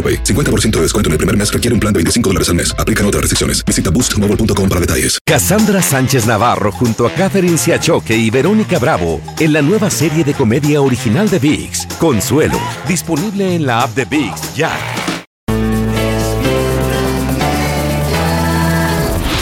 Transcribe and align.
AroPay. 0.00 0.24
50% 0.24 0.70
de 0.76 0.82
descuento 0.82 1.08
en 1.08 1.12
el 1.12 1.18
primer 1.18 1.36
mes 1.36 1.52
requiere 1.52 1.74
un 1.74 1.80
plan 1.80 1.92
de 1.92 1.98
25 1.98 2.30
dólares 2.30 2.48
al 2.48 2.54
mes. 2.54 2.74
Aplican 2.78 3.04
otras 3.04 3.20
restricciones. 3.20 3.62
Visita 3.66 3.90
boostmobile.com 3.90 4.68
para 4.68 4.80
detalles. 4.80 5.18
Cassandra 5.26 5.82
Sánchez 5.82 6.26
Navarro 6.26 6.72
junto 6.72 7.06
a 7.06 7.12
Catherine 7.12 7.58
Siachoque 7.58 8.16
y 8.16 8.30
Verónica 8.30 8.78
Bravo 8.78 9.20
en 9.38 9.52
la 9.52 9.62
nueva 9.62 9.90
serie 9.90 10.24
de 10.24 10.34
comedia 10.34 10.80
original 10.80 11.28
de 11.28 11.38
VIX, 11.38 11.86
Consuelo, 11.98 12.58
disponible 12.88 13.54
en 13.54 13.66
la 13.66 13.82
app 13.82 13.94
de 13.94 14.04
VIX 14.04 14.54
ya. 14.54 15.19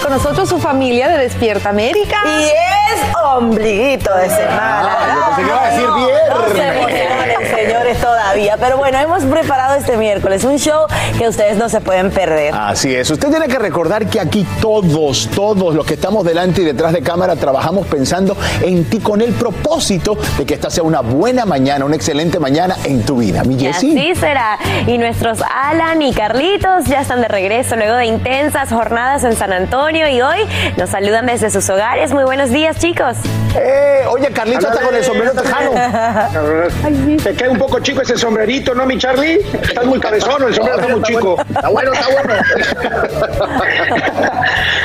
Con 0.00 0.12
nosotros, 0.12 0.48
su 0.48 0.58
familia 0.58 1.08
de 1.08 1.18
Despierta 1.18 1.68
América. 1.68 2.22
Es 2.92 3.16
ombliguito 3.24 4.14
de 4.14 4.28
semana. 4.30 4.88
yo 5.16 5.36
pensé 5.36 5.42
que 5.42 5.48
iba 5.48 5.62
a 5.62 5.70
decir 5.70 5.86
No, 5.88 5.96
viernes. 5.96 6.28
No 6.28 7.38
se 7.38 7.56
señores, 7.56 8.00
todavía. 8.00 8.56
Pero 8.58 8.76
bueno, 8.78 8.98
hemos 8.98 9.24
preparado 9.24 9.76
este 9.76 9.96
miércoles 9.96 10.44
un 10.44 10.58
show 10.58 10.86
que 11.18 11.28
ustedes 11.28 11.56
no 11.56 11.68
se 11.68 11.80
pueden 11.80 12.10
perder. 12.10 12.54
Así 12.54 12.94
es. 12.94 13.10
Usted 13.10 13.28
tiene 13.30 13.48
que 13.48 13.58
recordar 13.58 14.06
que 14.06 14.20
aquí 14.20 14.46
todos, 14.60 15.28
todos 15.34 15.74
los 15.74 15.86
que 15.86 15.94
estamos 15.94 16.24
delante 16.24 16.62
y 16.62 16.64
detrás 16.64 16.92
de 16.92 17.02
cámara 17.02 17.36
trabajamos 17.36 17.86
pensando 17.86 18.36
en 18.62 18.84
ti 18.84 18.98
con 19.00 19.20
el 19.20 19.32
propósito 19.34 20.16
de 20.38 20.44
que 20.46 20.54
esta 20.54 20.70
sea 20.70 20.82
una 20.82 21.00
buena 21.00 21.44
mañana, 21.44 21.84
una 21.84 21.96
excelente 21.96 22.38
mañana 22.38 22.76
en 22.84 23.04
tu 23.04 23.16
vida. 23.18 23.44
Mi 23.44 23.54
Y 23.54 23.60
Jessie. 23.66 23.98
así 23.98 24.14
será. 24.20 24.58
Y 24.86 24.98
nuestros 24.98 25.38
Alan 25.42 26.02
y 26.02 26.12
Carlitos 26.12 26.84
ya 26.86 27.00
están 27.00 27.20
de 27.20 27.28
regreso 27.28 27.76
luego 27.76 27.94
de 27.96 28.06
intensas 28.06 28.70
jornadas 28.70 29.24
en 29.24 29.36
San 29.36 29.52
Antonio 29.52 30.08
y 30.08 30.20
hoy 30.20 30.38
nos 30.76 30.90
saludan 30.90 31.26
desde 31.26 31.50
sus 31.50 31.68
hogares. 31.70 32.12
Muy 32.12 32.24
buenos 32.24 32.50
días, 32.50 32.73
chicos. 32.78 33.16
Eh, 33.56 34.04
oye, 34.08 34.28
Carlitos 34.30 34.64
está 34.64 34.82
con 34.82 34.94
el 34.94 35.04
sombrero 35.04 35.32
tejano. 35.32 35.70
Te 37.22 37.34
queda 37.34 37.50
un 37.50 37.58
poco 37.58 37.80
chico 37.80 38.02
ese 38.02 38.16
sombrerito, 38.16 38.74
¿no, 38.74 38.86
mi 38.86 38.98
Charlie? 38.98 39.40
Estás 39.62 39.86
muy 39.86 40.00
cabezón, 40.00 40.42
el 40.42 40.54
sombrero 40.54 40.80
está 40.80 40.92
muy 40.94 41.02
chico. 41.02 41.36
Está 41.40 41.68
bueno, 41.68 41.92
está 41.92 42.08
bueno. 42.12 42.34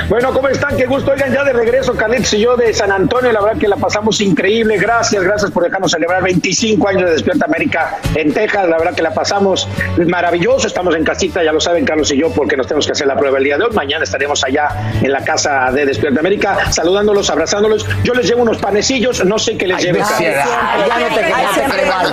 Bueno, 0.10 0.34
¿cómo 0.34 0.48
están? 0.48 0.76
Qué 0.76 0.88
gusto. 0.88 1.12
Oigan, 1.12 1.32
ya 1.32 1.44
de 1.44 1.54
regreso, 1.54 1.94
Carlitos 1.94 2.34
y 2.34 2.40
yo 2.40 2.58
de 2.58 2.74
San 2.74 2.92
Antonio. 2.92 3.32
La 3.32 3.42
verdad 3.42 3.60
que 3.60 3.68
la 3.68 3.76
pasamos 3.76 4.20
increíble. 4.22 4.78
Gracias, 4.78 5.24
gracias 5.24 5.52
por 5.52 5.64
dejarnos 5.64 5.92
celebrar 5.92 6.24
25 6.24 6.88
años 6.88 7.04
de 7.04 7.12
Despierta 7.12 7.46
América 7.46 8.00
en 8.16 8.34
Texas. 8.34 8.68
La 8.68 8.80
verdad 8.80 8.96
que 8.96 9.04
la 9.04 9.14
pasamos 9.14 9.68
maravilloso. 10.08 10.66
Estamos 10.66 10.96
en 10.96 11.04
casita, 11.04 11.44
ya 11.44 11.52
lo 11.52 11.62
saben, 11.62 11.86
Carlos 11.86 12.12
y 12.12 12.18
yo, 12.18 12.32
porque 12.32 12.58
nos 12.58 12.66
tenemos 12.66 12.88
que 12.88 12.94
hacer 12.94 13.06
la 13.06 13.18
prueba 13.18 13.38
el 13.38 13.44
día 13.44 13.58
de 13.58 13.66
hoy. 13.66 13.72
Mañana 13.74 14.04
estaremos 14.04 14.44
allá 14.44 14.70
en 15.00 15.12
la 15.12 15.24
casa 15.24 15.72
de 15.72 15.86
Despierta 15.86 16.20
América, 16.20 16.72
saludándolos, 16.72 17.30
abrazándolos. 17.30 17.79
Yo 18.04 18.14
les 18.14 18.28
llevo 18.28 18.42
unos 18.44 18.58
panecillos, 18.58 19.24
no 19.26 19.38
sé 19.40 19.58
qué 19.58 19.68
les 19.68 19.82
lleve. 19.84 20.00
Ya 20.00 20.06
no 20.06 21.16
te- 21.16 21.30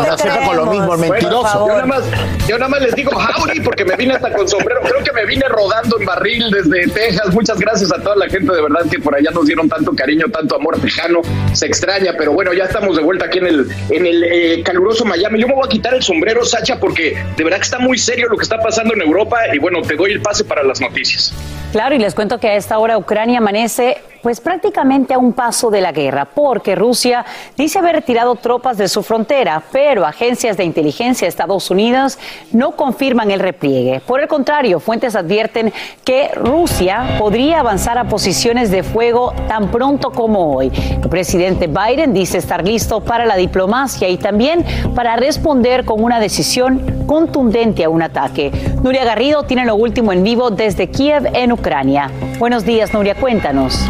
no 0.09 0.19
siempre 0.19 0.47
con 0.47 0.57
lo 0.57 0.67
mismo, 0.67 0.95
el 0.95 1.01
mentiroso. 1.01 1.67
Yo 1.67 1.73
nada, 1.75 1.87
más, 1.87 2.03
yo 2.49 2.59
nada 2.59 2.69
más 2.69 2.81
les 2.83 2.95
digo 2.95 3.13
howdy 3.13 3.61
porque 3.61 3.85
me 3.85 3.97
vine 3.97 4.15
hasta 4.15 4.33
con 4.33 4.49
sombrero. 4.49 4.81
Creo 4.83 5.03
que 5.03 5.13
me 5.13 5.25
vine 5.27 5.45
rodando 5.49 5.99
en 5.99 6.07
barril 6.07 6.51
desde 6.51 6.89
Texas. 6.93 7.33
Muchas 7.35 7.59
gracias 7.59 7.93
a 7.93 8.01
toda 8.01 8.17
la 8.17 8.29
gente 8.29 8.53
de 8.53 8.61
verdad 8.63 8.81
que 8.91 8.99
por 8.99 9.15
allá 9.15 9.31
nos 9.31 9.47
dieron 9.47 9.69
tanto 9.69 9.93
cariño, 9.95 10.27
tanto 10.33 10.57
amor 10.57 10.79
tejano. 10.81 11.21
Se 11.53 11.67
extraña, 11.67 12.13
pero 12.17 12.33
bueno, 12.33 12.53
ya 12.53 12.65
estamos 12.65 12.97
de 12.97 13.03
vuelta 13.03 13.27
aquí 13.27 13.39
en 13.39 13.47
el, 13.47 13.67
en 13.91 14.07
el 14.07 14.25
eh, 14.25 14.63
caluroso 14.65 15.05
Miami. 15.05 15.41
Yo 15.41 15.49
me 15.49 15.55
voy 15.55 15.67
a 15.67 15.69
quitar 15.69 15.95
el 15.95 16.03
sombrero, 16.03 16.45
Sacha, 16.45 16.79
porque 16.79 17.17
de 17.37 17.45
verdad 17.45 17.59
que 17.59 17.65
está 17.65 17.79
muy 17.79 17.99
serio 17.99 18.29
lo 18.29 18.37
que 18.37 18.43
está 18.45 18.59
pasando 18.59 18.95
en 18.95 19.03
Europa. 19.03 19.39
Y 19.53 19.59
bueno, 19.59 19.83
te 19.83 19.95
doy 19.97 20.13
el 20.13 20.21
pase 20.23 20.45
para 20.45 20.63
las 20.63 20.81
noticias. 20.81 21.33
Claro, 21.73 21.95
y 21.95 21.99
les 21.99 22.15
cuento 22.15 22.39
que 22.39 22.49
a 22.49 22.55
esta 22.57 22.79
hora 22.79 22.97
Ucrania 22.97 23.39
amanece 23.39 23.99
pues 24.23 24.41
prácticamente 24.41 25.15
a 25.15 25.19
un 25.19 25.33
paso 25.33 25.71
de 25.71 25.81
la 25.81 25.93
guerra, 25.93 26.25
porque 26.25 26.75
Rusia 26.75 27.25
dice 27.57 27.79
haber 27.79 27.97
retirado 27.97 28.35
tropas 28.35 28.77
de 28.79 28.89
su 28.89 29.03
frontera, 29.03 29.63
pero 29.73 30.05
agencias 30.05 30.57
de 30.57 30.65
inteligencia 30.65 31.27
de 31.27 31.31
Estados 31.31 31.71
Unidos 31.71 32.19
no 32.53 32.73
confirman 32.73 33.31
el 33.31 33.41
repliegue. 33.41 34.01
Por 34.01 34.21
el 34.21 34.29
contrario, 34.29 34.81
fuentes 34.81 35.17
advierten 35.17 35.73
que 36.05 36.31
Rusia 36.35 37.17
podría 37.19 37.61
avanzar 37.61 37.99
a 37.99 38.05
posiciones 38.09 38.71
de 38.71 38.83
fuego 38.83 39.33
tan 39.49 39.71
pronto 39.71 40.11
como 40.11 40.57
hoy. 40.57 40.71
El 41.03 41.09
presidente 41.09 41.67
Biden 41.67 42.13
dice 42.13 42.39
estar 42.39 42.65
listo 42.65 43.01
para 43.01 43.27
la 43.27 43.37
diplomacia 43.37 44.09
y 44.09 44.17
también 44.17 44.65
para 44.95 45.17
responder 45.17 45.85
con 45.85 46.03
una 46.03 46.21
decisión 46.21 47.05
contundente 47.07 47.85
a 47.85 47.89
un 47.89 48.03
ataque. 48.03 48.51
Nuria 48.83 49.05
Garrido 49.05 49.45
tiene 49.45 49.65
lo 49.65 49.77
último 49.77 50.13
en 50.13 50.23
vivo 50.23 50.51
desde 50.51 50.89
Kiev, 50.89 51.27
en 51.33 51.53
Ucrania. 51.53 52.11
Buenos 52.39 52.65
días, 52.65 52.93
Nuria, 52.93 53.15
cuéntanos. 53.15 53.89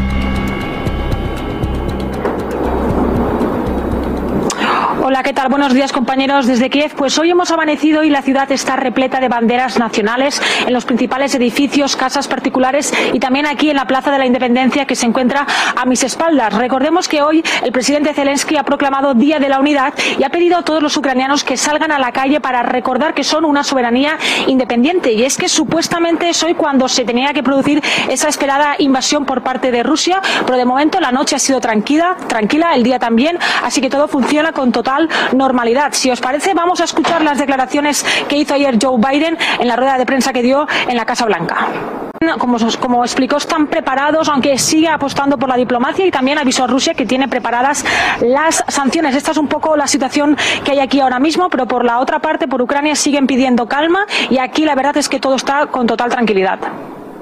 Hola, 5.09 5.23
¿qué 5.23 5.33
tal? 5.33 5.49
Buenos 5.49 5.73
días, 5.73 5.93
compañeros 5.93 6.49
desde 6.49 6.69
Kiev. 6.69 6.97
Pues 6.97 7.17
hoy 7.17 7.31
hemos 7.31 7.53
amanecido 7.53 8.03
y 8.03 8.11
la 8.11 8.23
ciudad 8.23 8.51
está 8.51 8.75
repleta 8.75 9.21
de 9.21 9.29
banderas 9.29 9.79
nacionales 9.79 10.43
en 10.67 10.73
los 10.73 10.85
principales 10.85 11.33
edificios, 11.37 11.95
casas 11.95 12.27
particulares 12.27 12.93
y 13.13 13.21
también 13.21 13.47
aquí 13.47 13.71
en 13.71 13.77
la 13.77 13.87
Plaza 13.87 14.11
de 14.11 14.19
la 14.19 14.27
Independencia 14.27 14.85
que 14.85 14.97
se 14.97 15.07
encuentra 15.07 15.47
a 15.77 15.85
mis 15.85 16.03
espaldas. 16.03 16.55
Recordemos 16.55 17.07
que 17.07 17.23
hoy 17.23 17.45
el 17.63 17.71
presidente 17.71 18.15
Zelensky 18.15 18.57
ha 18.57 18.65
proclamado 18.65 19.15
Día 19.15 19.39
de 19.39 19.49
la 19.49 19.61
Unidad 19.61 19.95
y 20.19 20.25
ha 20.25 20.29
pedido 20.29 20.59
a 20.59 20.63
todos 20.63 20.83
los 20.83 20.97
ucranianos 20.97 21.45
que 21.45 21.57
salgan 21.57 21.93
a 21.93 22.01
la 22.01 22.11
calle 22.11 22.41
para 22.41 22.65
recordar 22.65 23.15
que 23.15 23.23
son 23.23 23.45
una 23.45 23.63
soberanía 23.63 24.19
independiente. 24.49 25.13
Y 25.13 25.23
es 25.23 25.37
que 25.37 25.49
supuestamente 25.49 26.31
es 26.31 26.43
hoy 26.43 26.55
cuando 26.55 26.89
se 26.89 27.05
tenía 27.05 27.33
que 27.33 27.45
producir 27.45 27.81
esa 28.09 28.27
esperada 28.27 28.75
invasión 28.81 29.25
por 29.25 29.45
parte 29.45 29.71
de 29.71 29.85
Rusia, 29.85 30.21
pero 30.45 30.59
de 30.59 30.65
momento 30.65 30.99
la 30.99 31.13
noche 31.13 31.37
ha 31.37 31.39
sido 31.39 31.61
tranquila, 31.61 32.17
tranquila, 32.27 32.75
el 32.75 32.83
día 32.83 32.99
también, 32.99 33.39
así 33.63 33.81
que 33.81 33.89
todo 33.89 34.09
funciona 34.09 34.51
con 34.51 34.73
total 34.73 34.96
normalidad. 35.33 35.93
Si 35.93 36.11
os 36.11 36.21
parece, 36.21 36.55
vamos 36.55 36.81
a 36.81 36.85
escuchar 36.85 37.23
las 37.23 37.39
declaraciones 37.39 38.05
que 38.29 38.37
hizo 38.37 38.55
ayer 38.55 38.79
Joe 38.81 38.99
Biden 38.99 39.37
en 39.59 39.69
la 39.69 39.77
rueda 39.77 39.99
de 39.99 40.07
prensa 40.07 40.33
que 40.33 40.43
dio 40.43 40.67
en 40.89 40.97
la 40.97 41.05
Casa 41.05 41.25
Blanca. 41.25 41.69
Como, 42.39 42.57
como 42.81 43.05
explicó, 43.05 43.37
están 43.37 43.67
preparados, 43.67 44.29
aunque 44.29 44.59
sigue 44.59 44.89
apostando 44.89 45.39
por 45.39 45.49
la 45.49 45.57
diplomacia 45.57 46.07
y 46.07 46.11
también 46.11 46.39
avisó 46.39 46.65
a 46.65 46.67
Rusia 46.67 46.95
que 46.95 47.05
tiene 47.05 47.29
preparadas 47.29 47.85
las 48.21 48.65
sanciones. 48.69 49.15
Esta 49.15 49.33
es 49.33 49.37
un 49.37 49.49
poco 49.49 49.77
la 49.77 49.87
situación 49.87 50.37
que 50.65 50.73
hay 50.73 50.81
aquí 50.81 51.01
ahora 51.01 51.19
mismo, 51.19 51.49
pero 51.51 51.67
por 51.67 51.85
la 51.85 52.01
otra 52.01 52.19
parte, 52.21 52.49
por 52.49 52.63
Ucrania, 52.63 52.97
siguen 52.97 53.27
pidiendo 53.27 53.67
calma 53.67 54.07
y 54.31 54.39
aquí 54.39 54.65
la 54.65 54.75
verdad 54.75 54.97
es 54.97 55.09
que 55.09 55.21
todo 55.21 55.37
está 55.37 55.67
con 55.67 55.87
total 55.87 56.11
tranquilidad. 56.11 56.59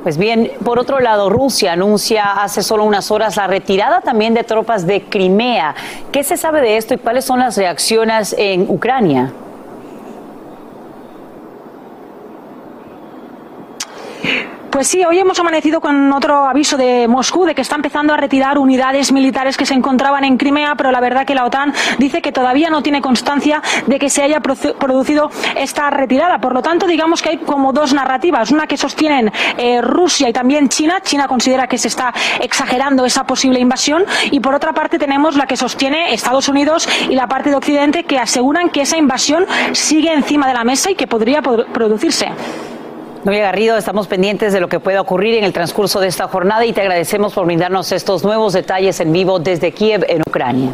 Pues 0.05 0.19
bien, 0.19 0.53
por 0.63 0.79
otro 0.79 1.01
lado, 1.01 1.31
Rusia 1.31 1.73
anuncia 1.73 2.33
hace 2.33 2.63
solo 2.63 2.85
unas 2.85 3.11
horas 3.11 3.39
la 3.39 3.47
retirada 3.47 4.03
también 4.03 4.35
de 4.35 4.45
tropas 4.45 4.87
de 4.87 5.05
Crimea. 5.05 5.75
¿Qué 6.13 6.23
se 6.23 6.37
sabe 6.37 6.61
de 6.61 6.77
esto 6.77 6.93
y 6.93 6.99
cuáles 6.99 7.25
son 7.25 7.39
las 7.39 7.57
reacciones 7.57 8.35
en 8.37 8.67
Ucrania? 8.69 9.33
Pues 14.75 14.89
sí, 14.89 15.05
hoy 15.05 15.21
hemos 15.21 15.39
amanecido 15.39 15.81
con 15.81 16.13
otro 16.13 16.47
aviso 16.49 16.77
de 16.77 17.07
Moscú 17.07 17.45
de 17.45 17.55
que 17.55 17.63
está 17.63 17.77
empezando 17.77 18.13
a 18.13 18.17
retirar 18.17 18.59
unidades 18.59 19.13
militares 19.13 19.57
que 19.57 19.67
se 19.67 19.75
encontraban 19.75 20.25
en 20.25 20.37
Crimea, 20.37 20.75
pero 20.75 20.91
la 20.91 20.99
verdad 20.99 21.25
que 21.25 21.37
la 21.37 21.45
OTAN 21.45 21.73
dice 21.99 22.21
que 22.21 22.33
todavía 22.33 22.71
no 22.71 22.83
tiene 22.83 23.01
constancia 23.01 23.63
de 23.87 24.01
que 24.01 24.11
se 24.11 24.25
haya 24.25 24.41
producido 24.41 25.31
esta 25.57 25.91
retirada. 25.91 26.41
Por 26.41 26.55
lo 26.55 26.61
tanto, 26.61 26.89
digamos 26.89 27.23
que 27.23 27.29
hay 27.29 27.37
como 27.39 27.73
dos 27.73 27.95
narrativas, 27.95 28.51
una 28.51 28.67
que 28.67 28.77
sostienen 28.77 29.31
eh, 29.59 29.81
Rusia 29.81 30.29
y 30.29 30.33
también 30.33 30.69
China. 30.69 31.01
China 31.03 31.29
considera 31.29 31.69
que 31.69 31.79
se 31.79 31.87
está 31.87 32.13
exagerando 32.41 33.07
esa 33.07 33.23
posible 33.23 33.61
invasión 33.61 34.05
y 34.33 34.41
por 34.41 34.57
otra 34.57 34.73
parte 34.73 34.99
tenemos 34.99 35.37
la 35.37 35.47
que 35.47 35.57
sostiene 35.57 36.13
Estados 36.13 36.49
Unidos 36.49 36.89
y 37.09 37.15
la 37.15 37.29
parte 37.29 37.51
de 37.51 37.55
Occidente 37.55 38.03
que 38.03 38.19
aseguran 38.19 38.71
que 38.71 38.81
esa 38.81 38.97
invasión 38.97 39.47
sigue 39.71 40.13
encima 40.13 40.49
de 40.49 40.55
la 40.55 40.65
mesa 40.65 40.91
y 40.91 40.97
que 40.97 41.07
podría 41.07 41.43
producirse. 41.43 42.33
Novia 43.25 43.41
Garrido, 43.41 43.79
estamos 43.79 44.07
pendientes 44.07 44.53
de 44.53 44.61
lo 44.61 44.69
que 44.69 44.81
pueda 44.81 45.01
ocurrir 45.01 45.37
en 45.37 45.45
el 45.45 45.55
transcurso 45.55 45.99
de 45.99 46.09
esta 46.09 46.29
jornada 46.29 46.67
y 46.67 46.75
te 46.75 46.83
agradecemos 46.83 47.33
por 47.33 47.47
brindarnos 47.47 47.91
estos 47.91 48.23
nuevos 48.23 48.53
detalles 48.53 49.01
en 49.01 49.15
vivo 49.15 49.39
desde 49.39 49.73
Kiev, 49.73 50.05
en 50.11 50.21
Ucrania. 50.29 50.73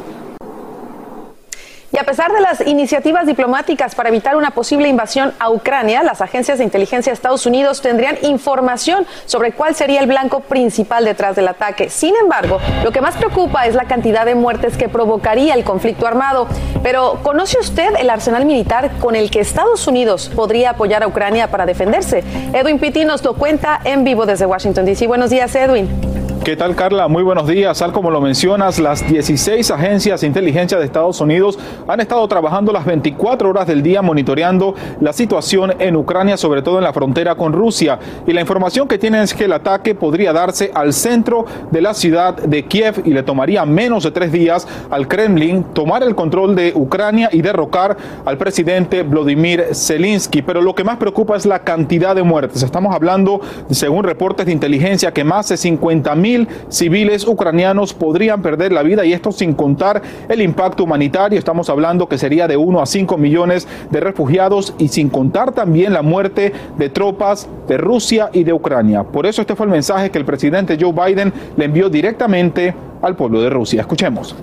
Y 1.92 1.98
a 1.98 2.04
pesar 2.04 2.32
de 2.32 2.40
las 2.40 2.64
iniciativas 2.66 3.26
diplomáticas 3.26 3.96
para 3.96 4.10
evitar 4.10 4.37
una 4.37 4.52
posible 4.52 4.87
invasión 4.87 5.32
a 5.40 5.50
Ucrania, 5.50 6.04
las 6.04 6.20
agencias 6.20 6.58
de 6.58 6.64
inteligencia 6.64 7.10
de 7.10 7.14
Estados 7.14 7.46
Unidos 7.46 7.81
tendrían 7.81 8.16
información 8.22 9.06
sobre 9.26 9.52
cuál 9.52 9.75
sería 9.75 10.00
el 10.00 10.06
blanco 10.06 10.38
principal 10.38 11.04
detrás 11.04 11.34
del 11.34 11.48
ataque. 11.48 11.90
Sin 11.90 12.14
embargo, 12.14 12.60
lo 12.84 12.92
que 12.92 13.00
más 13.00 13.16
preocupa 13.16 13.66
es 13.66 13.75
la 13.75 13.87
cantidad 13.87 14.25
de 14.25 14.37
muertes 14.37 14.76
que 14.76 14.88
provocaría 14.88 15.54
el 15.54 15.64
conflicto 15.64 16.06
armado. 16.06 16.46
Pero, 16.84 17.19
¿conoce 17.25 17.58
usted 17.58 17.92
el 17.98 18.08
arsenal 18.08 18.44
militar 18.44 18.92
con 19.00 19.16
el 19.16 19.28
que 19.28 19.40
Estados 19.40 19.88
Unidos 19.88 20.31
podría 20.34 20.70
apoyar 20.70 21.02
a 21.02 21.08
Ucrania 21.08 21.50
para 21.50 21.66
defenderse? 21.66 22.22
Edwin 22.52 22.78
Pitti 22.78 23.04
nos 23.04 23.25
lo 23.25 23.34
cuenta 23.34 23.81
en 23.82 24.04
vivo 24.04 24.26
desde 24.26 24.46
Washington, 24.46 24.84
D.C. 24.84 25.08
Buenos 25.08 25.31
días, 25.31 25.52
Edwin. 25.56 26.30
¿Qué 26.44 26.56
tal, 26.56 26.75
Carla? 26.75 27.06
Muy 27.06 27.22
buenos 27.22 27.46
días. 27.46 27.78
Tal 27.78 27.92
como 27.92 28.10
lo 28.10 28.19
mencionas, 28.19 28.78
las 28.78 29.06
16 29.06 29.70
agencias 29.72 30.22
de 30.22 30.26
inteligencia 30.26 30.78
de 30.78 30.87
Estados 30.87 31.20
Unidos 31.20 31.58
han 31.87 32.00
estado 32.00 32.26
trabajando 32.28 32.72
las 32.72 32.87
24 32.87 33.50
horas 33.50 33.66
del 33.66 33.82
día 33.82 34.00
monitoreando 34.00 34.75
la 35.02 35.12
situación 35.12 35.75
en 35.78 35.96
Ucrania, 35.96 36.38
sobre 36.38 36.62
todo 36.62 36.78
en 36.78 36.84
la 36.84 36.94
frontera 36.94 37.34
con 37.34 37.52
Rusia. 37.52 37.98
Y 38.26 38.32
la 38.32 38.40
información 38.40 38.88
que 38.88 38.96
tienen 38.96 39.20
es 39.20 39.34
que 39.34 39.44
el 39.44 39.52
ataque 39.52 39.94
podría 39.94 40.32
darse 40.32 40.70
al 40.72 40.94
centro 40.94 41.44
de 41.70 41.82
la 41.82 41.92
ciudad 41.92 42.34
de 42.34 42.64
Kiev 42.64 43.02
y 43.04 43.10
le 43.10 43.22
tomaría 43.22 43.66
menos 43.66 44.04
de 44.04 44.10
tres 44.10 44.32
días 44.32 44.66
al 44.88 45.08
Kremlin 45.08 45.62
tomar 45.75 46.02
el 46.02 46.14
control 46.14 46.56
de 46.56 46.72
Ucrania 46.75 47.28
y 47.31 47.42
derrocar 47.42 47.98
al 48.25 48.38
presidente 48.38 49.02
Vladimir 49.02 49.75
Zelensky. 49.75 50.40
Pero 50.40 50.62
lo 50.62 50.75
que 50.75 50.84
más 50.84 50.96
preocupa 50.96 51.37
es 51.37 51.44
la 51.44 51.58
cantidad 51.58 52.14
de 52.14 52.22
muertes. 52.22 52.62
Estamos 52.62 52.94
hablando, 52.94 53.42
según 53.69 54.04
reportes 54.04 54.46
de 54.46 54.52
inteligencia, 54.52 55.12
que 55.12 55.22
más 55.22 55.50
de 55.50 55.58
50 55.58 56.14
mil 56.14 56.30
civiles 56.69 57.27
ucranianos 57.27 57.94
podrían 57.94 58.43
perder 58.43 58.73
la 58.73 58.82
vida 58.82 59.05
y 59.05 59.12
esto 59.12 59.32
sin 59.32 59.55
contar 59.55 60.03
el 60.29 60.41
impacto 60.43 60.85
humanitario. 60.85 61.38
Estamos 61.38 61.69
hablando 61.71 62.09
que 62.09 62.19
sería 62.19 62.47
de 62.49 62.56
1 62.56 62.81
a 62.81 62.87
5 62.87 63.17
millones 63.17 63.67
de 63.91 64.00
refugiados 64.00 64.75
y 64.79 64.88
sin 64.88 65.09
contar 65.09 65.53
también 65.53 65.93
la 65.93 66.03
muerte 66.03 66.53
de 66.77 66.88
tropas 66.88 67.49
de 67.69 67.77
Rusia 67.77 68.31
y 68.32 68.44
de 68.44 68.53
Ucrania. 68.53 69.03
Por 69.05 69.27
eso 69.27 69.41
este 69.41 69.56
fue 69.56 69.67
el 69.67 69.73
mensaje 69.73 70.11
que 70.11 70.19
el 70.19 70.25
presidente 70.25 70.79
Joe 70.81 70.93
Biden 70.93 71.32
le 71.56 71.65
envió 71.65 71.88
directamente 71.88 72.75
al 73.03 73.17
pueblo 73.17 73.41
de 73.41 73.50
Rusia. 73.50 73.83
Escuchemos. 73.83 74.35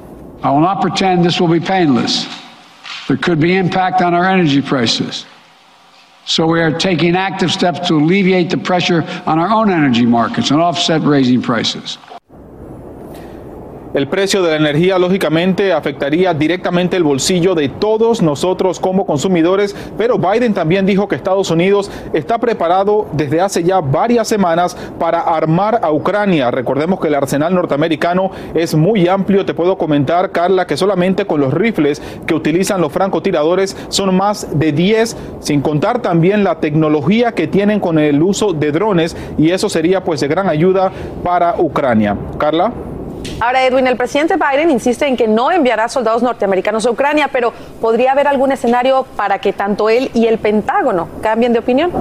I 0.43 0.49
will 0.49 0.67
pretend 0.81 1.23
this 1.23 1.39
will 1.39 1.51
be 1.51 1.65
painless. 1.65 2.27
There 3.07 3.17
could 3.17 3.39
be 3.39 3.55
impact 3.57 4.01
on 4.01 4.13
our 4.13 4.25
energy 4.25 4.61
prices. 4.61 5.25
So 6.27 6.45
we 6.45 6.59
are 6.59 6.77
taking 6.77 7.15
active 7.15 7.51
steps 7.51 7.87
to 7.87 7.95
alleviate 7.95 8.49
the 8.49 8.57
pressure 8.57 9.01
on 9.25 9.39
our 9.39 9.49
own 9.49 9.71
energy 9.71 10.05
markets 10.05 10.51
and 10.51 10.59
offset 10.59 11.01
raising 11.01 11.41
prices. 11.41 11.97
El 13.93 14.07
precio 14.09 14.43
de 14.43 14.51
la 14.51 14.57
energía 14.57 14.99
lógicamente 14.99 15.71
afectaría 15.71 16.33
directamente 16.33 16.97
el 16.97 17.03
bolsillo 17.03 17.55
de 17.55 17.69
todos 17.69 18.21
nosotros 18.21 18.79
como 18.79 19.05
consumidores, 19.05 19.75
pero 19.97 20.17
Biden 20.17 20.53
también 20.53 20.85
dijo 20.85 21.07
que 21.07 21.15
Estados 21.15 21.49
Unidos 21.51 21.89
está 22.13 22.37
preparado 22.37 23.07
desde 23.13 23.39
hace 23.39 23.63
ya 23.63 23.79
varias 23.79 24.27
semanas 24.27 24.75
para 24.99 25.21
armar 25.21 25.79
a 25.83 25.91
Ucrania. 25.91 26.51
Recordemos 26.51 26.99
que 26.99 27.07
el 27.07 27.15
arsenal 27.15 27.55
norteamericano 27.55 28.29
es 28.53 28.75
muy 28.75 29.07
amplio. 29.07 29.45
Te 29.45 29.53
puedo 29.53 29.77
comentar, 29.77 30.31
Carla, 30.31 30.67
que 30.67 30.75
solamente 30.75 31.25
con 31.25 31.39
los 31.39 31.53
rifles 31.53 32.01
que 32.25 32.33
utilizan 32.35 32.81
los 32.81 32.91
francotiradores 32.91 33.75
son 33.87 34.15
más 34.15 34.59
de 34.59 34.73
10, 34.73 35.15
sin 35.39 35.61
contar 35.61 36.01
también 36.01 36.43
la 36.43 36.59
tecnología 36.59 37.31
que 37.31 37.47
tienen 37.47 37.79
con 37.79 37.99
el 37.99 38.21
uso 38.21 38.51
de 38.51 38.71
drones 38.71 39.15
y 39.37 39.51
eso 39.51 39.69
sería 39.69 40.03
pues 40.03 40.19
de 40.19 40.27
gran 40.27 40.49
ayuda 40.49 40.91
para 41.23 41.55
Ucrania. 41.57 42.17
Carla. 42.37 42.73
Ahora, 43.39 43.65
Edwin, 43.65 43.87
el 43.87 43.97
presidente 43.97 44.35
Biden 44.35 44.71
insiste 44.71 45.05
en 45.05 45.15
que 45.15 45.27
no 45.27 45.51
enviará 45.51 45.87
soldados 45.89 46.23
norteamericanos 46.23 46.85
a 46.85 46.91
Ucrania, 46.91 47.29
pero 47.31 47.53
¿podría 47.79 48.13
haber 48.13 48.27
algún 48.27 48.51
escenario 48.51 49.05
para 49.15 49.39
que 49.39 49.53
tanto 49.53 49.89
él 49.89 50.09
y 50.13 50.25
el 50.25 50.39
Pentágono 50.39 51.07
cambien 51.21 51.53
de 51.53 51.59
opinión? 51.59 51.91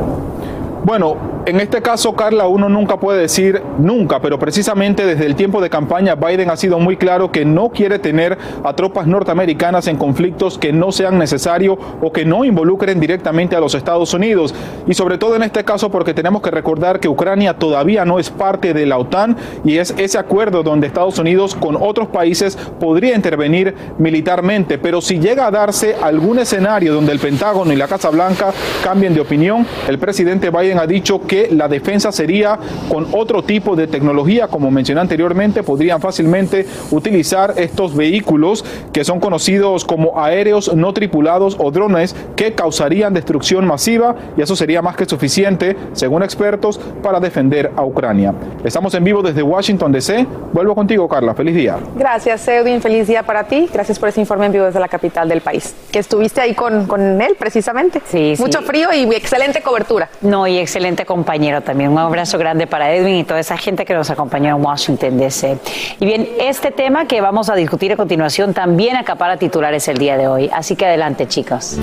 Bueno, 0.87 1.17
en 1.47 1.61
este 1.61 1.83
caso, 1.83 2.15
Carla, 2.15 2.47
uno 2.47 2.69
nunca 2.69 2.97
puede 3.01 3.21
decir 3.21 3.61
nunca, 3.79 4.21
pero 4.21 4.39
precisamente 4.39 5.05
desde 5.05 5.27
el 5.27 5.35
tiempo 5.35 5.61
de 5.61 5.69
campaña 5.69 6.15
Biden 6.15 6.49
ha 6.49 6.57
sido 6.57 6.79
muy 6.79 6.97
claro 6.97 7.33
que 7.33 7.45
no 7.45 7.71
quiere 7.71 7.99
tener 7.99 8.39
a 8.63 8.73
tropas 8.77 9.09
norteamericanas 9.09 9.89
en 9.89 9.97
conflictos 9.97 10.59
que 10.59 10.73
no 10.73 10.93
sean 10.93 11.19
necesarios 11.19 11.77
o 12.01 12.13
que 12.13 12.25
no 12.25 12.45
involucren 12.45 13.01
directamente 13.01 13.57
a 13.57 13.61
los 13.61 13.75
Estados 13.75 14.15
Unidos. 14.15 14.55
Y 14.87 14.95
sobre 14.95 15.19
todo 15.19 15.35
en 15.35 15.43
este 15.43 15.65
caso 15.65 15.91
porque 15.91 16.15
tenemos 16.15 16.41
que 16.41 16.53
recordar 16.53 17.01
que 17.01 17.09
Ucrania 17.09 17.55
todavía 17.55 18.05
no 18.05 18.21
es 18.21 18.31
parte 18.31 18.73
de 18.73 18.87
la 18.87 18.99
OTAN 18.99 19.37
y 19.65 19.79
es 19.79 19.93
ese 19.99 20.19
acuerdo 20.19 20.63
donde 20.63 20.87
Estados 20.87 21.19
Unidos 21.19 21.57
con 21.57 21.77
otros 21.77 22.07
países 22.09 22.57
podría 22.79 23.17
intervenir 23.17 23.75
militarmente. 23.99 24.79
Pero 24.79 25.01
si 25.01 25.19
llega 25.19 25.49
a 25.49 25.51
darse 25.51 25.97
algún 26.01 26.39
escenario 26.39 26.95
donde 26.95 27.11
el 27.11 27.19
Pentágono 27.19 27.73
y 27.73 27.77
la 27.77 27.89
Casa 27.89 28.11
Blanca 28.11 28.53
cambien 28.85 29.15
de 29.15 29.21
opinión, 29.21 29.67
el 29.89 29.99
presidente 29.99 30.51
Biden 30.51 30.76
ha 30.79 30.87
dicho 30.87 31.21
que 31.27 31.49
la 31.51 31.69
defensa 31.69 32.13
sería 32.13 32.59
con 32.89 33.07
otro 33.13 33.43
tipo 33.43 33.77
de 33.77 33.87
tecnología, 33.87 34.49
como 34.49 34.71
mencioné 34.71 35.01
anteriormente, 35.01 35.63
podrían 35.63 36.01
fácilmente 36.01 36.67
utilizar 36.91 37.55
estos 37.57 37.95
vehículos 37.95 38.65
que 38.93 39.05
son 39.05 39.21
conocidos 39.21 39.85
como 39.85 40.19
aéreos 40.21 40.75
no 40.75 40.93
tripulados 40.93 41.57
o 41.59 41.71
drones 41.71 42.15
que 42.35 42.55
causarían 42.55 43.15
destrucción 43.15 43.67
masiva 43.67 44.15
y 44.37 44.43
eso 44.43 44.57
sería 44.57 44.83
más 44.83 44.97
que 44.97 45.07
suficiente, 45.07 45.77
según 45.93 46.23
expertos, 46.23 46.79
para 47.03 47.21
defender 47.21 47.71
a 47.77 47.85
Ucrania. 47.85 48.35
Estamos 48.65 48.95
en 48.95 49.05
vivo 49.05 49.23
desde 49.23 49.43
Washington 49.43 49.93
DC. 49.93 50.27
Vuelvo 50.53 50.75
contigo, 50.75 51.09
Carla. 51.09 51.35
Feliz 51.35 51.55
día. 51.55 51.79
Gracias, 51.97 52.47
Edwin. 52.49 52.81
Feliz 52.81 53.07
día 53.07 53.23
para 53.23 53.45
ti. 53.45 53.69
Gracias 53.73 53.99
por 53.99 54.09
ese 54.09 54.21
informe 54.21 54.47
en 54.47 54.53
vivo 54.53 54.65
desde 54.65 54.81
la 54.81 54.89
capital 54.89 55.29
del 55.29 55.41
país. 55.41 55.75
Que 55.91 55.99
estuviste 55.99 56.41
ahí 56.41 56.55
con, 56.55 56.87
con 56.87 57.21
él, 57.21 57.37
precisamente. 57.39 58.01
Sí, 58.07 58.35
Mucho 58.39 58.63
frío 58.63 58.93
y 58.93 59.03
excelente 59.15 59.61
cobertura. 59.63 60.09
No, 60.21 60.47
y 60.47 60.59
excelente 60.67 61.07
compañero 61.07 61.61
también. 61.61 61.91
Un 61.93 61.99
abrazo 61.99 62.39
grande 62.39 62.67
para 62.67 62.93
Edwin 62.93 63.15
y 63.15 63.25
toda 63.25 63.39
esa 63.39 63.57
gente 63.57 63.85
que 63.85 63.95
nos 63.95 64.11
acompañó 64.11 64.57
en 64.57 64.65
Washington, 64.65 65.17
D.C. 65.17 65.59
Y 66.01 66.07
bien, 66.07 66.29
este 66.41 66.73
tema 66.73 67.07
que 67.07 67.21
vamos 67.21 67.49
a 67.49 67.55
discutir 67.55 67.93
a 67.93 67.97
continuación 67.97 68.53
también 68.53 68.97
acapara 68.97 69.37
titulares 69.37 69.87
el 69.87 69.97
día 69.97 70.17
de 70.17 70.27
hoy. 70.27 70.51
Así 70.53 70.75
que 70.75 70.85
adelante, 70.85 71.29
chicos. 71.29 71.79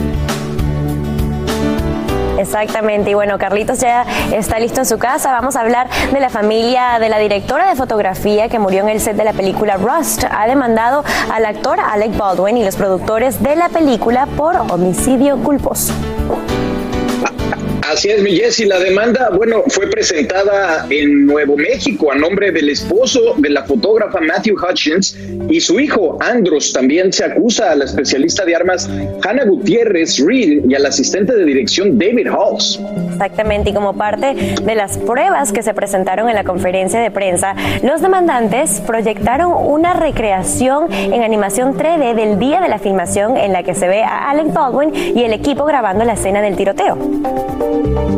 Exactamente, 2.37 3.09
y 3.09 3.13
bueno, 3.13 3.37
Carlitos 3.37 3.79
ya 3.79 4.05
está 4.33 4.59
listo 4.59 4.81
en 4.81 4.85
su 4.85 4.97
casa. 4.97 5.31
Vamos 5.31 5.55
a 5.55 5.61
hablar 5.61 5.87
de 6.11 6.19
la 6.19 6.29
familia 6.29 6.99
de 6.99 7.07
la 7.07 7.19
directora 7.19 7.69
de 7.69 7.75
fotografía 7.77 8.49
que 8.49 8.59
murió 8.59 8.81
en 8.83 8.89
el 8.89 8.99
set 8.99 9.15
de 9.15 9.23
la 9.23 9.31
película 9.31 9.77
Rust. 9.77 10.25
Ha 10.29 10.45
demandado 10.45 11.05
al 11.31 11.45
actor 11.45 11.79
Alec 11.79 12.17
Baldwin 12.17 12.57
y 12.57 12.65
los 12.65 12.75
productores 12.75 13.41
de 13.41 13.55
la 13.55 13.69
película 13.69 14.25
por 14.35 14.57
homicidio 14.57 15.37
culposo. 15.37 15.93
Así 17.89 18.09
es, 18.09 18.21
mi 18.21 18.31
Jessy. 18.31 18.65
La 18.65 18.79
demanda, 18.79 19.29
bueno, 19.29 19.63
fue 19.67 19.87
presentada 19.87 20.87
en 20.89 21.25
Nuevo 21.25 21.57
México 21.57 22.11
a 22.11 22.15
nombre 22.15 22.51
del 22.51 22.69
esposo 22.69 23.35
de 23.37 23.49
la 23.49 23.63
fotógrafa 23.63 24.21
Matthew 24.21 24.55
Hutchins 24.55 25.17
y 25.49 25.59
su 25.59 25.79
hijo 25.79 26.17
Andros. 26.21 26.71
También 26.71 27.11
se 27.11 27.25
acusa 27.25 27.71
a 27.71 27.75
la 27.75 27.83
especialista 27.83 28.45
de 28.45 28.55
armas 28.55 28.89
Hannah 29.23 29.43
Gutiérrez 29.45 30.19
Reed 30.25 30.63
y 30.67 30.75
al 30.75 30.85
asistente 30.85 31.35
de 31.35 31.43
dirección 31.43 31.99
David 31.99 32.27
Halls. 32.27 32.79
Exactamente, 33.11 33.71
y 33.71 33.73
como 33.73 33.93
parte 33.93 34.33
de 34.33 34.75
las 34.75 34.97
pruebas 34.97 35.51
que 35.51 35.61
se 35.61 35.73
presentaron 35.73 36.29
en 36.29 36.35
la 36.35 36.45
conferencia 36.45 37.01
de 37.01 37.11
prensa, 37.11 37.53
los 37.83 38.01
demandantes 38.01 38.81
proyectaron 38.87 39.51
una 39.53 39.93
recreación 39.93 40.91
en 40.91 41.21
animación 41.21 41.73
3D 41.77 42.15
del 42.15 42.39
día 42.39 42.61
de 42.61 42.69
la 42.69 42.79
filmación 42.79 43.35
en 43.35 43.51
la 43.51 43.63
que 43.63 43.75
se 43.75 43.87
ve 43.89 44.03
a 44.03 44.29
Alec 44.29 44.53
Baldwin 44.53 44.93
y 45.15 45.23
el 45.23 45.33
equipo 45.33 45.65
grabando 45.65 46.05
la 46.05 46.13
escena 46.13 46.41
del 46.41 46.55
tiroteo. 46.55 47.72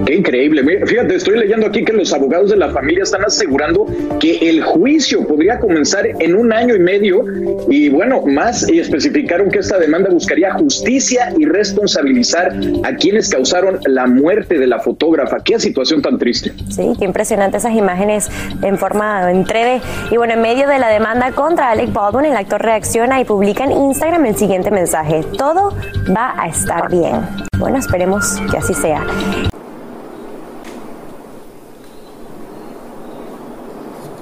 Qué 0.06 0.16
increíble. 0.16 0.64
Fíjate, 0.86 1.16
estoy 1.16 1.38
leyendo 1.40 1.68
aquí 1.68 1.84
que 1.84 1.94
los 1.94 2.14
abogados 2.14 2.52
de 2.52 2.58
la 2.58 2.70
familia 2.70 3.04
están 3.04 3.24
asegurando 3.26 3.86
que 4.20 4.38
el 4.50 4.62
juicio 4.62 5.26
podría 5.28 5.60
comenzar 5.60 6.06
en 6.06 6.36
un 6.36 6.54
año 6.54 6.76
y 6.76 6.80
medio 6.80 7.24
y 7.68 7.90
bueno, 7.90 8.22
más 8.26 8.70
y 8.70 8.80
especificaron 8.80 9.50
que 9.50 9.60
esta 9.60 9.80
demanda 9.80 10.10
buscaría 10.10 10.54
justicia 10.54 11.34
y 11.38 11.46
responsabilizar 11.46 12.54
a 12.84 12.96
quienes 12.96 13.30
causaron 13.30 13.80
la 13.86 14.06
muerte 14.06 14.60
de 14.60 14.68
la 14.68 14.80
fotógrafa. 14.80 15.38
Qué 15.44 15.60
situación 15.60 16.02
tan 16.02 16.20
triste. 16.20 16.54
Sí, 16.70 16.94
qué 17.00 17.06
impresionante 17.06 17.58
esas 17.58 17.74
imágenes 17.74 18.30
en 18.62 18.78
forma 18.78 19.32
en 19.32 19.46
3D. 19.46 19.82
Y 20.12 20.18
bueno, 20.18 20.34
en 20.34 20.42
medio 20.42 20.68
de 20.68 20.78
la 20.80 20.90
demanda 20.90 21.32
contra 21.32 21.72
Alec 21.72 21.92
Baldwin, 21.92 22.26
el 22.26 22.38
actor 22.38 22.62
reacciona 22.62 23.20
y 23.22 23.26
publica 23.26 23.64
en 23.64 23.72
Instagram 23.72 24.26
el 24.26 24.36
siguiente 24.36 24.72
mensaje. 24.72 25.24
Todo 25.38 25.76
va 26.16 26.36
a 26.38 26.48
estar 26.48 26.90
bien. 26.90 27.22
Bueno, 27.58 27.78
esperemos 27.78 28.40
que 28.52 28.58
así 28.58 28.74
sea. 28.74 29.06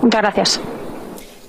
Muchas 0.04 0.22
gracias. 0.22 0.60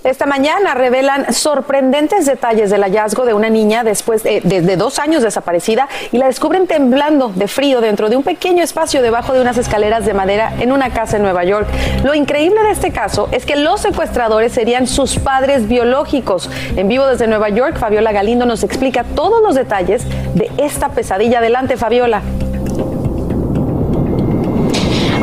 Esta 0.04 0.26
mañana 0.26 0.74
revelan 0.74 1.32
sorprendentes 1.32 2.26
detalles 2.26 2.70
del 2.70 2.82
hallazgo 2.82 3.24
de 3.24 3.32
una 3.32 3.48
niña 3.48 3.84
después 3.84 4.22
de, 4.22 4.76
dos 4.76 4.98
años 4.98 5.22
desaparecida 5.22 5.88
y 6.12 6.18
la 6.18 6.26
descubren 6.26 6.66
temblando 6.66 7.30
de 7.30 7.48
frío 7.48 7.80
dentro 7.80 8.10
de 8.10 8.16
un 8.16 8.22
pequeño 8.22 8.62
espacio 8.62 9.00
debajo 9.00 9.32
de 9.32 9.40
unas 9.40 9.56
escaleras 9.56 10.04
de 10.04 10.12
madera 10.12 10.52
en 10.60 10.72
una 10.72 10.90
casa 10.90 11.16
en 11.16 11.22
Nueva 11.22 11.42
York. 11.44 11.66
Lo 12.04 12.14
increíble 12.14 12.62
de 12.62 12.72
este 12.72 12.92
caso 12.92 13.30
es 13.32 13.46
que 13.46 13.56
los 13.56 13.80
secuestradores 13.80 14.52
serían 14.52 14.86
sus 14.86 15.18
padres 15.18 15.66
biológicos. 15.66 16.50
En 16.76 16.86
vivo 16.86 17.06
desde 17.06 17.26
Nueva 17.26 17.48
York, 17.48 17.78
Fabiola 17.78 18.12
Galindo 18.12 18.44
nos 18.44 18.62
explica 18.62 19.04
todos 19.04 19.42
los 19.42 19.54
detalles 19.54 20.04
de 20.34 20.50
esta 20.58 20.90
pesadilla. 20.90 21.38
Adelante, 21.38 21.78
Fabiola. 21.78 22.20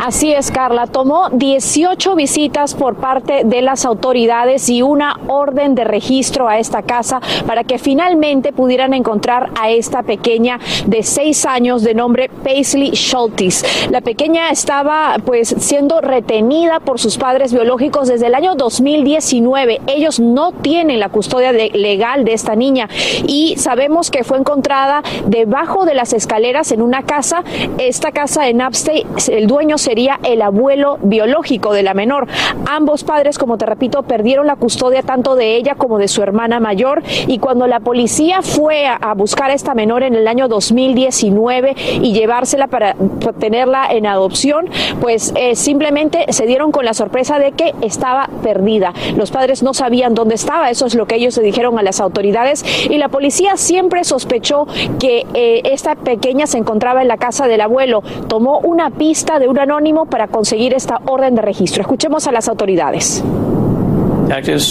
Así 0.04 0.34
es, 0.34 0.50
Carla. 0.50 0.88
Tomó 0.88 1.30
18 1.30 2.16
visitas 2.16 2.74
por 2.74 2.96
parte 2.96 3.44
de 3.46 3.62
las 3.62 3.86
autoridades 3.86 4.68
y 4.68 4.82
una 4.82 5.20
orden 5.28 5.76
de 5.76 5.84
registro 5.84 6.50
a 6.50 6.58
esta 6.58 6.82
casa 6.82 7.22
para 7.46 7.64
que 7.64 7.78
finalmente 7.78 8.52
pudieran 8.52 8.96
encontrar 8.96 9.52
a 9.62 9.70
esta 9.70 10.02
pequeña 10.02 10.60
de 10.88 11.04
seis 11.04 11.46
años 11.46 11.84
de 11.84 11.94
nombre 11.94 12.32
Paisley 12.44 12.96
Schultes. 12.96 13.64
La 13.92 14.02
pequeña 14.02 14.50
estaba 14.50 15.18
pues 15.24 15.54
siendo 15.60 16.02
retenida 16.02 16.80
por 16.80 17.00
sus 17.00 17.20
padres 17.20 17.54
biológicos 17.54 18.08
desde 18.08 18.26
el 18.26 18.34
año 18.34 18.56
2019. 18.56 19.82
Ellos 19.86 20.20
no 20.20 20.52
tienen 20.52 21.00
la 21.00 21.10
custodia 21.10 21.52
legal 21.52 22.26
de 22.26 22.34
esta 22.34 22.56
niña 22.56 22.90
y 23.28 23.54
sabemos 23.58 24.10
que 24.10 24.24
fue 24.24 24.40
encontrada 24.40 25.04
debajo 25.28 25.86
de 25.86 25.94
las 25.94 26.12
escaleras 26.14 26.72
en 26.72 26.82
una 26.82 27.04
casa. 27.04 27.44
Esta 27.78 28.12
casa 28.12 28.50
en 28.50 28.64
Upstate, 28.64 29.06
el 29.32 29.46
dueño 29.46 29.78
sería 29.92 30.22
el 30.24 30.42
abuelo 30.42 31.00
biológico 31.02 31.74
de 31.74 31.84
la 31.84 31.94
menor. 31.94 32.26
Ambos 32.66 33.04
padres, 33.04 33.38
como 33.38 33.58
te 33.58 33.66
repito, 33.66 34.04
perdieron 34.04 34.48
la 34.48 34.56
custodia 34.56 35.04
tanto 35.04 35.36
de 35.36 35.58
ella 35.58 35.76
como 35.76 35.98
de 35.98 36.08
su 36.08 36.24
hermana 36.24 36.62
mayor 36.62 37.04
y 37.28 37.40
cuando 37.40 37.68
la 37.68 37.82
policía 37.82 38.42
fue 38.42 38.88
a, 38.88 39.14
buscar 39.16 39.50
a 39.50 39.54
esta 39.54 39.74
menor 39.74 40.04
en 40.04 40.16
el 40.16 40.30
año 40.30 40.48
2019 40.48 41.76
y 42.02 42.14
llevársela 42.14 42.68
para, 42.68 42.96
tenerla 43.38 43.88
en 43.92 44.06
adopción, 44.06 44.70
pues 45.02 45.34
eh, 45.36 45.58
simplemente 45.58 46.24
se 46.30 46.46
dieron 46.46 46.72
con 46.72 46.86
la 46.86 46.94
sorpresa 46.94 47.38
de 47.38 47.52
que 47.52 47.76
estaba 47.82 48.30
perdida. 48.42 48.94
Los 49.18 49.30
padres 49.30 49.62
no 49.62 49.74
sabían 49.74 50.16
dónde 50.16 50.36
estaba, 50.36 50.70
eso 50.70 50.86
es 50.86 50.96
lo 50.96 51.06
que 51.06 51.16
ellos 51.16 51.36
le 51.36 51.44
dijeron 51.44 51.78
a 51.78 51.84
las 51.84 52.00
autoridades 52.00 52.64
y 52.90 52.98
la 52.98 53.10
policía 53.10 53.58
siempre 53.58 54.06
sospechó 54.06 54.68
que 55.02 55.26
eh, 55.34 55.64
esta 55.66 55.96
pequeña 55.96 56.48
se 56.48 56.60
encontraba 56.60 57.02
en 57.02 57.10
la 57.10 57.18
casa 57.18 57.48
del 57.48 57.60
abuelo. 57.60 58.04
Tomó 58.30 58.60
una 58.60 58.90
pista 58.90 59.38
de 59.38 59.50
un 59.50 59.58
anónimo 59.82 60.06
para 60.06 60.28
conseguir 60.28 60.74
esta 60.74 61.02
orden 61.08 61.36
de 61.36 61.42
registro. 61.42 61.82
Escuchemos 61.82 62.28
a 62.28 62.32
las 62.32 62.48
autoridades. 62.48 63.24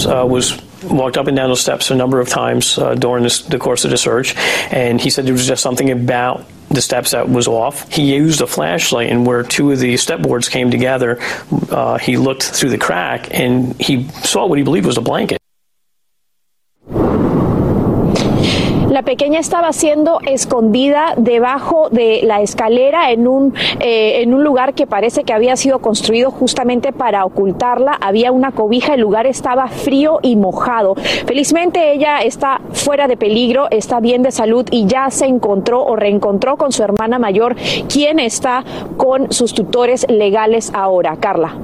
Uh, 0.07 0.25
was 0.27 0.57
walked 0.85 1.19
up 1.19 1.27
and 1.27 1.37
down 1.37 1.49
those 1.49 1.61
steps 1.61 1.91
a 1.91 1.95
number 1.95 2.21
of 2.21 2.29
times 2.29 2.79
uh, 2.79 2.95
during 2.95 3.23
this, 3.23 3.43
the 3.43 3.59
course 3.59 3.85
of 3.85 3.91
the 3.91 3.99
search, 3.99 4.35
and 4.73 5.01
he 5.01 5.11
said 5.11 5.27
there 5.27 5.35
was 5.35 5.47
just 5.47 5.63
something 5.63 5.91
about 5.91 6.47
the 6.71 6.81
steps 6.81 7.11
that 7.11 7.29
was 7.29 7.47
off. 7.47 7.87
He 7.93 8.15
used 8.15 8.41
a 8.41 8.47
flashlight, 8.47 9.11
and 9.11 9.27
where 9.27 9.43
two 9.43 9.73
of 9.73 9.79
the 9.81 9.99
step 9.99 10.23
boards 10.23 10.49
came 10.49 10.71
together, 10.71 11.19
uh, 11.71 11.99
he 11.99 12.17
looked 12.17 12.45
through 12.45 12.71
the 12.71 12.79
crack 12.79 13.29
and 13.33 13.79
he 13.79 14.09
saw 14.23 14.47
what 14.47 14.57
he 14.57 14.65
believed 14.65 14.87
was 14.87 14.97
a 14.97 15.03
blanket. 15.03 15.40
La 19.01 19.07
pequeña 19.07 19.41
estaba 19.41 19.73
siendo 19.73 20.21
escondida 20.27 21.15
debajo 21.17 21.89
de 21.91 22.21
la 22.23 22.43
escalera 22.43 23.11
en 23.13 23.27
un, 23.27 23.55
eh, 23.81 24.21
en 24.21 24.35
un 24.35 24.45
lugar 24.45 24.75
que 24.75 24.87
parece 24.87 25.25
que 25.25 25.33
había 25.33 25.57
sido 25.57 25.79
construido 25.79 26.31
justamente 26.31 26.93
para 26.93 27.25
ocultarla. 27.25 27.97
Había 27.99 28.31
una 28.31 28.53
cobija, 28.53 28.93
el 28.93 29.01
lugar 29.01 29.27
estaba 29.27 29.69
frío 29.69 30.19
y 30.21 30.37
mojado. 30.37 30.97
Felizmente 31.25 31.95
ella 31.95 32.19
está 32.19 32.61
fuera 32.75 33.09
de 33.09 33.17
peligro, 33.17 33.69
está 33.71 34.01
bien 34.01 34.23
de 34.23 34.33
salud 34.33 34.67
y 34.71 34.85
ya 34.85 35.11
se 35.11 35.25
encontró 35.25 35.83
o 35.83 35.97
reencontró 35.97 36.59
con 36.59 36.71
su 36.71 36.83
hermana 36.83 37.19
mayor, 37.19 37.57
quien 37.91 38.19
está 38.19 38.65
con 38.99 39.33
sus 39.33 39.55
tutores 39.55 40.05
legales 40.11 40.73
ahora. 40.75 41.17
Carla. 41.17 41.55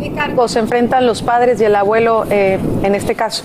¿Qué 0.00 0.10
cargos 0.10 0.50
se 0.50 0.58
enfrentan 0.58 1.06
los 1.06 1.22
padres 1.22 1.60
y 1.60 1.64
el 1.64 1.76
abuelo 1.76 2.24
eh, 2.28 2.58
en 2.82 2.96
este 2.96 3.14
caso? 3.14 3.44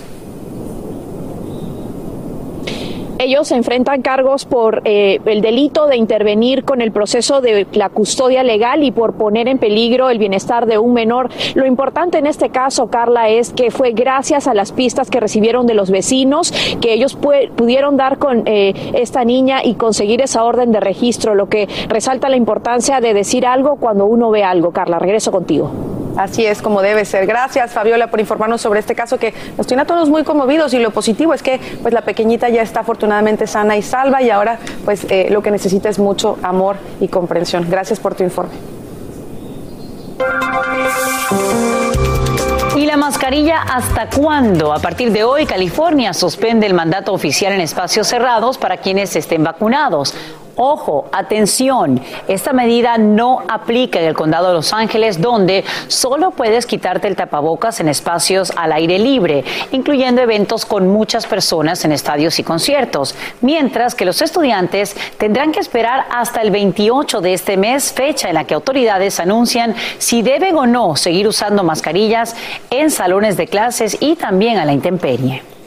Ellos 3.20 3.50
enfrentan 3.50 4.00
cargos 4.00 4.44
por 4.44 4.82
eh, 4.84 5.18
el 5.26 5.40
delito 5.40 5.88
de 5.88 5.96
intervenir 5.96 6.64
con 6.64 6.80
el 6.80 6.92
proceso 6.92 7.40
de 7.40 7.66
la 7.72 7.88
custodia 7.88 8.44
legal 8.44 8.84
y 8.84 8.92
por 8.92 9.14
poner 9.14 9.48
en 9.48 9.58
peligro 9.58 10.08
el 10.08 10.18
bienestar 10.18 10.66
de 10.66 10.78
un 10.78 10.94
menor. 10.94 11.28
Lo 11.56 11.66
importante 11.66 12.18
en 12.18 12.26
este 12.26 12.50
caso, 12.50 12.88
Carla, 12.90 13.28
es 13.28 13.50
que 13.52 13.72
fue 13.72 13.90
gracias 13.90 14.46
a 14.46 14.54
las 14.54 14.70
pistas 14.70 15.10
que 15.10 15.18
recibieron 15.18 15.66
de 15.66 15.74
los 15.74 15.90
vecinos 15.90 16.52
que 16.80 16.92
ellos 16.92 17.18
pu- 17.20 17.50
pudieron 17.50 17.96
dar 17.96 18.18
con 18.18 18.44
eh, 18.46 18.72
esta 18.94 19.24
niña 19.24 19.64
y 19.64 19.74
conseguir 19.74 20.22
esa 20.22 20.44
orden 20.44 20.70
de 20.70 20.78
registro, 20.78 21.34
lo 21.34 21.48
que 21.48 21.68
resalta 21.88 22.28
la 22.28 22.36
importancia 22.36 23.00
de 23.00 23.14
decir 23.14 23.46
algo 23.46 23.76
cuando 23.76 24.06
uno 24.06 24.30
ve 24.30 24.44
algo. 24.44 24.70
Carla, 24.70 25.00
regreso 25.00 25.32
contigo. 25.32 25.70
Así 26.18 26.44
es 26.44 26.60
como 26.60 26.82
debe 26.82 27.04
ser. 27.04 27.26
Gracias, 27.26 27.70
Fabiola, 27.70 28.08
por 28.08 28.18
informarnos 28.18 28.60
sobre 28.60 28.80
este 28.80 28.96
caso 28.96 29.18
que 29.18 29.32
nos 29.56 29.68
tiene 29.68 29.84
a 29.84 29.86
todos 29.86 30.08
muy 30.10 30.24
conmovidos 30.24 30.74
y 30.74 30.80
lo 30.80 30.90
positivo 30.90 31.32
es 31.32 31.44
que 31.44 31.60
pues 31.80 31.94
la 31.94 32.00
pequeñita 32.00 32.48
ya 32.48 32.60
está 32.60 32.80
afortunadamente 32.80 33.46
sana 33.46 33.76
y 33.76 33.82
salva 33.82 34.20
y 34.20 34.28
ahora 34.28 34.58
pues 34.84 35.06
eh, 35.10 35.28
lo 35.30 35.42
que 35.42 35.52
necesita 35.52 35.88
es 35.88 36.00
mucho 36.00 36.36
amor 36.42 36.76
y 37.00 37.06
comprensión. 37.06 37.66
Gracias 37.70 38.00
por 38.00 38.16
tu 38.16 38.24
informe. 38.24 38.50
¿Y 42.74 42.86
la 42.86 42.96
mascarilla 42.96 43.62
hasta 43.62 44.08
cuándo? 44.10 44.72
A 44.72 44.80
partir 44.80 45.12
de 45.12 45.22
hoy, 45.22 45.46
California 45.46 46.12
suspende 46.12 46.66
el 46.66 46.74
mandato 46.74 47.12
oficial 47.12 47.52
en 47.52 47.60
espacios 47.60 48.08
cerrados 48.08 48.58
para 48.58 48.78
quienes 48.78 49.14
estén 49.14 49.44
vacunados. 49.44 50.14
Ojo, 50.60 51.04
atención, 51.12 52.00
esta 52.26 52.52
medida 52.52 52.98
no 52.98 53.44
aplica 53.46 54.00
en 54.00 54.06
el 54.06 54.14
condado 54.14 54.48
de 54.48 54.54
Los 54.54 54.72
Ángeles, 54.72 55.20
donde 55.20 55.64
solo 55.86 56.32
puedes 56.32 56.66
quitarte 56.66 57.06
el 57.06 57.14
tapabocas 57.14 57.78
en 57.78 57.88
espacios 57.88 58.52
al 58.56 58.72
aire 58.72 58.98
libre, 58.98 59.44
incluyendo 59.70 60.20
eventos 60.20 60.66
con 60.66 60.88
muchas 60.88 61.26
personas 61.26 61.84
en 61.84 61.92
estadios 61.92 62.40
y 62.40 62.42
conciertos, 62.42 63.14
mientras 63.40 63.94
que 63.94 64.04
los 64.04 64.20
estudiantes 64.20 64.96
tendrán 65.16 65.52
que 65.52 65.60
esperar 65.60 66.06
hasta 66.10 66.42
el 66.42 66.50
28 66.50 67.20
de 67.20 67.34
este 67.34 67.56
mes, 67.56 67.92
fecha 67.92 68.28
en 68.28 68.34
la 68.34 68.42
que 68.42 68.54
autoridades 68.54 69.20
anuncian 69.20 69.76
si 69.98 70.22
deben 70.22 70.56
o 70.56 70.66
no 70.66 70.96
seguir 70.96 71.28
usando 71.28 71.62
mascarillas 71.62 72.34
en 72.70 72.90
salones 72.90 73.36
de 73.36 73.46
clases 73.46 73.96
y 74.00 74.16
también 74.16 74.58
a 74.58 74.64
la 74.64 74.72
intemperie. 74.72 75.57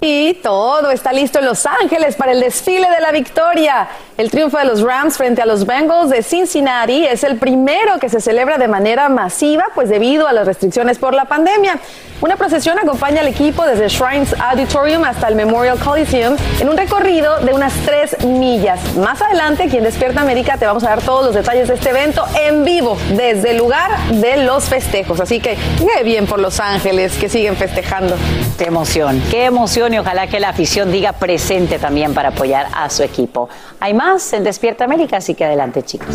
Y 0.00 0.34
todo 0.34 0.90
está 0.90 1.10
listo 1.12 1.38
en 1.38 1.46
Los 1.46 1.64
Ángeles 1.64 2.16
para 2.16 2.32
el 2.32 2.40
desfile 2.40 2.88
de 2.90 3.00
la 3.00 3.12
victoria. 3.12 3.88
El 4.18 4.30
triunfo 4.30 4.58
de 4.58 4.66
los 4.66 4.82
Rams 4.82 5.16
frente 5.16 5.40
a 5.40 5.46
los 5.46 5.64
Bengals 5.64 6.10
de 6.10 6.22
Cincinnati 6.22 7.06
es 7.06 7.24
el 7.24 7.38
primero 7.38 7.98
que 7.98 8.10
se 8.10 8.20
celebra 8.20 8.58
de 8.58 8.68
manera 8.68 9.08
masiva, 9.08 9.64
pues 9.74 9.88
debido 9.88 10.28
a 10.28 10.32
las 10.34 10.46
restricciones 10.46 10.98
por 10.98 11.14
la 11.14 11.24
pandemia. 11.24 11.78
Una 12.22 12.36
procesión 12.36 12.78
acompaña 12.78 13.20
al 13.20 13.28
equipo 13.28 13.66
desde 13.66 13.88
Shrines 13.88 14.34
Auditorium 14.40 15.04
hasta 15.04 15.28
el 15.28 15.34
Memorial 15.34 15.78
Coliseum 15.78 16.34
en 16.60 16.68
un 16.70 16.76
recorrido 16.76 17.40
de 17.40 17.52
unas 17.52 17.74
tres 17.84 18.16
millas. 18.24 18.80
Más 18.96 19.20
adelante, 19.20 19.64
aquí 19.64 19.76
en 19.76 19.84
Despierta 19.84 20.22
América, 20.22 20.56
te 20.56 20.64
vamos 20.64 20.82
a 20.84 20.90
dar 20.90 21.02
todos 21.02 21.26
los 21.26 21.34
detalles 21.34 21.68
de 21.68 21.74
este 21.74 21.90
evento 21.90 22.24
en 22.42 22.64
vivo 22.64 22.96
desde 23.10 23.50
el 23.50 23.58
lugar 23.58 23.90
de 24.12 24.38
los 24.38 24.64
festejos. 24.64 25.20
Así 25.20 25.40
que 25.40 25.58
qué 25.78 26.04
bien 26.04 26.26
por 26.26 26.38
Los 26.38 26.58
Ángeles 26.58 27.16
que 27.18 27.28
siguen 27.28 27.54
festejando. 27.56 28.16
Qué 28.56 28.64
emoción, 28.64 29.22
qué 29.30 29.44
emoción 29.44 29.85
y 29.94 29.98
ojalá 29.98 30.26
que 30.26 30.40
la 30.40 30.50
afición 30.50 30.90
diga 30.90 31.12
presente 31.12 31.78
también 31.78 32.14
para 32.14 32.30
apoyar 32.30 32.66
a 32.74 32.88
su 32.90 33.02
equipo. 33.02 33.48
Hay 33.80 33.94
más 33.94 34.32
en 34.32 34.44
Despierta 34.44 34.84
América, 34.84 35.18
así 35.18 35.34
que 35.34 35.44
adelante 35.44 35.82
chicos. 35.82 36.14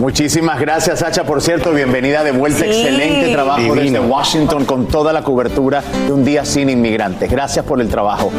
Muchísimas 0.00 0.60
gracias, 0.60 1.00
Sacha. 1.00 1.24
Por 1.24 1.40
cierto, 1.40 1.72
bienvenida 1.72 2.24
de 2.24 2.32
vuelta. 2.32 2.60
Sí. 2.60 2.66
Excelente 2.66 3.32
trabajo 3.32 3.60
Divino. 3.60 3.82
desde 3.82 4.00
Washington 4.00 4.64
con 4.64 4.86
toda 4.88 5.12
la 5.12 5.22
cobertura 5.22 5.82
de 6.06 6.12
un 6.12 6.24
día 6.24 6.44
sin 6.44 6.68
inmigrantes. 6.68 7.30
Gracias 7.30 7.64
por 7.64 7.80
el 7.80 7.88
trabajo. 7.88 8.30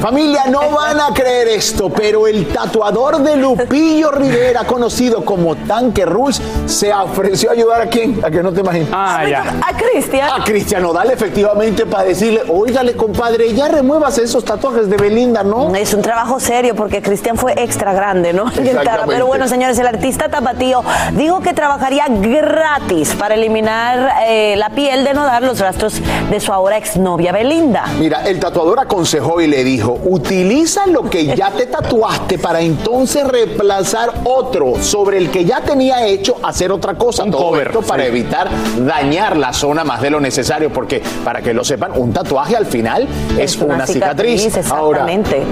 Familia, 0.00 0.44
no 0.48 0.70
van 0.70 0.98
a 0.98 1.12
creer 1.12 1.48
esto, 1.48 1.90
pero 1.90 2.26
el 2.26 2.46
tatuador 2.46 3.18
de 3.22 3.36
Lupillo 3.36 4.10
Rivera, 4.10 4.64
conocido 4.64 5.22
como 5.26 5.54
Tanque 5.54 6.06
Rules, 6.06 6.40
se 6.64 6.90
ofreció 6.90 7.50
a 7.50 7.52
ayudar 7.52 7.82
a 7.82 7.86
quién? 7.86 8.18
A 8.24 8.30
que 8.30 8.42
no 8.42 8.50
te 8.50 8.60
imaginas. 8.60 8.88
Ah, 8.92 9.24
ya. 9.28 9.60
A 9.62 9.76
Cristian. 9.76 10.40
A 10.40 10.42
Cristian 10.42 10.82
Nodal, 10.82 11.10
efectivamente, 11.10 11.84
para 11.84 12.04
decirle, 12.04 12.40
óigale, 12.48 12.96
compadre, 12.96 13.52
ya 13.52 13.68
remuevas 13.68 14.16
esos 14.16 14.42
tatuajes 14.42 14.88
de 14.88 14.96
Belinda, 14.96 15.42
¿no? 15.42 15.74
Es 15.74 15.92
un 15.92 16.00
trabajo 16.00 16.40
serio 16.40 16.74
porque 16.74 17.02
Cristian 17.02 17.36
fue 17.36 17.52
extra 17.62 17.92
grande, 17.92 18.32
¿no? 18.32 18.46
Pero 19.06 19.26
bueno, 19.26 19.48
señores, 19.48 19.78
el 19.78 19.86
artista 19.86 20.30
tapatío 20.30 20.82
dijo 21.12 21.40
que 21.40 21.52
trabajaría 21.52 22.06
gratis 22.08 23.14
para 23.18 23.34
eliminar 23.34 24.14
eh, 24.26 24.54
la 24.56 24.70
piel 24.70 25.04
de 25.04 25.12
Nodal, 25.12 25.44
los 25.44 25.60
rastros 25.60 26.00
de 26.30 26.40
su 26.40 26.54
ahora 26.54 26.78
exnovia 26.78 27.32
Belinda. 27.32 27.84
Mira, 27.98 28.22
el 28.24 28.40
tatuador 28.40 28.80
aconsejó 28.80 29.42
y 29.42 29.46
le 29.46 29.62
dijo, 29.62 29.89
utiliza 29.94 30.86
lo 30.86 31.02
que 31.08 31.26
ya 31.26 31.50
te 31.50 31.66
tatuaste 31.66 32.38
para 32.38 32.60
entonces 32.60 33.26
reemplazar 33.26 34.12
otro 34.24 34.74
sobre 34.82 35.18
el 35.18 35.30
que 35.30 35.44
ya 35.44 35.60
tenía 35.60 36.06
hecho 36.06 36.36
hacer 36.42 36.72
otra 36.72 36.94
cosa. 36.94 37.24
Un 37.24 37.30
Todo 37.30 37.48
cover, 37.50 37.66
esto 37.68 37.82
para 37.82 38.02
sí. 38.04 38.08
evitar 38.08 38.48
dañar 38.78 39.36
la 39.36 39.52
zona 39.52 39.84
más 39.84 40.00
de 40.02 40.10
lo 40.10 40.20
necesario, 40.20 40.72
porque 40.72 41.02
para 41.24 41.42
que 41.42 41.54
lo 41.54 41.64
sepan, 41.64 41.92
un 41.96 42.12
tatuaje 42.12 42.56
al 42.56 42.66
final 42.66 43.08
es, 43.38 43.54
Es 43.54 43.56
una 43.60 43.74
una, 43.76 43.86
cicatriz. 43.86 44.42
cicatriz, 44.42 44.70
Ahora. 44.72 45.06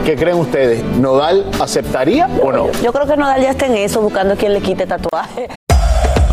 ¿qué 0.04 0.16
creen 0.16 0.36
ustedes? 0.38 0.82
¿Nodal 0.84 1.46
aceptaría 1.60 2.28
o 2.42 2.52
no? 2.52 2.70
Yo 2.82 2.92
creo 2.92 3.06
que 3.06 3.16
Nodal 3.16 3.42
ya 3.42 3.50
está 3.50 3.66
en 3.66 3.76
eso, 3.76 4.00
buscando 4.00 4.36
quien 4.36 4.52
le 4.52 4.60
quite 4.60 4.86
tatuaje. 4.86 5.48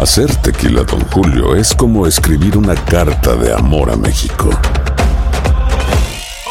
Hacer 0.01 0.33
tequila, 0.37 0.83
Don 0.83 0.99
Julio, 1.09 1.55
es 1.55 1.73
como 1.73 2.05
escribir 2.05 2.57
una 2.57 2.75
carta 2.75 3.35
de 3.35 3.53
amor 3.53 3.89
a 3.89 3.95
México. 3.95 4.49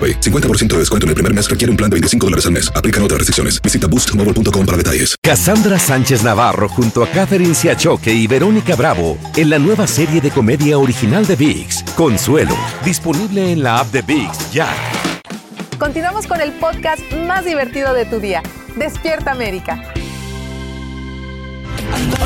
AroPay. 0.00 0.20
50% 0.20 0.68
de 0.68 0.78
descuento 0.78 1.04
en 1.04 1.10
el 1.10 1.14
primer 1.14 1.34
mes 1.34 1.50
requiere 1.50 1.70
un 1.70 1.76
plan 1.76 1.90
de 1.90 1.96
25 1.96 2.26
dólares 2.26 2.46
al 2.46 2.52
mes. 2.52 2.72
Aplican 2.74 3.02
otras 3.02 3.18
restricciones. 3.18 3.60
Visita 3.60 3.86
boostmobile.com 3.86 4.64
para 4.64 4.78
detalles. 4.78 5.16
Cassandra 5.22 5.78
Sánchez 5.78 6.22
Navarro 6.22 6.68
junto 6.68 7.04
a 7.04 7.08
Catherine 7.08 7.54
Siachoque 7.54 8.12
y 8.12 8.26
Verónica 8.26 8.76
Bravo 8.76 9.18
en 9.36 9.50
la 9.50 9.58
nueva 9.58 9.86
serie 9.86 10.20
de 10.20 10.30
comedia 10.30 10.78
original 10.78 11.26
de 11.26 11.36
VIX, 11.36 11.82
Consuelo, 11.96 12.56
disponible 12.84 13.52
en 13.52 13.62
la 13.62 13.80
app 13.80 13.92
de 13.92 14.02
VIX 14.02 14.52
ya. 14.52 14.68
Continuamos 15.78 16.26
con 16.26 16.40
el 16.40 16.52
podcast 16.52 17.00
más 17.26 17.44
divertido 17.44 17.94
de 17.94 18.04
tu 18.04 18.20
día. 18.20 18.42
Despierta 18.76 19.32
América. 19.32 19.82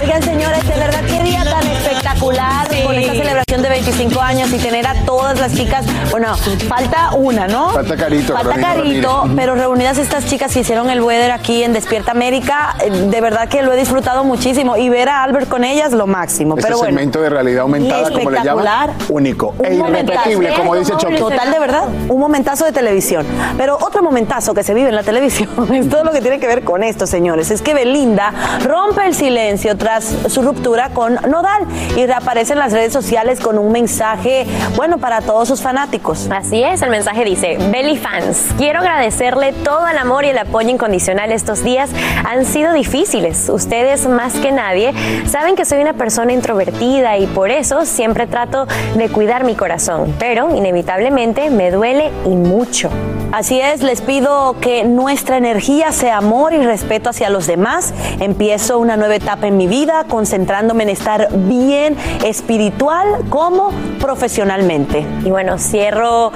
Oigan, 0.03 0.23
señores, 0.23 0.67
de 0.67 0.75
verdad, 0.75 1.01
qué 1.07 1.23
día 1.23 1.45
tan 1.45 1.67
espectacular 1.67 2.67
con 2.85 2.95
esta 2.95 3.13
celebración 3.15 3.63
de 3.63 3.69
25 3.69 4.21
años 4.21 4.53
y 4.53 4.59
tener 4.59 4.87
a 4.87 4.95
todas 5.07 5.41
las 5.41 5.55
chicas. 5.55 5.87
Bueno, 6.11 6.37
falta 6.69 7.11
una, 7.15 7.47
¿no? 7.47 7.71
Falta 7.71 7.97
Carito, 7.97 8.35
Falta 8.35 8.57
Carito, 8.61 9.21
Ramírez. 9.23 9.37
pero 9.37 9.55
reunidas 9.55 9.99
estas 9.99 10.27
chicas 10.27 10.53
que 10.53 10.61
hicieron 10.61 10.91
el 10.91 11.01
weather 11.01 11.31
aquí 11.33 11.63
en 11.63 11.73
Despierta 11.73 12.11
América, 12.11 12.77
eh, 12.85 12.91
de 12.91 13.21
verdad 13.21 13.49
que 13.49 13.63
lo 13.63 13.73
he 13.73 13.77
disfrutado 13.77 14.25
muchísimo 14.25 14.77
y 14.77 14.89
ver 14.91 15.09
a 15.09 15.23
Albert 15.23 15.49
con 15.49 15.65
ellas, 15.65 15.93
lo 15.93 16.07
máximo. 16.07 16.55
Este 16.57 16.67
pero 16.67 16.79
bueno. 16.79 16.91
segmento 16.97 17.21
de 17.23 17.31
realidad 17.31 17.63
aumentada, 17.63 18.11
como 18.11 18.31
le 18.31 18.43
llaman, 18.43 18.91
único 19.09 19.55
e 19.63 19.69
Un 19.81 19.89
irrepetible, 19.89 20.35
momentazo. 20.35 20.59
como 20.59 20.77
dice 20.77 20.93
Choque. 20.99 21.17
Total, 21.17 21.51
de 21.51 21.59
verdad, 21.59 21.85
un 22.09 22.21
momentazo 22.21 22.65
de 22.67 22.73
televisión. 22.73 23.27
Pero 23.57 23.79
otro 23.81 24.03
momentazo 24.03 24.53
que 24.53 24.63
se 24.63 24.75
vive 24.75 24.91
en 24.91 24.95
la 24.95 25.03
televisión 25.03 25.49
es 25.75 25.89
todo 25.89 26.05
lo 26.05 26.13
que 26.13 26.21
tiene 26.21 26.39
que 26.39 26.47
ver 26.47 26.63
con 26.65 26.83
esto, 26.83 27.07
señores. 27.07 27.51
Es 27.51 27.63
que 27.63 27.73
Belinda 27.73 28.33
rompe 28.63 29.07
el 29.07 29.15
silencio 29.15 29.54
tras 29.77 30.05
su 30.29 30.43
ruptura 30.43 30.91
con 30.91 31.15
Nodal 31.15 31.67
y 31.97 32.07
reaparece 32.07 32.55
en 32.55 32.59
las 32.59 32.73
redes 32.73 32.93
sociales 32.93 33.39
con 33.39 33.57
un 33.57 33.71
mensaje, 33.71 34.47
bueno, 34.77 34.99
para 34.99 35.21
todos 35.21 35.47
sus 35.49 35.63
fanáticos. 35.63 36.29
Así 36.31 36.63
es, 36.63 36.83
el 36.83 36.91
mensaje 36.91 37.25
dice, 37.25 37.57
Belly 37.71 37.97
fans, 37.97 38.49
quiero 38.59 38.81
agradecerle 38.81 39.53
todo 39.53 39.87
el 39.87 39.97
amor 39.97 40.25
y 40.25 40.31
el 40.31 40.39
apoyo 40.39 40.69
incondicional 40.69 41.31
estos 41.31 41.63
días. 41.63 41.91
Han 42.25 42.45
sido 42.45 42.73
difíciles. 42.73 43.49
Ustedes 43.49 44.09
más 44.09 44.35
que 44.35 44.51
nadie 44.51 44.93
saben 45.27 45.55
que 45.55 45.65
soy 45.65 45.81
una 45.81 45.95
persona 45.95 46.33
introvertida 46.33 47.17
y 47.19 47.27
por 47.29 47.51
eso 47.51 47.87
siempre 47.87 48.27
trato 48.27 48.67
de 48.97 49.09
cuidar 49.09 49.45
mi 49.45 49.55
corazón, 49.55 50.15
pero 50.19 50.55
inevitablemente 50.55 51.49
me 51.51 51.71
duele 51.71 52.11
y 52.27 52.31
mucho. 52.31 52.91
Así 53.35 53.61
es, 53.61 53.83
les 53.83 54.01
pido 54.01 54.55
que 54.61 54.85
nuestra 54.85 55.37
energía 55.39 55.91
sea 55.91 56.19
amor 56.19 56.53
y 56.55 56.59
respeto 56.59 57.11
hacia 57.11 57.31
los 57.31 57.49
demás. 57.49 57.93
Empiezo 58.21 58.79
una 58.79 58.97
nueva 58.97 59.17
etapa 59.17 59.44
en 59.45 59.57
mi 59.57 59.67
vida 59.67 60.05
concentrándome 60.09 60.85
en 60.85 60.89
estar 60.91 61.29
bien 61.33 61.97
espiritual 62.25 63.07
como 63.31 63.71
profesionalmente. 64.01 65.07
Y 65.25 65.31
bueno, 65.31 65.59
cierro 65.59 66.33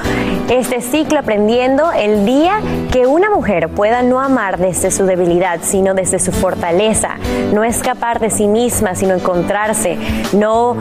este 0.48 0.80
ciclo 0.80 1.18
aprendiendo 1.18 1.92
el 1.92 2.24
día 2.24 2.60
que 2.92 3.06
una 3.06 3.30
mujer 3.30 3.68
pueda 3.68 4.02
no 4.02 4.20
amar 4.20 4.58
desde 4.58 4.90
su 4.90 5.04
debilidad, 5.06 5.60
sino 5.62 5.94
desde 5.94 6.18
su 6.18 6.32
fortaleza, 6.32 7.16
no 7.52 7.64
escapar 7.64 8.20
de 8.20 8.30
sí 8.30 8.46
misma, 8.46 8.94
sino 8.94 9.14
encontrarse, 9.14 9.96
no 10.32 10.76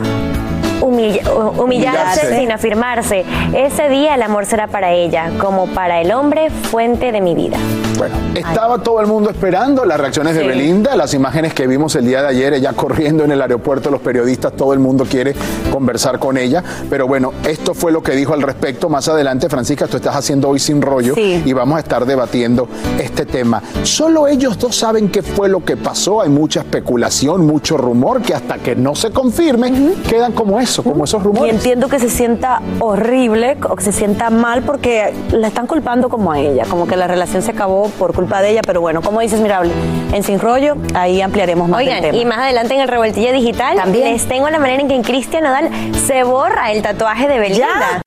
humilla- 0.80 1.22
humillarse, 1.30 1.62
Humillarse. 1.62 2.38
sin 2.38 2.52
afirmarse. 2.52 3.24
Ese 3.54 3.88
día 3.88 4.14
el 4.14 4.22
amor 4.22 4.46
será 4.46 4.66
para 4.68 4.92
ella, 4.92 5.30
como 5.38 5.66
para 5.68 6.00
el 6.00 6.12
hombre, 6.12 6.50
fuente 6.50 7.12
de 7.12 7.20
mi 7.20 7.34
vida. 7.34 7.58
Bueno, 7.98 8.14
estaba 8.36 8.78
todo 8.78 9.00
el 9.00 9.08
mundo 9.08 9.28
esperando 9.28 9.84
las 9.84 9.98
reacciones 9.98 10.34
de 10.34 10.42
Sí. 10.42 10.46
Belinda, 10.46 10.94
las 10.94 11.14
imágenes 11.14 11.52
que 11.52 11.66
vimos 11.66 11.96
el 11.96 12.06
día 12.06 12.22
de 12.22 12.28
ayer, 12.28 12.54
ella 12.54 12.72
corriendo 12.72 13.24
en 13.24 13.32
el 13.32 13.42
aeropuerto, 13.42 13.90
los 13.90 14.00
periodistas, 14.00 14.52
todo 14.52 14.72
el 14.72 14.78
mundo 14.78 15.04
quiere 15.04 15.34
conversar 15.72 16.20
con 16.20 16.36
ella. 16.36 16.62
Pero 16.88 17.08
bueno, 17.08 17.32
esto 17.44 17.74
fue 17.74 17.90
lo 17.90 18.00
que 18.02 18.12
dijo 18.12 18.34
al 18.34 18.42
respecto. 18.42 18.88
Más 18.88 19.08
adelante, 19.08 19.48
Francisca, 19.48 19.88
tú 19.88 19.96
estás 19.96 20.14
haciendo 20.14 20.48
hoy 20.48 20.60
sin 20.60 20.80
rollo 20.80 21.14
Sí. 21.16 21.42
y 21.44 21.52
vamos 21.52 21.76
a 21.76 21.80
estar 21.80 22.06
debatiendo 22.06 22.68
este 23.00 23.26
tema. 23.26 23.62
Solo 23.82 24.28
ellos 24.28 24.56
dos 24.58 24.76
saben 24.76 25.08
qué 25.08 25.22
fue 25.22 25.48
lo 25.48 25.64
que 25.64 25.76
pasó. 25.76 26.20
Hay 26.22 26.28
mucha 26.28 26.60
especulación, 26.60 27.46
mucho 27.46 27.76
rumor 27.76 28.22
que 28.22 28.32
hasta 28.32 28.58
que 28.58 28.76
no 28.76 28.94
se 28.94 29.10
confirme, 29.10 29.72
quedan 30.08 30.32
como 30.32 30.60
eso, 30.60 30.84
como 30.84 31.02
esos 31.04 31.20
Y 31.20 31.24
rumores. 31.24 31.54
entiendo 31.54 31.88
que 31.88 31.98
se 31.98 32.08
sienta 32.10 32.62
horrible 32.78 33.56
o 33.68 33.74
que 33.74 33.82
se 33.82 33.92
sienta 33.92 34.30
mal 34.30 34.62
porque 34.62 35.12
la 35.32 35.48
están 35.48 35.66
culpando 35.66 36.08
como 36.08 36.30
a 36.30 36.38
ella, 36.38 36.64
como 36.70 36.86
que 36.86 36.96
la 36.96 37.08
relación 37.08 37.42
se 37.42 37.50
acabó 37.50 37.87
por 37.90 38.14
culpa 38.14 38.40
de 38.42 38.50
ella, 38.50 38.60
pero 38.66 38.80
bueno, 38.80 39.02
como 39.02 39.20
dices, 39.20 39.40
Mirable, 39.40 39.72
en 40.12 40.22
Sin 40.22 40.38
Rollo, 40.40 40.76
ahí 40.94 41.20
ampliaremos 41.20 41.68
más 41.68 41.78
Oigan, 41.80 42.00
tema. 42.00 42.16
y 42.18 42.24
más 42.24 42.38
adelante 42.38 42.74
en 42.74 42.80
el 42.80 42.88
revoltillo 42.88 43.32
digital 43.32 43.76
También. 43.76 44.12
les 44.12 44.26
tengo 44.26 44.48
la 44.50 44.58
manera 44.58 44.80
en 44.82 44.88
que 44.88 44.94
en 44.94 45.02
Cristian 45.02 45.44
Nodal 45.44 45.70
se 46.06 46.22
borra 46.24 46.72
el 46.72 46.82
tatuaje 46.82 47.28
de 47.28 47.38
Belinda. 47.38 48.02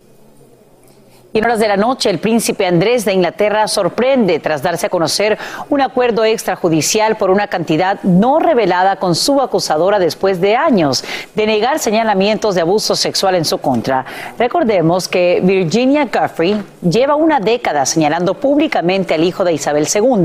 Y 1.33 1.37
en 1.37 1.45
horas 1.45 1.59
de 1.59 1.67
la 1.69 1.77
noche, 1.77 2.09
el 2.09 2.19
príncipe 2.19 2.65
Andrés 2.65 3.05
de 3.05 3.13
Inglaterra 3.13 3.65
sorprende 3.69 4.39
tras 4.39 4.61
darse 4.61 4.87
a 4.87 4.89
conocer 4.89 5.37
un 5.69 5.79
acuerdo 5.79 6.25
extrajudicial 6.25 7.15
por 7.15 7.29
una 7.29 7.47
cantidad 7.47 8.03
no 8.03 8.39
revelada 8.39 8.97
con 8.97 9.15
su 9.15 9.39
acusadora 9.39 9.97
después 9.97 10.41
de 10.41 10.57
años 10.57 11.05
de 11.33 11.45
negar 11.45 11.79
señalamientos 11.79 12.55
de 12.55 12.61
abuso 12.61 12.97
sexual 12.97 13.35
en 13.35 13.45
su 13.45 13.59
contra. 13.59 14.05
Recordemos 14.37 15.07
que 15.07 15.39
Virginia 15.41 16.09
Guffrey 16.11 16.61
lleva 16.81 17.15
una 17.15 17.39
década 17.39 17.85
señalando 17.85 18.33
públicamente 18.33 19.13
al 19.13 19.23
hijo 19.23 19.45
de 19.45 19.53
Isabel 19.53 19.87
II 19.87 20.23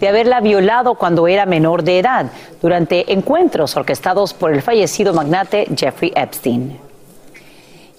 de 0.00 0.08
haberla 0.08 0.40
violado 0.40 0.96
cuando 0.96 1.28
era 1.28 1.46
menor 1.46 1.84
de 1.84 2.00
edad 2.00 2.26
durante 2.60 3.12
encuentros 3.12 3.76
orquestados 3.76 4.34
por 4.34 4.52
el 4.52 4.62
fallecido 4.62 5.14
magnate 5.14 5.68
Jeffrey 5.76 6.12
Epstein. 6.16 6.87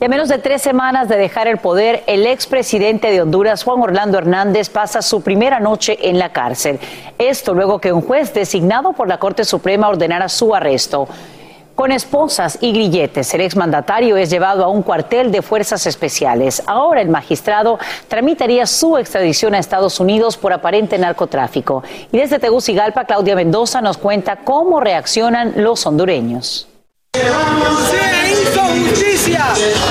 Y 0.01 0.05
a 0.05 0.07
menos 0.07 0.29
de 0.29 0.37
tres 0.37 0.61
semanas 0.61 1.09
de 1.09 1.17
dejar 1.17 1.49
el 1.49 1.57
poder, 1.57 2.03
el 2.07 2.25
expresidente 2.25 3.11
de 3.11 3.21
Honduras, 3.21 3.65
Juan 3.65 3.81
Orlando 3.81 4.17
Hernández, 4.17 4.69
pasa 4.69 5.01
su 5.01 5.19
primera 5.19 5.59
noche 5.59 5.97
en 6.09 6.17
la 6.17 6.31
cárcel. 6.31 6.79
Esto 7.17 7.53
luego 7.53 7.79
que 7.79 7.91
un 7.91 8.01
juez 8.01 8.33
designado 8.33 8.93
por 8.93 9.09
la 9.09 9.17
Corte 9.17 9.43
Suprema 9.43 9.89
ordenara 9.89 10.29
su 10.29 10.55
arresto. 10.55 11.09
Con 11.75 11.91
esposas 11.91 12.59
y 12.61 12.71
grilletes, 12.71 13.33
el 13.33 13.41
exmandatario 13.41 14.15
es 14.15 14.29
llevado 14.29 14.63
a 14.63 14.69
un 14.69 14.83
cuartel 14.83 15.33
de 15.33 15.41
fuerzas 15.41 15.85
especiales. 15.85 16.63
Ahora 16.65 17.01
el 17.01 17.09
magistrado 17.09 17.77
tramitaría 18.07 18.65
su 18.67 18.97
extradición 18.97 19.53
a 19.53 19.59
Estados 19.59 19.99
Unidos 19.99 20.37
por 20.37 20.53
aparente 20.53 20.97
narcotráfico. 20.97 21.83
Y 22.13 22.19
desde 22.19 22.39
Tegucigalpa, 22.39 23.03
Claudia 23.03 23.35
Mendoza 23.35 23.81
nos 23.81 23.97
cuenta 23.97 24.37
cómo 24.45 24.79
reaccionan 24.79 25.55
los 25.57 25.85
hondureños. 25.85 26.68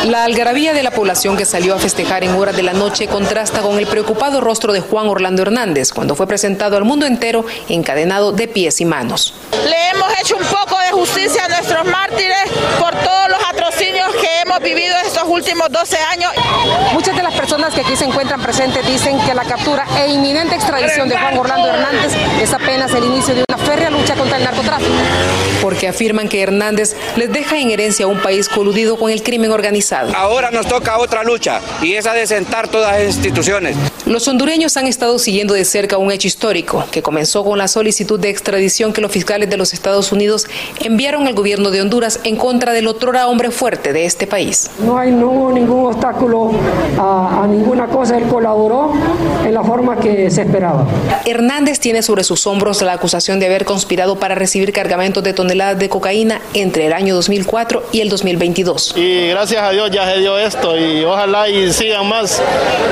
La 0.04 0.22
algarabía 0.22 0.72
de 0.72 0.84
la 0.84 0.92
población 0.92 1.36
que 1.36 1.44
salió 1.44 1.74
a 1.74 1.78
festejar 1.80 2.22
en 2.22 2.30
horas 2.34 2.54
de 2.54 2.62
la 2.62 2.72
noche 2.72 3.08
contrasta 3.08 3.60
con 3.60 3.76
el 3.80 3.88
preocupado 3.88 4.40
rostro 4.40 4.72
de 4.72 4.78
Juan 4.78 5.08
Orlando 5.08 5.42
Hernández 5.42 5.92
cuando 5.92 6.14
fue 6.14 6.28
presentado 6.28 6.76
al 6.76 6.84
mundo 6.84 7.06
entero 7.06 7.44
encadenado 7.68 8.30
de 8.30 8.46
pies 8.46 8.80
y 8.80 8.84
manos. 8.84 9.34
Le 9.50 9.90
hemos 9.90 10.12
hecho 10.20 10.36
un 10.36 10.46
poco 10.46 10.78
de 10.78 10.92
justicia 10.92 11.46
a 11.46 11.48
nuestros 11.48 11.84
mártires 11.86 12.44
por 12.78 12.94
todos 12.94 13.28
los 13.30 13.47
atrocinios 13.78 14.14
que 14.16 14.28
hemos 14.44 14.60
vivido 14.60 14.94
estos 15.06 15.22
últimos 15.24 15.70
12 15.70 15.96
años. 15.96 16.32
Muchas 16.92 17.16
de 17.16 17.22
las 17.22 17.34
personas 17.34 17.72
que 17.72 17.82
aquí 17.82 17.94
se 17.94 18.04
encuentran 18.04 18.42
presentes 18.42 18.84
dicen 18.86 19.18
que 19.20 19.34
la 19.34 19.44
captura 19.44 19.86
e 19.98 20.10
inminente 20.10 20.56
extradición 20.56 21.08
de 21.08 21.16
Juan 21.16 21.38
Orlando 21.38 21.68
Hernández 21.68 22.12
es 22.42 22.52
apenas 22.52 22.92
el 22.94 23.04
inicio 23.04 23.34
de 23.34 23.44
una 23.48 23.58
férrea 23.58 23.90
lucha 23.90 24.14
contra 24.16 24.38
el 24.38 24.44
narcotráfico. 24.44 24.90
Porque 25.62 25.86
afirman 25.86 26.28
que 26.28 26.42
Hernández 26.42 26.96
les 27.16 27.32
deja 27.32 27.58
en 27.58 27.70
herencia 27.70 28.06
un 28.06 28.20
país 28.20 28.48
coludido 28.48 28.98
con 28.98 29.10
el 29.10 29.22
crimen 29.22 29.52
organizado. 29.52 30.12
Ahora 30.16 30.50
nos 30.50 30.66
toca 30.66 30.98
otra 30.98 31.22
lucha 31.22 31.60
y 31.80 31.94
esa 31.94 32.12
de 32.12 32.26
sentar 32.26 32.68
todas 32.68 32.92
las 32.92 33.04
instituciones. 33.14 33.76
Los 34.06 34.26
hondureños 34.26 34.76
han 34.76 34.86
estado 34.86 35.18
siguiendo 35.18 35.54
de 35.54 35.64
cerca 35.64 35.98
un 35.98 36.10
hecho 36.10 36.26
histórico 36.26 36.84
que 36.90 37.02
comenzó 37.02 37.44
con 37.44 37.58
la 37.58 37.68
solicitud 37.68 38.18
de 38.18 38.30
extradición 38.30 38.92
que 38.92 39.00
los 39.00 39.12
fiscales 39.12 39.50
de 39.50 39.56
los 39.56 39.72
Estados 39.72 40.10
Unidos 40.10 40.46
enviaron 40.80 41.26
al 41.26 41.34
gobierno 41.34 41.70
de 41.70 41.82
Honduras 41.82 42.20
en 42.24 42.36
contra 42.36 42.72
del 42.72 42.88
otrora 42.88 43.28
hombre 43.28 43.50
fuerte 43.50 43.67
de 43.76 44.06
este 44.06 44.26
país. 44.26 44.70
No 44.78 44.96
hay 44.96 45.10
no 45.10 45.30
hubo 45.30 45.52
ningún 45.52 45.86
obstáculo 45.86 46.52
a, 46.98 47.42
a 47.42 47.46
ninguna 47.46 47.86
cosa, 47.86 48.16
él 48.16 48.24
colaboró 48.24 48.92
en 49.44 49.52
la 49.52 49.62
forma 49.62 49.96
que 49.96 50.30
se 50.30 50.42
esperaba. 50.42 50.86
Hernández 51.26 51.78
tiene 51.78 52.02
sobre 52.02 52.24
sus 52.24 52.46
hombros 52.46 52.80
la 52.80 52.94
acusación 52.94 53.40
de 53.40 53.46
haber 53.46 53.66
conspirado 53.66 54.18
para 54.18 54.34
recibir 54.34 54.72
cargamentos 54.72 55.22
de 55.22 55.34
toneladas 55.34 55.78
de 55.78 55.88
cocaína 55.90 56.40
entre 56.54 56.86
el 56.86 56.94
año 56.94 57.14
2004 57.14 57.82
y 57.92 58.00
el 58.00 58.08
2022. 58.08 58.94
Y 58.96 59.28
gracias 59.28 59.62
a 59.62 59.70
Dios 59.70 59.90
ya 59.90 60.10
se 60.10 60.18
dio 60.20 60.38
esto 60.38 60.78
y 60.78 61.04
ojalá 61.04 61.48
y 61.48 61.70
sigan 61.72 62.08
más 62.08 62.42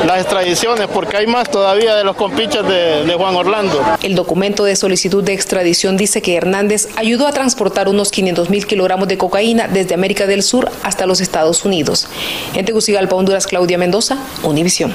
las 0.06 0.20
extradiciones 0.20 0.88
porque 0.92 1.16
hay 1.16 1.26
más 1.26 1.50
todavía 1.50 1.94
de 1.94 2.04
los 2.04 2.16
compinches 2.16 2.62
de, 2.64 3.04
de 3.06 3.14
Juan 3.14 3.34
Orlando. 3.34 3.80
El 4.02 4.14
documento 4.14 4.64
de 4.64 4.76
solicitud 4.76 5.24
de 5.24 5.32
extradición 5.32 5.96
dice 5.96 6.20
que 6.20 6.36
Hernández 6.36 6.88
ayudó 6.96 7.26
a 7.26 7.32
transportar 7.32 7.88
unos 7.88 8.10
500 8.10 8.50
mil 8.50 8.66
kilogramos 8.66 9.08
de 9.08 9.16
cocaína 9.16 9.68
desde 9.68 9.94
América 9.94 10.26
del 10.26 10.42
Sur 10.42 10.65
hasta 10.82 11.06
los 11.06 11.20
Estados 11.20 11.64
Unidos. 11.64 12.08
En 12.54 12.64
Tegucigalpa, 12.64 13.16
Honduras, 13.16 13.46
Claudia 13.46 13.78
Mendoza, 13.78 14.18
Univisión. 14.42 14.92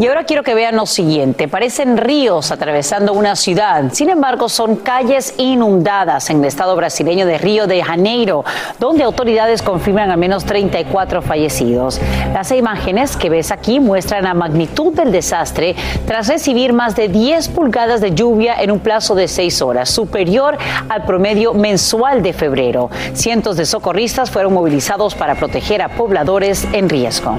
Y 0.00 0.06
ahora 0.06 0.22
quiero 0.22 0.44
que 0.44 0.54
vean 0.54 0.76
lo 0.76 0.86
siguiente. 0.86 1.48
Parecen 1.48 1.96
ríos 1.96 2.52
atravesando 2.52 3.12
una 3.12 3.34
ciudad. 3.34 3.86
Sin 3.90 4.08
embargo, 4.10 4.48
son 4.48 4.76
calles 4.76 5.34
inundadas 5.38 6.30
en 6.30 6.38
el 6.38 6.44
estado 6.44 6.76
brasileño 6.76 7.26
de 7.26 7.36
Río 7.36 7.66
de 7.66 7.82
Janeiro, 7.82 8.44
donde 8.78 9.02
autoridades 9.02 9.60
confirman 9.60 10.12
al 10.12 10.18
menos 10.18 10.44
34 10.44 11.20
fallecidos. 11.20 12.00
Las 12.32 12.52
imágenes 12.52 13.16
que 13.16 13.28
ves 13.28 13.50
aquí 13.50 13.80
muestran 13.80 14.22
la 14.22 14.34
magnitud 14.34 14.94
del 14.94 15.10
desastre 15.10 15.74
tras 16.06 16.28
recibir 16.28 16.72
más 16.72 16.94
de 16.94 17.08
10 17.08 17.48
pulgadas 17.48 18.00
de 18.00 18.14
lluvia 18.14 18.54
en 18.62 18.70
un 18.70 18.78
plazo 18.78 19.16
de 19.16 19.26
6 19.26 19.62
horas, 19.62 19.90
superior 19.90 20.58
al 20.88 21.06
promedio 21.06 21.54
mensual 21.54 22.22
de 22.22 22.32
febrero. 22.34 22.88
Cientos 23.14 23.56
de 23.56 23.66
socorristas 23.66 24.30
fueron 24.30 24.54
movilizados 24.54 25.16
para 25.16 25.34
proteger 25.34 25.82
a 25.82 25.88
pobladores 25.88 26.68
en 26.72 26.88
riesgo. 26.88 27.36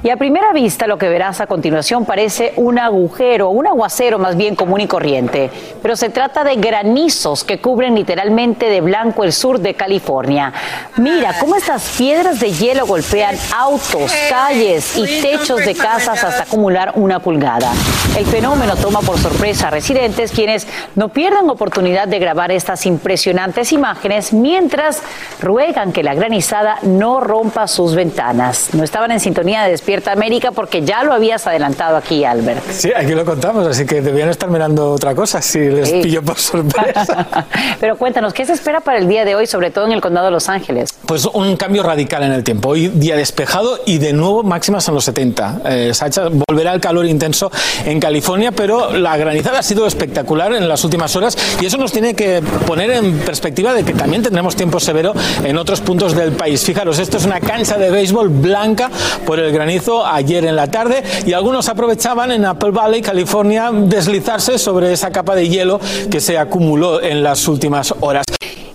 Y 0.00 0.10
a 0.10 0.16
primera 0.16 0.52
vista 0.52 0.86
lo 0.86 0.96
que 0.96 1.08
verás 1.08 1.40
a 1.40 1.48
continuación 1.48 2.04
parece 2.04 2.52
un 2.54 2.78
agujero, 2.78 3.48
un 3.50 3.66
aguacero 3.66 4.20
más 4.20 4.36
bien 4.36 4.54
común 4.54 4.80
y 4.80 4.86
corriente, 4.86 5.50
pero 5.82 5.96
se 5.96 6.08
trata 6.08 6.44
de 6.44 6.54
granizos 6.54 7.42
que 7.42 7.60
cubren 7.60 7.96
literalmente 7.96 8.66
de 8.66 8.80
blanco 8.80 9.24
el 9.24 9.32
sur 9.32 9.58
de 9.58 9.74
California. 9.74 10.52
Mira 10.98 11.34
cómo 11.40 11.56
estas 11.56 11.96
piedras 11.98 12.38
de 12.38 12.52
hielo 12.52 12.86
golpean 12.86 13.34
autos, 13.56 14.12
calles 14.30 14.96
y 14.96 15.20
techos 15.20 15.64
de 15.64 15.74
casas 15.74 16.22
hasta 16.22 16.44
acumular 16.44 16.92
una 16.94 17.18
pulgada. 17.18 17.72
El 18.16 18.24
fenómeno 18.26 18.76
toma 18.76 19.00
por 19.00 19.18
sorpresa 19.18 19.66
a 19.66 19.70
residentes 19.70 20.30
quienes 20.30 20.68
no 20.94 21.08
pierdan 21.08 21.50
oportunidad 21.50 22.06
de 22.06 22.20
grabar 22.20 22.52
estas 22.52 22.86
impresionantes 22.86 23.72
imágenes 23.72 24.32
mientras 24.32 25.02
ruegan 25.40 25.92
que 25.92 26.04
la 26.04 26.14
granizada 26.14 26.78
no 26.82 27.18
rompa 27.18 27.66
sus 27.66 27.96
ventanas. 27.96 28.70
No 28.74 28.84
estaban 28.84 29.10
en 29.10 29.18
sintonía 29.18 29.64
de 29.64 29.70
Despierta 29.88 30.12
América 30.12 30.50
porque 30.52 30.82
ya 30.82 31.02
lo 31.02 31.14
habías 31.14 31.46
adelantado 31.46 31.96
aquí, 31.96 32.22
Albert. 32.22 32.62
Sí, 32.72 32.92
aquí 32.94 33.12
lo 33.14 33.24
contamos, 33.24 33.66
así 33.66 33.86
que 33.86 34.02
debían 34.02 34.28
estar 34.28 34.50
mirando 34.50 34.92
otra 34.92 35.14
cosa 35.14 35.40
si 35.40 35.60
les 35.60 35.88
Sí. 35.88 36.00
pillo 36.02 36.22
por 36.22 36.38
sorpresa. 36.38 37.26
Pero 37.80 37.96
cuéntanos, 37.96 38.34
¿qué 38.34 38.44
se 38.44 38.52
espera 38.52 38.80
para 38.80 38.98
el 38.98 39.08
día 39.08 39.24
de 39.24 39.34
hoy, 39.34 39.46
sobre 39.46 39.70
todo 39.70 39.86
en 39.86 39.92
el 39.92 40.02
condado 40.02 40.26
de 40.26 40.32
Los 40.32 40.50
Ángeles? 40.50 40.90
Pues 41.06 41.24
un 41.24 41.56
cambio 41.56 41.82
radical 41.82 42.22
en 42.22 42.32
el 42.32 42.44
tiempo. 42.44 42.68
Hoy 42.68 42.88
día 42.88 43.16
despejado 43.16 43.78
y 43.86 43.96
de 43.96 44.12
nuevo 44.12 44.42
máximas 44.42 44.86
en 44.88 44.94
los 44.94 45.04
70. 45.04 45.62
Eh, 45.64 45.92
Sacha, 45.94 46.28
volverá 46.50 46.74
el 46.74 46.82
calor 46.82 47.06
intenso 47.06 47.50
en 47.86 47.98
California, 47.98 48.52
pero 48.52 48.92
la 48.92 49.16
granizada 49.16 49.60
ha 49.60 49.62
sido 49.62 49.86
espectacular 49.86 50.52
en 50.52 50.68
las 50.68 50.84
últimas 50.84 51.16
horas 51.16 51.34
y 51.62 51.64
eso 51.64 51.78
nos 51.78 51.92
tiene 51.92 52.12
que 52.12 52.42
poner 52.66 52.90
en 52.90 53.20
perspectiva 53.20 53.72
de 53.72 53.84
que 53.84 53.94
también 53.94 54.22
tendremos 54.22 54.54
tiempo 54.54 54.80
severo 54.80 55.14
en 55.44 55.56
otros 55.56 55.80
puntos 55.80 56.14
del 56.14 56.32
país. 56.32 56.62
Fijaros, 56.62 56.98
esto 56.98 57.16
es 57.16 57.24
una 57.24 57.40
cancha 57.40 57.78
de 57.78 57.90
béisbol 57.90 58.28
blanca 58.28 58.90
por 59.24 59.40
el 59.40 59.50
granizo 59.50 59.77
ayer 60.06 60.44
en 60.44 60.56
la 60.56 60.66
tarde 60.66 61.02
y 61.26 61.32
algunos 61.32 61.68
aprovechaban 61.68 62.30
en 62.32 62.44
Apple 62.44 62.70
Valley, 62.70 63.02
California, 63.02 63.70
deslizarse 63.72 64.58
sobre 64.58 64.92
esa 64.92 65.10
capa 65.10 65.34
de 65.34 65.48
hielo 65.48 65.80
que 66.10 66.20
se 66.20 66.38
acumuló 66.38 67.02
en 67.02 67.22
las 67.22 67.46
últimas 67.48 67.94
horas. 68.00 68.24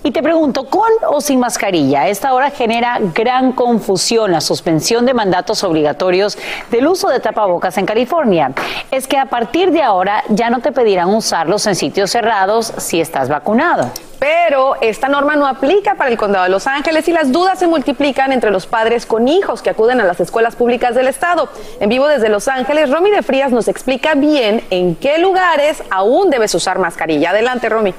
Y 0.05 0.11
te 0.11 0.21
pregunto, 0.21 0.65
¿con 0.65 0.89
o 1.07 1.21
sin 1.21 1.39
mascarilla? 1.39 2.09
Esta 2.09 2.33
hora 2.33 2.51
genera 2.51 2.99
gran 3.15 3.53
confusión 3.53 4.31
la 4.33 4.41
suspensión 4.41 5.05
de 5.05 5.13
mandatos 5.13 5.63
obligatorios 5.63 6.37
del 6.71 6.87
uso 6.87 7.07
de 7.07 7.21
tapabocas 7.21 7.77
en 7.77 7.85
California. 7.85 8.51
Es 8.91 9.07
que 9.07 9.17
a 9.17 9.27
partir 9.27 9.71
de 9.71 9.81
ahora 9.81 10.23
ya 10.27 10.49
no 10.49 10.59
te 10.59 10.73
pedirán 10.73 11.09
usarlos 11.09 11.65
en 11.67 11.75
sitios 11.75 12.11
cerrados 12.11 12.73
si 12.77 12.99
estás 12.99 13.29
vacunado. 13.29 13.91
Pero 14.23 14.77
esta 14.79 15.09
norma 15.09 15.35
no 15.35 15.45
aplica 15.45 15.95
para 15.95 16.09
el 16.09 16.17
condado 16.17 16.45
de 16.45 16.49
Los 16.49 16.65
Ángeles 16.65 17.09
y 17.09 17.11
las 17.11 17.33
dudas 17.33 17.59
se 17.59 17.67
multiplican 17.67 18.31
entre 18.31 18.51
los 18.51 18.65
padres 18.65 19.05
con 19.05 19.27
hijos 19.27 19.61
que 19.61 19.69
acuden 19.69 19.99
a 19.99 20.05
las 20.05 20.21
escuelas 20.21 20.55
públicas 20.55 20.95
del 20.95 21.09
estado. 21.09 21.49
En 21.81 21.89
vivo 21.89 22.07
desde 22.07 22.29
Los 22.29 22.47
Ángeles, 22.47 22.89
Romy 22.89 23.11
de 23.11 23.21
Frías 23.21 23.51
nos 23.51 23.67
explica 23.67 24.15
bien 24.15 24.63
en 24.69 24.95
qué 24.95 25.17
lugares 25.17 25.83
aún 25.89 26.29
debes 26.29 26.55
usar 26.55 26.79
mascarilla. 26.79 27.31
Adelante, 27.31 27.67
Romy. 27.67 27.93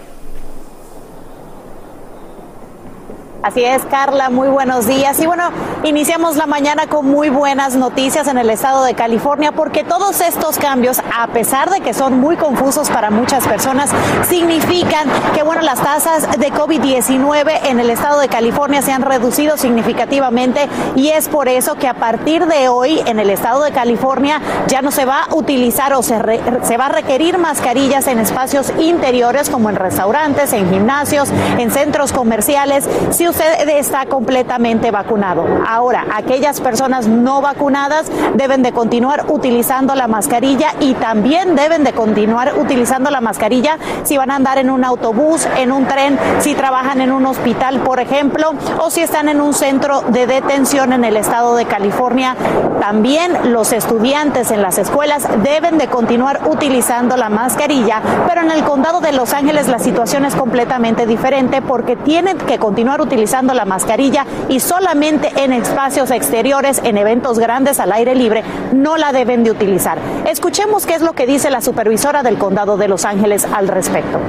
Así 3.45 3.63
es, 3.63 3.83
Carla, 3.91 4.31
muy 4.31 4.49
buenos 4.49 4.87
días. 4.87 5.21
Y 5.21 5.27
bueno, 5.27 5.51
iniciamos 5.83 6.37
la 6.37 6.47
mañana 6.47 6.87
con 6.87 7.07
muy 7.07 7.29
buenas 7.29 7.77
noticias 7.77 8.27
en 8.27 8.39
el 8.39 8.49
estado 8.49 8.83
de 8.85 8.95
California 8.95 9.53
porque 9.53 9.85
todos 9.85 10.23
estos 10.23 10.57
cambios, 10.57 11.03
a 11.15 11.27
pesar 11.27 11.69
de 11.69 11.83
que 11.83 11.93
son 11.93 12.19
muy 12.19 12.39
confusos 12.39 12.89
para 12.89 13.11
muchas 13.11 13.47
personas, 13.47 13.91
significan 14.27 15.07
que 15.35 15.43
bueno, 15.43 15.61
las 15.61 15.79
tasas 15.83 16.27
de 16.39 16.51
COVID-19 16.55 17.67
en 17.67 17.81
el 17.81 17.91
estado 17.91 18.19
de 18.19 18.29
California 18.29 18.81
se 18.81 18.93
han 18.93 19.03
reducido 19.03 19.59
significativamente 19.59 20.67
y 20.97 21.11
es 21.11 21.29
por 21.29 21.49
eso 21.49 21.75
que 21.75 21.87
a 21.87 21.93
partir 21.95 22.47
de 22.47 22.69
hoy 22.71 23.03
en 23.05 23.19
el 23.21 23.29
estado 23.29 23.63
de 23.63 23.73
California 23.73 24.41
ya 24.69 24.81
no 24.81 24.91
se 24.91 25.05
va 25.05 25.25
a 25.25 25.35
utilizar 25.35 25.93
o 25.93 26.03
se, 26.03 26.19
re- 26.19 26.41
se 26.63 26.79
va 26.79 26.87
a 26.87 26.89
requerir 26.89 27.37
mascarillas 27.37 28.07
en 28.07 28.21
espacios 28.21 28.73
interiores 28.79 29.51
como 29.51 29.69
en 29.69 29.77
restaurantes, 29.77 30.55
en 30.55 30.71
gimnasios, 30.71 31.29
en 31.59 31.71
centros 31.71 32.11
comerciales, 32.11 32.89
si 33.11 33.34
usted 33.35 33.69
está 33.71 34.07
completamente 34.07 34.93
vacunado. 34.93 35.45
Ahora, 35.67 36.07
aquellas 36.15 36.61
personas 36.61 37.09
no 37.09 37.41
vacunadas 37.41 38.07
deben 38.35 38.63
de 38.63 38.71
continuar 38.71 39.27
utilizando 39.29 39.97
la 39.97 40.07
mascarilla 40.07 40.69
y 40.79 40.95
también 40.95 41.57
deben 41.57 41.83
de 41.83 41.93
continuar 41.93 42.53
utilizando 42.57 43.11
la 43.11 43.21
mascarilla 43.21 43.77
si 44.05 44.17
van 44.17 44.31
a 44.31 44.37
andar 44.37 44.59
en 44.59 44.71
un 44.71 44.85
autobús, 44.85 45.49
en 45.57 45.73
un 45.73 45.87
tren, 45.87 46.17
si 46.39 46.55
trabajan 46.55 47.01
en 47.01 47.11
un 47.11 47.27
hospital, 47.27 47.81
por 47.81 47.99
ejemplo, 47.99 48.53
o 48.79 48.91
si 48.91 49.01
están 49.01 49.29
en 49.29 49.41
un 49.41 49.53
centro 49.53 50.03
de 50.03 50.29
detención 50.29 50.93
en 50.93 51.05
el 51.05 51.17
estado 51.17 51.57
de 51.57 51.65
California. 51.65 52.37
También 52.81 53.53
los 53.53 53.73
estudiantes 53.73 54.53
en 54.53 54.63
las 54.63 54.79
escuelas 54.79 55.27
deben 55.43 55.79
de 55.79 55.89
continuar 55.89 56.43
utilizando 56.47 57.17
la 57.17 57.31
mascarilla, 57.31 58.01
pero 58.29 58.43
en 58.43 58.53
el 58.53 58.63
condado 58.63 59.01
de 59.01 59.13
Los 59.13 59.33
Ángeles 59.33 59.67
la 59.67 59.81
situación 59.81 60.25
es 60.25 60.37
completamente 60.37 61.07
diferente 61.07 61.63
porque 61.63 61.97
tienen 61.97 62.39
que 62.39 62.59
continuar 62.59 63.01
utilizando 63.01 63.24
utilizando 63.25 63.55
la 63.55 63.65
mascarilla 63.65 64.27
y 64.51 64.61
solamente 64.61 65.33
en 65.43 65.55
espacios 65.55 66.11
exteriores, 66.11 66.83
en 66.85 66.99
eventos 66.99 67.39
grandes 67.39 67.81
al 67.81 67.91
aire 67.91 68.15
libre, 68.15 68.43
no 68.75 68.99
la 68.99 69.13
deben 69.13 69.45
de 69.45 69.51
utilizar. 69.51 69.97
Escuchemos 70.29 70.85
qué 70.85 70.95
es 70.95 71.01
lo 71.01 71.15
que 71.15 71.27
dice 71.27 71.49
la 71.49 71.63
supervisora 71.63 72.23
del 72.23 72.37
condado 72.37 72.77
de 72.77 72.87
Los 72.87 73.07
Ángeles 73.07 73.47
al 73.47 73.69
respecto. 73.69 74.21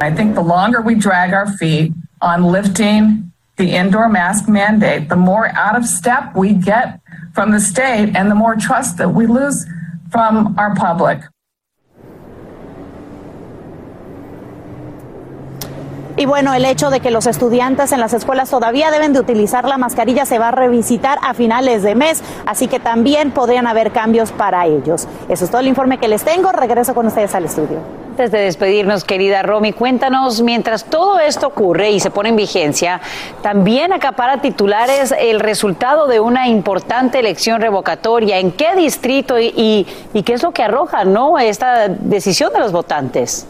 I 0.00 0.10
think 0.10 0.34
the 0.34 0.42
longer 0.42 0.80
we 0.80 0.94
drag 0.94 1.34
our 1.34 1.46
feet 1.58 1.92
on 2.22 2.50
lifting 2.50 3.30
the 3.56 3.76
indoor 3.76 4.08
mask 4.08 4.48
mandate, 4.48 5.10
the 5.10 5.16
more 5.16 5.50
out 5.54 5.76
of 5.76 5.84
step 5.84 6.34
we 6.34 6.54
get 6.54 7.00
from 7.34 7.52
the 7.52 7.60
state 7.60 8.16
and 8.16 8.30
the 8.30 8.34
more 8.34 8.56
trust 8.56 8.96
that 8.96 9.10
we 9.10 9.26
lose 9.26 9.66
from 10.10 10.54
our 10.58 10.74
public. 10.74 11.20
Y 16.20 16.26
bueno, 16.26 16.52
el 16.52 16.66
hecho 16.66 16.90
de 16.90 17.00
que 17.00 17.10
los 17.10 17.26
estudiantes 17.26 17.92
en 17.92 18.00
las 18.00 18.12
escuelas 18.12 18.50
todavía 18.50 18.90
deben 18.90 19.14
de 19.14 19.20
utilizar 19.20 19.64
la 19.64 19.78
mascarilla 19.78 20.26
se 20.26 20.38
va 20.38 20.48
a 20.48 20.50
revisitar 20.50 21.18
a 21.22 21.32
finales 21.32 21.82
de 21.82 21.94
mes, 21.94 22.22
así 22.44 22.68
que 22.68 22.78
también 22.78 23.30
podrían 23.30 23.66
haber 23.66 23.90
cambios 23.90 24.30
para 24.30 24.66
ellos. 24.66 25.08
Eso 25.30 25.46
es 25.46 25.50
todo 25.50 25.62
el 25.62 25.68
informe 25.68 25.96
que 25.96 26.08
les 26.08 26.22
tengo. 26.22 26.52
Regreso 26.52 26.94
con 26.94 27.06
ustedes 27.06 27.34
al 27.34 27.46
estudio. 27.46 27.78
Antes 28.10 28.32
de 28.32 28.38
despedirnos, 28.40 29.04
querida 29.04 29.42
Romy, 29.42 29.72
cuéntanos, 29.72 30.42
mientras 30.42 30.84
todo 30.84 31.18
esto 31.20 31.46
ocurre 31.46 31.90
y 31.90 32.00
se 32.00 32.10
pone 32.10 32.28
en 32.28 32.36
vigencia, 32.36 33.00
también 33.40 33.94
acapara 33.94 34.42
titulares 34.42 35.14
el 35.18 35.40
resultado 35.40 36.06
de 36.06 36.20
una 36.20 36.48
importante 36.48 37.18
elección 37.18 37.62
revocatoria. 37.62 38.38
¿En 38.38 38.52
qué 38.52 38.76
distrito 38.76 39.38
y, 39.38 39.54
y, 39.56 39.86
y 40.12 40.22
qué 40.22 40.34
es 40.34 40.42
lo 40.42 40.50
que 40.50 40.64
arroja 40.64 41.06
no 41.06 41.38
esta 41.38 41.88
decisión 41.88 42.52
de 42.52 42.58
los 42.58 42.72
votantes? 42.72 43.46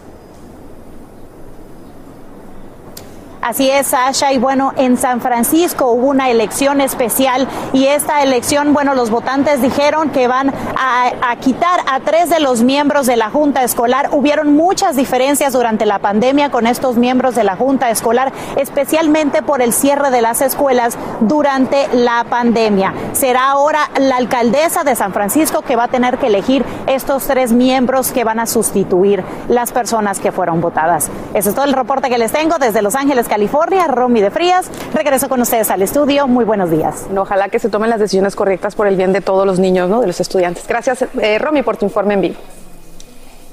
Así 3.43 3.71
es, 3.71 3.87
Sasha. 3.87 4.33
Y 4.33 4.39
bueno, 4.39 4.73
en 4.77 4.99
San 4.99 5.23
Francisco 5.23 5.91
hubo 5.93 6.09
una 6.09 6.29
elección 6.29 6.83
especial 6.83 7.49
y 7.73 7.87
esta 7.87 8.23
elección, 8.23 8.75
bueno, 8.75 8.95
los 8.95 9.09
votantes 9.09 9.63
dijeron 9.63 10.11
que 10.11 10.29
van 10.29 10.53
a, 10.77 11.37
quitar 11.37 11.81
a 11.91 12.01
tres 12.01 12.29
de 12.29 12.39
los 12.39 12.63
miembros 12.63 13.07
de 13.07 13.17
la 13.17 13.31
Junta 13.31 13.63
Escolar. 13.63 14.11
Hubieron 14.13 14.55
muchas 14.55 14.95
diferencias 14.95 15.55
durante 15.55 15.87
la 15.87 16.01
pandemia 16.01 16.51
con 16.51 16.67
estos 16.67 16.97
miembros 16.97 17.35
de 17.35 17.45
la 17.45 17.57
Junta 17.57 17.89
Escolar, 17.89 18.31
especialmente 18.57 19.41
por 19.41 19.63
el 19.63 19.73
cierre 19.73 20.11
de 20.11 20.21
las 20.21 20.43
escuelas 20.43 20.99
durante 21.21 21.89
la 21.95 22.25
pandemia. 22.29 22.93
Será 23.13 23.51
ahora 23.51 23.91
la 23.99 24.17
alcaldesa 24.17 24.85
de 24.85 24.95
San 24.95 25.15
Francisco 25.15 25.63
que 25.63 25.77
va 25.77 25.85
a 25.85 25.89
tener 25.89 26.19
que 26.19 26.27
elegir 26.27 26.63
estos 26.87 27.27
tres 27.27 27.53
miembros 27.53 28.13
que 28.13 28.23
van 28.23 28.39
a 28.39 28.45
sustituir 28.45 29.25
las 29.49 29.73
personas 29.73 30.21
que 30.21 30.31
fueron 30.31 30.61
votadas. 30.61 31.11
Ese 31.33 31.49
es 31.49 31.55
todo 31.55 31.65
el 31.65 31.73
reporte 31.73 32.11
que 32.11 32.19
les 32.19 32.33
tengo 32.33 32.59
desde 32.59 32.83
Los 32.83 32.95
Ángeles. 32.95 33.30
California, 33.31 33.87
Romy 33.87 34.21
de 34.21 34.33
Frías. 34.33 34.69
Regreso 34.93 35.29
con 35.29 35.41
ustedes 35.41 35.71
al 35.71 35.81
estudio. 35.83 36.27
Muy 36.27 36.45
buenos 36.45 36.69
días. 36.69 37.07
Ojalá 37.17 37.49
que 37.49 37.61
se 37.61 37.69
tomen 37.69 37.89
las 37.89 38.01
decisiones 38.01 38.35
correctas 38.35 38.75
por 38.75 38.89
el 38.89 38.97
bien 38.97 39.13
de 39.13 39.21
todos 39.21 39.47
los 39.47 39.61
niños, 39.61 39.89
¿no? 39.89 40.01
de 40.01 40.09
los 40.09 40.21
estudiantes. 40.21 40.67
Gracias, 40.67 41.05
eh, 41.21 41.39
Romy, 41.39 41.63
por 41.63 41.77
tu 41.77 41.87
informe 41.87 42.15
en 42.15 42.21
vivo. 42.23 42.60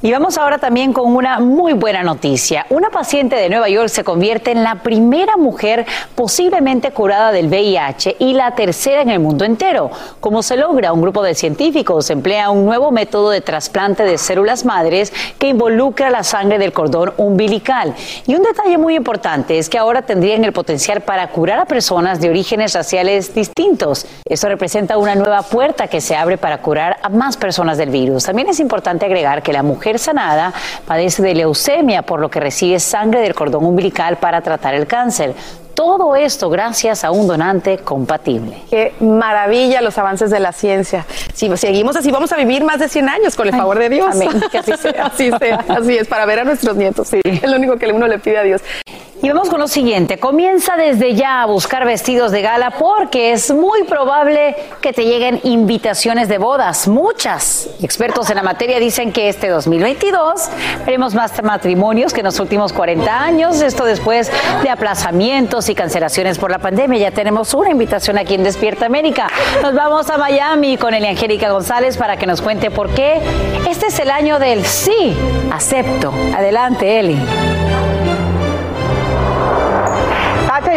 Y 0.04 0.12
vamos 0.12 0.38
ahora 0.38 0.60
también 0.60 0.94
con 0.94 1.16
una 1.16 1.40
muy 1.40 1.74
buena 1.74 2.04
noticia. 2.04 2.68
Una 2.70 2.92
paciente 2.92 3.36
de 3.36 3.50
Nueva 3.50 3.68
York 3.68 3.90
se 3.90 4.04
convierte 4.04 4.52
en 4.52 4.62
la 4.62 4.76
primera 4.76 5.38
mujer 5.38 5.88
posiblemente 6.14 6.92
curada 6.92 7.32
del 7.32 7.48
VIH 7.48 8.18
y 8.20 8.34
la 8.34 8.52
tercera 8.52 9.02
en 9.02 9.10
el 9.10 9.20
mundo 9.20 9.44
entero. 9.44 9.90
¿Cómo 10.20 10.44
se 10.44 10.56
logra? 10.56 10.94
Un 10.94 11.02
grupo 11.02 11.24
de 11.24 11.34
científicos 11.34 12.12
emplea 12.12 12.52
un 12.52 12.64
nuevo 12.64 12.92
método 12.92 13.32
de 13.32 13.42
trasplante 13.42 14.04
de 14.04 14.20
células 14.20 14.66
madres 14.66 15.12
que 15.40 15.48
involucra 15.48 16.12
la 16.12 16.24
sangre 16.24 16.60
del 16.60 16.74
cordón 16.74 17.14
umbilical. 17.18 17.96
Y 18.28 18.36
un 18.36 18.44
detalle 18.44 18.78
muy 18.78 18.96
importante 18.96 19.58
es 19.58 19.68
que 19.68 19.80
ahora 19.80 20.04
tendrían 20.04 20.44
el 20.44 20.54
potencial 20.54 21.02
para 21.02 21.28
curar 21.30 21.58
a 21.58 21.66
personas 21.66 22.22
de 22.22 22.30
orígenes 22.30 22.76
raciales 22.76 23.34
distintos. 23.34 24.06
Eso 24.30 24.48
representa 24.48 25.00
una 25.00 25.16
nueva 25.16 25.42
puerta 25.42 25.88
que 25.88 26.02
se 26.02 26.16
abre 26.16 26.38
para 26.38 26.60
curar 26.60 26.98
a 27.02 27.10
más 27.10 27.36
personas 27.36 27.80
del 27.80 27.90
virus. 27.90 28.26
También 28.26 28.48
es 28.48 28.60
importante 28.60 29.04
agregar 29.04 29.42
que 29.42 29.52
la 29.52 29.64
mujer 29.64 29.87
sanada 29.96 30.54
padece 30.86 31.24
de 31.24 31.34
leucemia, 31.34 32.02
por 32.02 32.20
lo 32.20 32.30
que 32.30 32.42
recibe 32.42 32.80
sangre 32.80 33.22
del 33.22 33.34
cordón 33.34 33.66
umbilical 33.66 34.18
para 34.18 34.42
tratar 34.42 34.74
el 34.74 34.86
cáncer. 34.86 35.34
Todo 35.78 36.16
esto 36.16 36.50
gracias 36.50 37.04
a 37.04 37.12
un 37.12 37.28
donante 37.28 37.78
compatible. 37.78 38.64
Qué 38.68 38.96
maravilla 39.00 39.80
los 39.84 39.96
avances 40.00 40.32
de 40.32 40.40
la 40.40 40.52
ciencia. 40.52 41.06
Si 41.36 41.56
seguimos 41.56 41.96
así, 41.96 42.10
vamos 42.10 42.32
a 42.32 42.36
vivir 42.36 42.64
más 42.64 42.80
de 42.80 42.90
100 42.90 43.08
años 43.08 43.36
con 43.36 43.48
el 43.48 43.54
favor 43.54 43.78
de 43.78 43.90
Dios. 43.90 44.16
Amén. 44.16 44.42
Que 44.52 44.58
así 44.58 44.74
sea. 44.76 45.06
así 45.14 45.30
sea. 45.38 45.64
Así 45.68 45.96
es, 45.96 46.08
para 46.08 46.26
ver 46.26 46.40
a 46.40 46.46
nuestros 46.46 46.76
nietos. 46.76 47.10
Sí. 47.10 47.22
Es 47.24 47.48
lo 47.48 47.58
único 47.58 47.76
que 47.78 47.86
uno 47.92 48.08
le 48.08 48.18
pide 48.18 48.40
a 48.40 48.42
Dios. 48.42 48.64
Y 49.20 49.30
vamos 49.30 49.50
con 49.50 49.60
lo 49.60 49.68
siguiente, 49.68 50.20
comienza 50.20 50.76
desde 50.76 51.16
ya 51.16 51.42
a 51.42 51.48
buscar 51.48 51.88
vestidos 51.88 52.32
de 52.32 52.44
gala 52.44 52.70
porque 52.78 53.32
es 53.32 53.52
muy 53.52 53.84
probable 53.86 54.56
que 54.80 54.94
te 54.94 55.06
lleguen 55.06 55.40
invitaciones 55.44 56.28
de 56.30 56.38
bodas, 56.38 56.88
muchas. 56.88 57.68
Expertos 57.82 58.30
en 58.30 58.36
la 58.36 58.44
materia 58.44 58.80
dicen 58.80 59.12
que 59.12 59.28
este 59.28 59.50
2022 59.50 60.50
veremos 60.86 61.16
más 61.16 61.42
matrimonios 61.42 62.14
que 62.14 62.20
en 62.20 62.26
los 62.26 62.40
últimos 62.40 62.74
40 62.74 63.24
años, 63.24 63.60
esto 63.62 63.86
después 63.86 64.32
de 64.62 64.70
aplazamientos 64.70 65.67
y 65.70 65.76
cancelaciones 65.76 66.38
por 66.38 66.52
la 66.52 66.60
pandemia. 66.60 67.00
Ya 67.00 67.12
tenemos 67.12 67.54
una 67.54 67.72
invitación 67.72 68.18
aquí 68.18 68.36
en 68.36 68.44
Despierta 68.44 68.86
América. 68.86 69.30
Nos 69.62 69.74
vamos 69.74 70.10
a 70.10 70.18
Miami 70.18 70.78
con 70.78 70.94
Elia 70.94 71.10
Angélica 71.10 71.52
González 71.52 71.98
para 71.98 72.18
que 72.18 72.26
nos 72.26 72.42
cuente 72.42 72.72
por 72.72 72.90
qué 72.90 73.22
este 73.68 73.88
es 73.88 74.00
el 74.00 74.10
año 74.10 74.40
del 74.40 74.66
sí, 74.66 75.16
acepto. 75.52 76.14
Adelante, 76.36 77.00
Eli. 77.00 77.18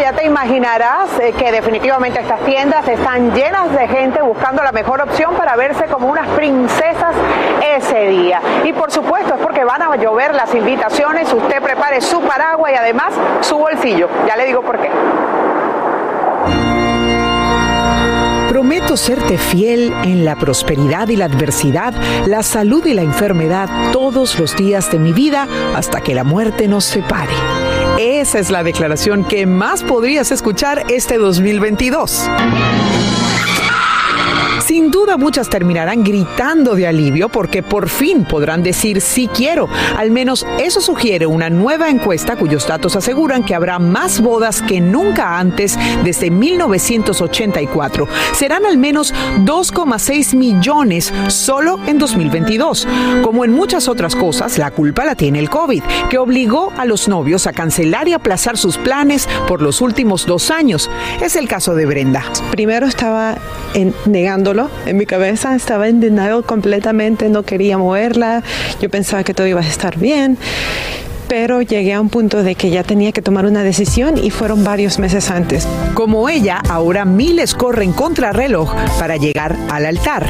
ya 0.01 0.13
te 0.13 0.25
imaginarás 0.25 1.19
eh, 1.19 1.33
que 1.37 1.51
definitivamente 1.51 2.19
estas 2.19 2.39
tiendas 2.41 2.87
están 2.87 3.33
llenas 3.33 3.71
de 3.71 3.87
gente 3.87 4.21
buscando 4.21 4.63
la 4.63 4.71
mejor 4.71 5.01
opción 5.01 5.35
para 5.35 5.55
verse 5.55 5.85
como 5.85 6.07
unas 6.07 6.27
princesas 6.29 7.13
ese 7.61 8.07
día. 8.07 8.41
Y 8.65 8.73
por 8.73 8.91
supuesto 8.91 9.35
es 9.35 9.41
porque 9.41 9.63
van 9.63 9.81
a 9.81 9.95
llover 9.95 10.33
las 10.35 10.53
invitaciones, 10.53 11.31
usted 11.31 11.61
prepare 11.61 12.01
su 12.01 12.21
paraguas 12.21 12.71
y 12.71 12.75
además 12.75 13.13
su 13.41 13.57
bolsillo. 13.57 14.09
Ya 14.27 14.35
le 14.35 14.45
digo 14.45 14.61
por 14.61 14.79
qué. 14.79 14.89
Prometo 18.49 18.97
serte 18.97 19.37
fiel 19.37 19.93
en 20.03 20.25
la 20.25 20.35
prosperidad 20.35 21.07
y 21.07 21.15
la 21.15 21.25
adversidad, 21.25 21.93
la 22.27 22.43
salud 22.43 22.85
y 22.85 22.93
la 22.93 23.01
enfermedad 23.01 23.69
todos 23.93 24.37
los 24.37 24.55
días 24.57 24.91
de 24.91 24.99
mi 24.99 25.13
vida 25.13 25.47
hasta 25.73 26.01
que 26.01 26.13
la 26.13 26.23
muerte 26.23 26.67
nos 26.67 26.83
separe. 26.83 27.31
Esa 27.97 28.39
es 28.39 28.49
la 28.51 28.63
declaración 28.63 29.23
que 29.23 29.45
más 29.45 29.83
podrías 29.83 30.31
escuchar 30.31 30.83
este 30.89 31.17
2022. 31.17 32.29
Sin 34.71 34.89
duda 34.89 35.17
muchas 35.17 35.49
terminarán 35.49 36.01
gritando 36.01 36.75
de 36.75 36.87
alivio 36.87 37.27
porque 37.27 37.61
por 37.61 37.89
fin 37.89 38.23
podrán 38.23 38.63
decir 38.63 39.01
sí 39.01 39.27
quiero. 39.27 39.67
Al 39.97 40.11
menos 40.11 40.47
eso 40.59 40.79
sugiere 40.79 41.25
una 41.25 41.49
nueva 41.49 41.89
encuesta 41.89 42.37
cuyos 42.37 42.65
datos 42.65 42.95
aseguran 42.95 43.43
que 43.43 43.53
habrá 43.53 43.79
más 43.79 44.21
bodas 44.21 44.61
que 44.61 44.79
nunca 44.79 45.37
antes 45.37 45.77
desde 46.05 46.31
1984. 46.31 48.07
Serán 48.31 48.65
al 48.65 48.77
menos 48.77 49.13
2,6 49.39 50.37
millones 50.37 51.13
solo 51.27 51.77
en 51.85 51.97
2022. 51.97 52.87
Como 53.23 53.43
en 53.43 53.51
muchas 53.51 53.89
otras 53.89 54.15
cosas, 54.15 54.57
la 54.57 54.71
culpa 54.71 55.03
la 55.03 55.15
tiene 55.15 55.39
el 55.39 55.49
COVID, 55.49 55.83
que 56.09 56.17
obligó 56.17 56.71
a 56.77 56.85
los 56.85 57.09
novios 57.09 57.45
a 57.45 57.51
cancelar 57.51 58.07
y 58.07 58.13
aplazar 58.13 58.57
sus 58.57 58.77
planes 58.77 59.27
por 59.49 59.61
los 59.61 59.81
últimos 59.81 60.25
dos 60.25 60.49
años. 60.49 60.89
Es 61.21 61.35
el 61.35 61.49
caso 61.49 61.75
de 61.75 61.85
Brenda. 61.85 62.23
Primero 62.51 62.87
estaba 62.87 63.35
negándolo 64.05 64.60
en 64.85 64.97
mi 64.97 65.05
cabeza, 65.05 65.55
estaba 65.55 65.87
en 65.87 65.99
denial 65.99 66.43
completamente, 66.43 67.29
no 67.29 67.43
quería 67.43 67.77
moverla, 67.77 68.43
yo 68.81 68.89
pensaba 68.89 69.23
que 69.23 69.33
todo 69.33 69.47
iba 69.47 69.61
a 69.61 69.67
estar 69.67 69.97
bien 69.97 70.37
pero 71.31 71.61
llegué 71.61 71.93
a 71.93 72.01
un 72.01 72.09
punto 72.09 72.43
de 72.43 72.55
que 72.55 72.71
ya 72.71 72.83
tenía 72.83 73.13
que 73.13 73.21
tomar 73.21 73.45
una 73.45 73.63
decisión 73.63 74.17
y 74.17 74.31
fueron 74.31 74.65
varios 74.65 74.99
meses 74.99 75.31
antes. 75.31 75.65
Como 75.93 76.27
ella, 76.27 76.61
ahora 76.67 77.05
miles 77.05 77.55
corren 77.55 77.93
contra 77.93 78.33
reloj 78.33 78.75
para 78.99 79.15
llegar 79.15 79.55
al 79.69 79.85
altar. 79.85 80.27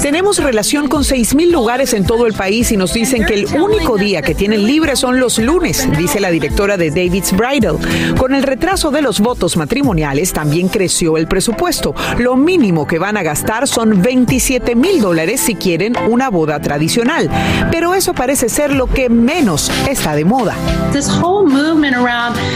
Tenemos 0.00 0.38
relación 0.38 0.88
con 0.88 1.02
6.000 1.02 1.50
lugares 1.50 1.92
en 1.92 2.06
todo 2.06 2.26
el 2.26 2.32
país 2.32 2.72
y 2.72 2.78
nos 2.78 2.94
dicen 2.94 3.26
que 3.26 3.34
el 3.34 3.46
único 3.54 3.98
día 3.98 4.22
que 4.22 4.34
tienen 4.34 4.66
libre 4.66 4.96
son 4.96 5.20
los 5.20 5.38
lunes, 5.38 5.86
dice 5.98 6.18
la 6.18 6.30
directora 6.30 6.78
de 6.78 6.88
David's 6.88 7.36
Bridal. 7.36 7.76
Con 8.16 8.34
el 8.34 8.44
retraso 8.44 8.90
de 8.90 9.02
los 9.02 9.20
votos 9.20 9.58
matrimoniales 9.58 10.32
también 10.32 10.68
creció 10.68 11.18
el 11.18 11.28
presupuesto. 11.28 11.94
Lo 12.16 12.36
mínimo 12.36 12.86
que 12.86 12.98
van 12.98 13.18
a 13.18 13.22
gastar 13.22 13.68
son 13.68 14.00
27 14.00 14.74
mil 14.76 15.02
dólares 15.02 15.42
si 15.42 15.56
quieren 15.56 15.94
una 16.08 16.30
boda 16.30 16.58
tradicional. 16.58 17.28
Pero 17.70 17.94
eso 17.94 18.14
parece 18.14 18.48
ser 18.48 18.72
lo 18.72 18.86
que 18.86 19.10
menos 19.10 19.41
está 19.88 20.14
de 20.14 20.24
moda. 20.24 20.54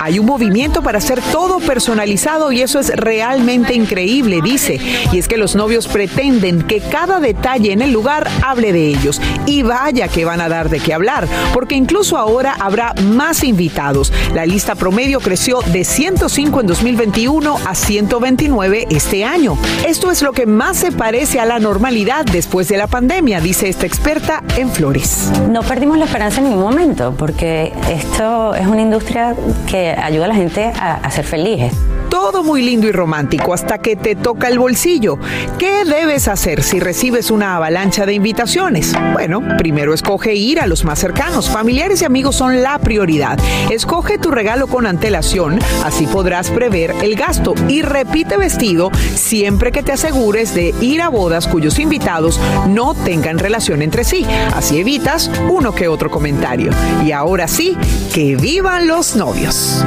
Hay 0.00 0.18
un 0.20 0.26
movimiento 0.26 0.82
para 0.82 0.98
hacer 0.98 1.20
todo 1.32 1.58
personalizado 1.58 2.52
y 2.52 2.62
eso 2.62 2.78
es 2.78 2.94
realmente 2.94 3.74
increíble, 3.74 4.40
dice. 4.40 4.78
Y 5.12 5.18
es 5.18 5.26
que 5.26 5.36
los 5.36 5.56
novios 5.56 5.88
pretenden 5.88 6.62
que 6.62 6.80
cada 6.80 7.18
detalle 7.18 7.72
en 7.72 7.82
el 7.82 7.92
lugar 7.92 8.28
hable 8.42 8.72
de 8.72 8.86
ellos. 8.86 9.20
Y 9.46 9.62
vaya 9.62 10.06
que 10.06 10.24
van 10.24 10.40
a 10.40 10.48
dar 10.48 10.68
de 10.68 10.78
qué 10.78 10.94
hablar, 10.94 11.26
porque 11.52 11.74
incluso 11.74 12.18
ahora 12.18 12.56
habrá 12.60 12.94
más 13.02 13.42
invitados. 13.42 14.12
La 14.32 14.46
lista 14.46 14.76
promedio 14.76 15.18
creció 15.18 15.62
de 15.62 15.84
105 15.84 16.60
en 16.60 16.66
2021 16.66 17.58
a 17.64 17.74
129 17.74 18.86
este 18.90 19.24
año. 19.24 19.58
Esto 19.86 20.12
es 20.12 20.22
lo 20.22 20.32
que 20.32 20.46
más 20.46 20.76
se 20.76 20.92
parece 20.92 21.40
a 21.40 21.46
la 21.46 21.58
normalidad 21.58 22.24
después 22.24 22.68
de 22.68 22.76
la 22.76 22.86
pandemia, 22.86 23.40
dice 23.40 23.68
esta 23.68 23.86
experta 23.86 24.44
en 24.56 24.70
flores. 24.70 25.32
No 25.50 25.62
perdimos 25.62 25.98
la 25.98 26.04
esperanza 26.04 26.38
en 26.38 26.44
ningún 26.44 26.62
momento, 26.62 26.75
porque 27.16 27.72
esto 27.90 28.54
es 28.54 28.66
una 28.66 28.82
industria 28.82 29.34
que 29.66 29.90
ayuda 29.90 30.26
a 30.26 30.28
la 30.28 30.34
gente 30.34 30.72
a, 30.78 30.96
a 30.96 31.10
ser 31.10 31.24
felices. 31.24 31.72
Todo 32.10 32.42
muy 32.42 32.62
lindo 32.62 32.86
y 32.86 32.92
romántico 32.92 33.52
hasta 33.52 33.78
que 33.78 33.96
te 33.96 34.14
toca 34.14 34.48
el 34.48 34.58
bolsillo. 34.58 35.18
¿Qué 35.58 35.84
debes 35.84 36.28
hacer 36.28 36.62
si 36.62 36.80
recibes 36.80 37.30
una 37.30 37.56
avalancha 37.56 38.06
de 38.06 38.14
invitaciones? 38.14 38.94
Bueno, 39.12 39.42
primero 39.58 39.92
escoge 39.92 40.34
ir 40.34 40.60
a 40.60 40.66
los 40.66 40.84
más 40.84 40.98
cercanos. 40.98 41.50
Familiares 41.50 42.02
y 42.02 42.04
amigos 42.04 42.36
son 42.36 42.62
la 42.62 42.78
prioridad. 42.78 43.38
Escoge 43.70 44.18
tu 44.18 44.30
regalo 44.30 44.66
con 44.66 44.86
antelación, 44.86 45.58
así 45.84 46.06
podrás 46.06 46.50
prever 46.50 46.94
el 47.02 47.16
gasto 47.16 47.54
y 47.68 47.82
repite 47.82 48.36
vestido 48.36 48.90
siempre 49.14 49.72
que 49.72 49.82
te 49.82 49.92
asegures 49.92 50.54
de 50.54 50.74
ir 50.80 51.02
a 51.02 51.08
bodas 51.08 51.46
cuyos 51.46 51.78
invitados 51.78 52.40
no 52.68 52.94
tengan 52.94 53.38
relación 53.38 53.82
entre 53.82 54.04
sí. 54.04 54.26
Así 54.54 54.78
evitas 54.78 55.30
uno 55.48 55.74
que 55.74 55.88
otro 55.88 56.10
comentario. 56.10 56.70
Y 57.04 57.12
ahora 57.12 57.48
sí, 57.48 57.76
que 58.14 58.36
vivan 58.36 58.86
los 58.86 59.16
novios. 59.16 59.84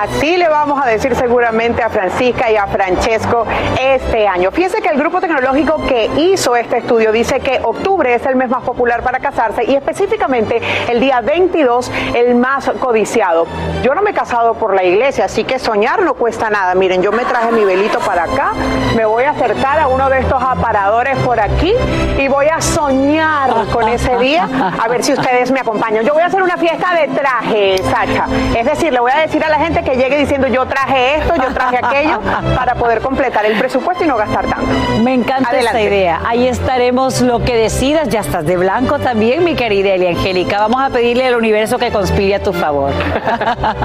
Así 0.00 0.38
le 0.38 0.48
vamos 0.48 0.82
a 0.82 0.86
decir 0.86 1.14
seguramente 1.14 1.82
a 1.82 1.90
Francisca 1.90 2.50
y 2.50 2.56
a 2.56 2.66
Francesco 2.66 3.44
este 3.78 4.26
año. 4.26 4.50
Fíjense 4.50 4.80
que 4.80 4.88
el 4.88 4.96
grupo 4.96 5.20
tecnológico 5.20 5.76
que 5.86 6.06
hizo 6.16 6.56
este 6.56 6.78
estudio 6.78 7.12
dice 7.12 7.40
que 7.40 7.60
octubre 7.62 8.14
es 8.14 8.24
el 8.24 8.34
mes 8.34 8.48
más 8.48 8.62
popular 8.62 9.02
para 9.02 9.18
casarse 9.18 9.62
y 9.62 9.74
específicamente 9.74 10.58
el 10.88 11.00
día 11.00 11.20
22 11.20 11.92
el 12.14 12.34
más 12.34 12.70
codiciado. 12.80 13.46
Yo 13.82 13.94
no 13.94 14.00
me 14.00 14.12
he 14.12 14.14
casado 14.14 14.54
por 14.54 14.72
la 14.74 14.84
iglesia, 14.84 15.26
así 15.26 15.44
que 15.44 15.58
soñar 15.58 16.00
no 16.00 16.14
cuesta 16.14 16.48
nada. 16.48 16.74
Miren, 16.74 17.02
yo 17.02 17.12
me 17.12 17.26
traje 17.26 17.52
mi 17.52 17.66
velito 17.66 17.98
para 17.98 18.22
acá, 18.22 18.52
me 18.96 19.04
voy 19.04 19.24
a 19.24 19.32
acercar 19.32 19.80
a 19.80 19.88
uno 19.88 20.08
de 20.08 20.20
estos 20.20 20.42
aparadores 20.42 21.18
por 21.18 21.38
aquí 21.38 21.74
y 22.16 22.26
voy 22.26 22.46
a 22.46 22.62
soñar 22.62 23.66
con 23.70 23.86
ese 23.86 24.16
día, 24.16 24.48
a 24.82 24.88
ver 24.88 25.04
si 25.04 25.12
ustedes 25.12 25.50
me 25.50 25.60
acompañan. 25.60 26.06
Yo 26.06 26.14
voy 26.14 26.22
a 26.22 26.26
hacer 26.26 26.42
una 26.42 26.56
fiesta 26.56 26.94
de 26.94 27.08
traje, 27.08 27.76
Sacha. 27.82 28.24
Es 28.56 28.64
decir, 28.64 28.94
le 28.94 29.00
voy 29.00 29.12
a 29.12 29.18
decir 29.18 29.44
a 29.44 29.50
la 29.50 29.58
gente 29.58 29.82
que 29.82 29.89
llegue 29.96 30.18
diciendo 30.18 30.46
yo 30.48 30.66
traje 30.66 31.16
esto, 31.16 31.34
yo 31.36 31.52
traje 31.52 31.78
aquello, 31.82 32.20
para 32.56 32.74
poder 32.74 33.00
completar 33.00 33.44
el 33.46 33.58
presupuesto 33.58 34.04
y 34.04 34.06
no 34.06 34.16
gastar 34.16 34.46
tanto. 34.46 34.66
Me 35.02 35.14
encanta 35.14 35.58
esta 35.58 35.80
idea. 35.80 36.20
Ahí 36.26 36.46
estaremos 36.46 37.20
lo 37.20 37.42
que 37.42 37.56
decidas. 37.56 38.08
Ya 38.08 38.20
estás 38.20 38.46
de 38.46 38.56
blanco 38.56 38.98
también, 38.98 39.44
mi 39.44 39.54
querida 39.54 39.94
Elia 39.94 40.10
Angélica. 40.10 40.58
Vamos 40.58 40.82
a 40.82 40.90
pedirle 40.90 41.26
al 41.26 41.36
universo 41.36 41.78
que 41.78 41.90
conspire 41.90 42.36
a 42.36 42.42
tu 42.42 42.52
favor. 42.52 42.92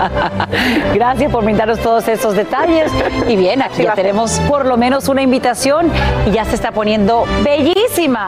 Gracias 0.94 1.32
por 1.32 1.44
brindarnos 1.44 1.80
todos 1.80 2.08
esos 2.08 2.36
detalles. 2.36 2.92
Y 3.28 3.36
bien, 3.36 3.62
aquí 3.62 3.84
ya 3.84 3.94
tenemos 3.94 4.40
por 4.48 4.66
lo 4.66 4.78
menos 4.78 5.08
una 5.08 5.22
invitación 5.22 5.92
y 6.26 6.32
ya 6.32 6.46
se 6.46 6.56
está 6.56 6.72
poniendo 6.72 7.26
bellísima. 7.44 8.28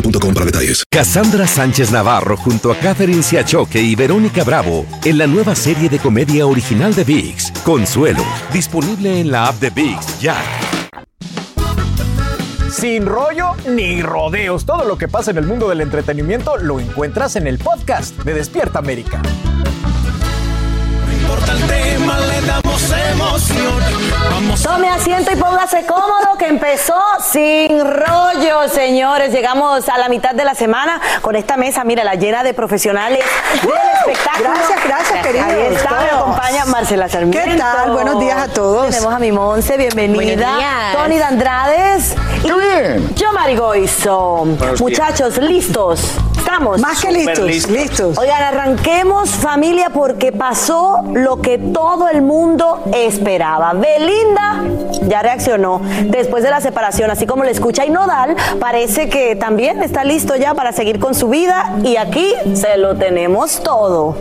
boostmobile.com 0.00 0.34
para 0.34 0.46
detalles. 0.46 0.84
Cassandra 0.90 1.46
Sánchez 1.46 1.90
Navarro 1.90 2.36
junto 2.36 2.72
a 2.72 2.76
Catherine 2.76 3.22
Siachoque 3.22 3.80
y 3.80 3.94
Verónica 3.94 4.44
Bravo 4.44 4.86
en 5.04 5.18
la 5.18 5.26
nueva 5.26 5.54
serie 5.54 5.88
de 5.88 5.98
comedia 5.98 6.46
original 6.46 6.94
de 6.94 7.04
VIX, 7.04 7.52
Consuelo, 7.64 8.24
disponible 8.52 9.20
en 9.20 9.30
la 9.30 9.46
app 9.46 9.56
de 9.60 9.70
VIX 9.70 10.20
ya. 10.20 10.36
Sin 12.70 13.04
rollo 13.04 13.54
ni 13.68 14.00
rodeos, 14.00 14.64
todo 14.64 14.84
lo 14.84 14.96
que 14.96 15.08
pasa 15.08 15.32
en 15.32 15.38
el 15.38 15.46
mundo 15.46 15.68
del 15.68 15.80
entretenimiento 15.80 16.56
lo 16.56 16.78
encuentras 16.78 17.36
en 17.36 17.46
el 17.46 17.58
podcast 17.58 18.16
de 18.18 18.34
Despierta 18.34 18.78
América. 18.78 19.20
Emoción. 22.96 23.80
Vamos 24.30 24.62
Tome 24.62 24.88
asiento 24.88 25.30
y 25.32 25.36
póngase 25.36 25.84
cómodo 25.86 26.36
que 26.38 26.46
empezó 26.46 26.94
sin 27.20 27.80
rollo, 27.80 28.68
señores. 28.72 29.32
Llegamos 29.32 29.88
a 29.88 29.98
la 29.98 30.08
mitad 30.08 30.34
de 30.34 30.44
la 30.44 30.54
semana 30.54 31.00
con 31.20 31.36
esta 31.36 31.56
mesa, 31.56 31.84
mira, 31.84 32.04
la 32.04 32.14
llena 32.14 32.42
de 32.42 32.54
profesionales 32.54 33.24
del 33.62 33.72
espectáculo. 33.98 34.50
Gracias, 34.50 34.84
gracias, 34.86 35.26
queridos. 35.26 35.48
Ahí 35.48 35.74
está, 35.74 35.90
me 35.90 36.10
acompaña 36.10 36.64
Marcela 36.66 37.08
Sarmiento. 37.08 37.50
¿Qué 37.50 37.56
tal? 37.56 37.92
Buenos 37.92 38.20
días 38.20 38.38
a 38.38 38.48
todos. 38.48 38.90
Tenemos 38.90 39.12
a 39.12 39.18
mi 39.18 39.32
Monse, 39.32 39.76
bienvenida. 39.76 40.92
Tony 40.92 41.18
Dandrades. 41.18 42.14
Y 42.44 43.14
yo, 43.14 43.32
Marigoizo. 43.32 44.46
Muchachos, 44.78 45.38
¿listos? 45.38 46.00
¿Estamos? 46.36 46.80
Más 46.80 47.00
que 47.00 47.12
listos. 47.12 47.68
listos. 47.68 48.18
Oigan, 48.18 48.42
arranquemos, 48.42 49.30
familia, 49.30 49.90
porque 49.90 50.32
pasó 50.32 51.02
lo 51.12 51.40
que 51.40 51.58
todo 51.58 52.08
el 52.08 52.22
mundo 52.22 52.79
esperaba. 52.92 53.72
Belinda 53.72 54.62
ya 55.02 55.22
reaccionó 55.22 55.80
después 56.04 56.42
de 56.42 56.50
la 56.50 56.60
separación, 56.60 57.10
así 57.10 57.26
como 57.26 57.44
le 57.44 57.50
escucha. 57.50 57.84
Y 57.84 57.90
Nodal 57.90 58.36
parece 58.58 59.08
que 59.08 59.36
también 59.36 59.82
está 59.82 60.04
listo 60.04 60.36
ya 60.36 60.54
para 60.54 60.72
seguir 60.72 60.98
con 60.98 61.14
su 61.14 61.28
vida. 61.28 61.76
Y 61.82 61.96
aquí 61.96 62.32
se 62.54 62.76
lo 62.76 62.96
tenemos 62.96 63.62
todo. 63.62 64.16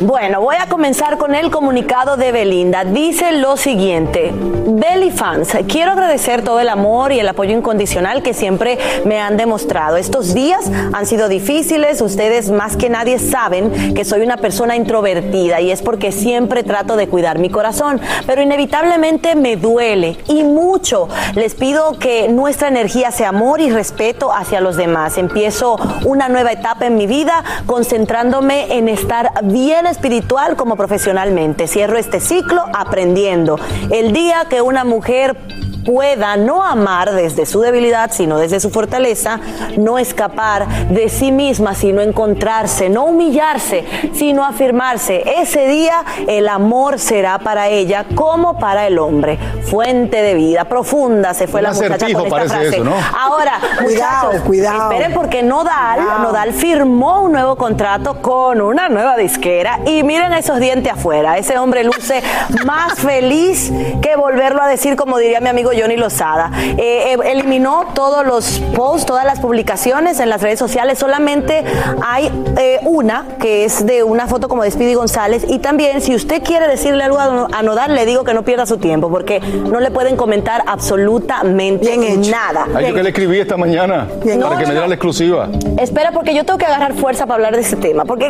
Bueno, 0.00 0.40
voy 0.40 0.56
a 0.58 0.66
comenzar 0.66 1.18
con 1.18 1.34
el 1.34 1.50
comunicado 1.50 2.16
de 2.16 2.32
Belinda. 2.32 2.84
Dice 2.84 3.32
lo 3.32 3.58
siguiente. 3.58 4.32
Belly 4.32 5.10
fans, 5.10 5.50
quiero 5.68 5.92
agradecer 5.92 6.42
todo 6.42 6.58
el 6.58 6.70
amor 6.70 7.12
y 7.12 7.20
el 7.20 7.28
apoyo 7.28 7.52
incondicional 7.54 8.22
que 8.22 8.32
siempre 8.32 8.78
me 9.04 9.20
han 9.20 9.36
demostrado. 9.36 9.98
Estos 9.98 10.32
días 10.32 10.70
han 10.94 11.04
sido 11.04 11.28
difíciles. 11.28 12.00
Ustedes 12.00 12.50
más 12.50 12.78
que 12.78 12.88
nadie 12.88 13.18
saben 13.18 13.92
que 13.92 14.06
soy 14.06 14.22
una 14.22 14.38
persona 14.38 14.74
introvertida 14.74 15.60
y 15.60 15.70
es 15.70 15.82
porque 15.82 16.12
siempre 16.12 16.62
trato 16.62 16.96
de 16.96 17.06
cuidar 17.06 17.38
mi 17.38 17.50
corazón. 17.50 18.00
Pero 18.26 18.40
inevitablemente 18.40 19.34
me 19.34 19.56
duele 19.56 20.16
y 20.28 20.44
mucho. 20.44 21.08
Les 21.34 21.54
pido 21.54 21.98
que 21.98 22.28
nuestra 22.28 22.68
energía 22.68 23.10
sea 23.10 23.28
amor 23.28 23.60
y 23.60 23.70
respeto 23.70 24.32
hacia 24.32 24.62
los 24.62 24.76
demás. 24.76 25.18
Empiezo 25.18 25.76
una 26.06 26.30
nueva 26.30 26.52
etapa 26.52 26.86
en 26.86 26.96
mi 26.96 27.06
vida 27.06 27.44
concentrándome 27.66 28.78
en 28.78 28.88
estar 28.88 29.32
bien 29.42 29.89
espiritual 29.90 30.56
como 30.56 30.76
profesionalmente. 30.76 31.66
Cierro 31.66 31.98
este 31.98 32.20
ciclo 32.20 32.64
aprendiendo. 32.72 33.58
El 33.90 34.12
día 34.12 34.46
que 34.48 34.62
una 34.62 34.84
mujer 34.84 35.36
pueda 35.84 36.36
no 36.36 36.64
amar 36.64 37.12
desde 37.12 37.46
su 37.46 37.60
debilidad, 37.60 38.10
sino 38.12 38.38
desde 38.38 38.60
su 38.60 38.70
fortaleza, 38.70 39.40
no 39.76 39.98
escapar 39.98 40.66
de 40.88 41.08
sí 41.08 41.32
misma, 41.32 41.74
sino 41.74 42.00
encontrarse, 42.00 42.88
no 42.88 43.04
humillarse, 43.04 43.84
sino 44.12 44.44
afirmarse. 44.44 45.22
Ese 45.40 45.66
día 45.66 46.04
el 46.26 46.48
amor 46.48 46.98
será 46.98 47.38
para 47.38 47.68
ella 47.68 48.06
como 48.14 48.58
para 48.58 48.86
el 48.86 48.98
hombre, 48.98 49.38
fuente 49.64 50.22
de 50.22 50.34
vida 50.34 50.64
profunda. 50.64 51.34
Se 51.34 51.46
fue 51.46 51.60
Un 51.60 51.64
la 51.64 51.72
muchacha 51.72 52.06
con 52.12 52.26
esta 52.26 52.44
frase. 52.44 52.68
eso, 52.68 52.84
¿no? 52.84 52.94
Ahora, 53.18 53.52
Cuidado, 53.82 54.32
cuidado. 54.44 54.90
esperen 54.92 55.12
porque 55.14 55.42
Nodal, 55.42 56.00
Nodal 56.22 56.52
firmó 56.52 57.22
un 57.22 57.32
nuevo 57.32 57.56
contrato 57.56 58.20
con 58.22 58.60
una 58.60 58.88
nueva 58.88 59.16
disquera 59.16 59.80
y 59.86 60.02
miren 60.02 60.32
esos 60.32 60.58
dientes 60.60 60.92
afuera. 60.92 61.38
Ese 61.38 61.58
hombre 61.58 61.84
luce 61.84 62.22
más 62.66 62.94
feliz 62.98 63.72
que 64.02 64.16
volverlo 64.16 64.62
a 64.62 64.68
decir, 64.68 64.96
como 64.96 65.18
diría 65.18 65.40
mi 65.40 65.48
amigo 65.48 65.69
amigo 65.70 65.82
Johnny 65.82 65.96
Lozada. 65.96 66.50
Eh, 66.76 67.14
eh, 67.14 67.18
eliminó 67.24 67.86
todos 67.94 68.26
los 68.26 68.60
posts, 68.74 69.06
todas 69.06 69.24
las 69.24 69.40
publicaciones 69.40 70.20
en 70.20 70.28
las 70.28 70.42
redes 70.42 70.58
sociales. 70.58 70.98
Solamente 70.98 71.64
hay 72.06 72.30
eh, 72.58 72.80
una 72.84 73.26
que 73.40 73.64
es 73.64 73.86
de 73.86 74.02
una 74.02 74.26
foto 74.26 74.48
como 74.48 74.62
de 74.62 74.70
Speedy 74.70 74.94
González. 74.94 75.44
Y 75.48 75.58
también, 75.58 76.00
si 76.00 76.14
usted 76.14 76.42
quiere 76.42 76.66
decirle 76.68 77.04
algo 77.04 77.18
a 77.18 77.30
a 77.52 77.62
Nodal, 77.62 77.94
le 77.94 78.06
digo 78.06 78.24
que 78.24 78.34
no 78.34 78.42
pierda 78.42 78.66
su 78.66 78.78
tiempo 78.78 79.08
porque 79.08 79.40
no 79.40 79.78
le 79.80 79.90
pueden 79.90 80.16
comentar 80.16 80.62
absolutamente 80.66 81.96
nada. 82.30 82.66
Ay, 82.74 82.88
yo 82.88 82.94
que 82.94 83.02
le 83.02 83.10
escribí 83.10 83.38
esta 83.38 83.56
mañana 83.56 84.08
para 84.42 84.58
que 84.58 84.66
me 84.66 84.72
diera 84.72 84.88
la 84.88 84.94
exclusiva. 84.94 85.48
Espera, 85.78 86.10
porque 86.12 86.34
yo 86.34 86.44
tengo 86.44 86.58
que 86.58 86.66
agarrar 86.66 86.94
fuerza 86.94 87.26
para 87.26 87.36
hablar 87.36 87.54
de 87.54 87.60
ese 87.60 87.76
tema, 87.76 88.04
porque 88.04 88.26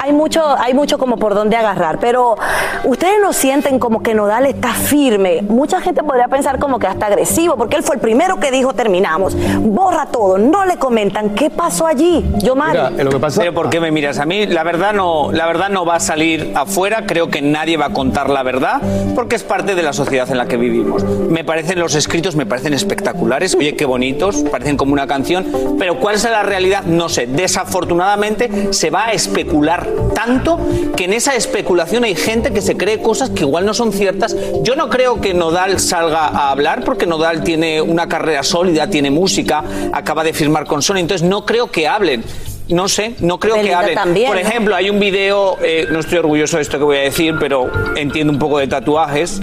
hay 0.00 0.12
mucho, 0.12 0.44
hay 0.58 0.74
mucho 0.74 0.98
como 0.98 1.16
por 1.16 1.34
dónde 1.34 1.56
agarrar, 1.56 1.98
pero 2.00 2.36
ustedes 2.84 3.20
no 3.22 3.32
sienten 3.32 3.78
como 3.78 4.02
que 4.02 4.14
Nodal 4.14 4.46
está 4.46 4.72
firme. 4.72 5.42
Mucha 5.42 5.80
gente 5.80 6.02
podría 6.02 6.28
pensar 6.28 6.58
como 6.58 6.78
que 6.80 6.86
hasta 6.86 7.06
agresivo, 7.06 7.56
porque 7.56 7.76
él 7.76 7.82
fue 7.82 7.96
el 7.96 8.00
primero 8.00 8.40
que 8.40 8.50
dijo 8.50 8.72
terminamos. 8.72 9.36
Borra 9.60 10.06
todo, 10.06 10.38
no 10.38 10.64
le 10.64 10.78
comentan 10.78 11.34
qué 11.34 11.50
pasó 11.50 11.86
allí. 11.86 12.24
Yo 12.42 12.56
mal. 12.56 12.94
Pero 12.96 13.54
¿por 13.54 13.70
qué 13.70 13.80
me 13.80 13.92
miras 13.92 14.18
a 14.18 14.26
mí? 14.26 14.46
La 14.46 14.64
verdad 14.64 14.92
no, 14.92 15.30
la 15.30 15.46
verdad 15.46 15.68
no 15.68 15.84
va 15.84 15.96
a 15.96 16.00
salir 16.00 16.52
afuera. 16.54 17.04
Creo 17.06 17.28
que 17.28 17.42
nadie 17.42 17.76
va 17.76 17.86
a 17.86 17.92
contar 17.92 18.30
la 18.30 18.42
verdad, 18.42 18.80
porque 19.14 19.36
es 19.36 19.44
parte 19.44 19.74
de 19.74 19.82
la 19.82 19.92
sociedad 19.92 20.28
en 20.30 20.38
la 20.38 20.46
que 20.46 20.56
vivimos. 20.56 21.04
Me 21.04 21.44
parecen 21.44 21.78
los 21.78 21.94
escritos, 21.94 22.34
me 22.34 22.46
parecen 22.46 22.72
espectaculares. 22.72 23.54
Oye, 23.54 23.76
qué 23.76 23.84
bonitos, 23.84 24.42
parecen 24.50 24.76
como 24.76 24.92
una 24.92 25.06
canción. 25.06 25.46
Pero 25.78 26.00
¿cuál 26.00 26.16
es 26.16 26.24
la 26.24 26.42
realidad? 26.42 26.84
No 26.84 27.08
sé. 27.08 27.26
Desafortunadamente 27.26 28.72
se 28.72 28.90
va 28.90 29.06
a 29.06 29.12
especular 29.12 29.86
tanto 30.14 30.58
que 30.96 31.04
en 31.04 31.12
esa 31.12 31.34
especulación 31.34 32.04
hay 32.04 32.14
gente 32.14 32.52
que 32.52 32.62
se 32.62 32.76
cree 32.76 33.02
cosas 33.02 33.30
que 33.30 33.42
igual 33.42 33.66
no 33.66 33.74
son 33.74 33.92
ciertas. 33.92 34.34
Yo 34.62 34.76
no 34.76 34.88
creo 34.88 35.20
que 35.20 35.34
Nodal 35.34 35.78
salga 35.78 36.26
a 36.26 36.50
hablar 36.50 36.69
porque 36.84 37.06
Nodal 37.06 37.42
tiene 37.42 37.82
una 37.82 38.08
carrera 38.08 38.42
sólida, 38.42 38.88
tiene 38.88 39.10
música, 39.10 39.64
acaba 39.92 40.22
de 40.24 40.32
firmar 40.32 40.66
con 40.66 40.82
Sony, 40.82 40.98
entonces 40.98 41.26
no 41.26 41.44
creo 41.44 41.70
que 41.70 41.88
hablen. 41.88 42.24
No 42.70 42.88
sé, 42.88 43.14
no 43.20 43.38
creo 43.38 43.56
que 43.60 43.74
hablen. 43.74 43.94
también, 43.94 44.28
Por 44.28 44.40
¿no? 44.40 44.46
ejemplo, 44.48 44.74
hay 44.76 44.90
un 44.90 45.00
video, 45.00 45.56
eh, 45.62 45.86
no 45.90 46.00
estoy 46.00 46.18
orgulloso 46.18 46.56
de 46.56 46.62
esto 46.62 46.78
que 46.78 46.84
voy 46.84 46.96
a 46.98 47.00
decir, 47.00 47.34
pero 47.38 47.70
entiendo 47.96 48.32
un 48.32 48.38
poco 48.38 48.58
de 48.58 48.66
tatuajes. 48.68 49.40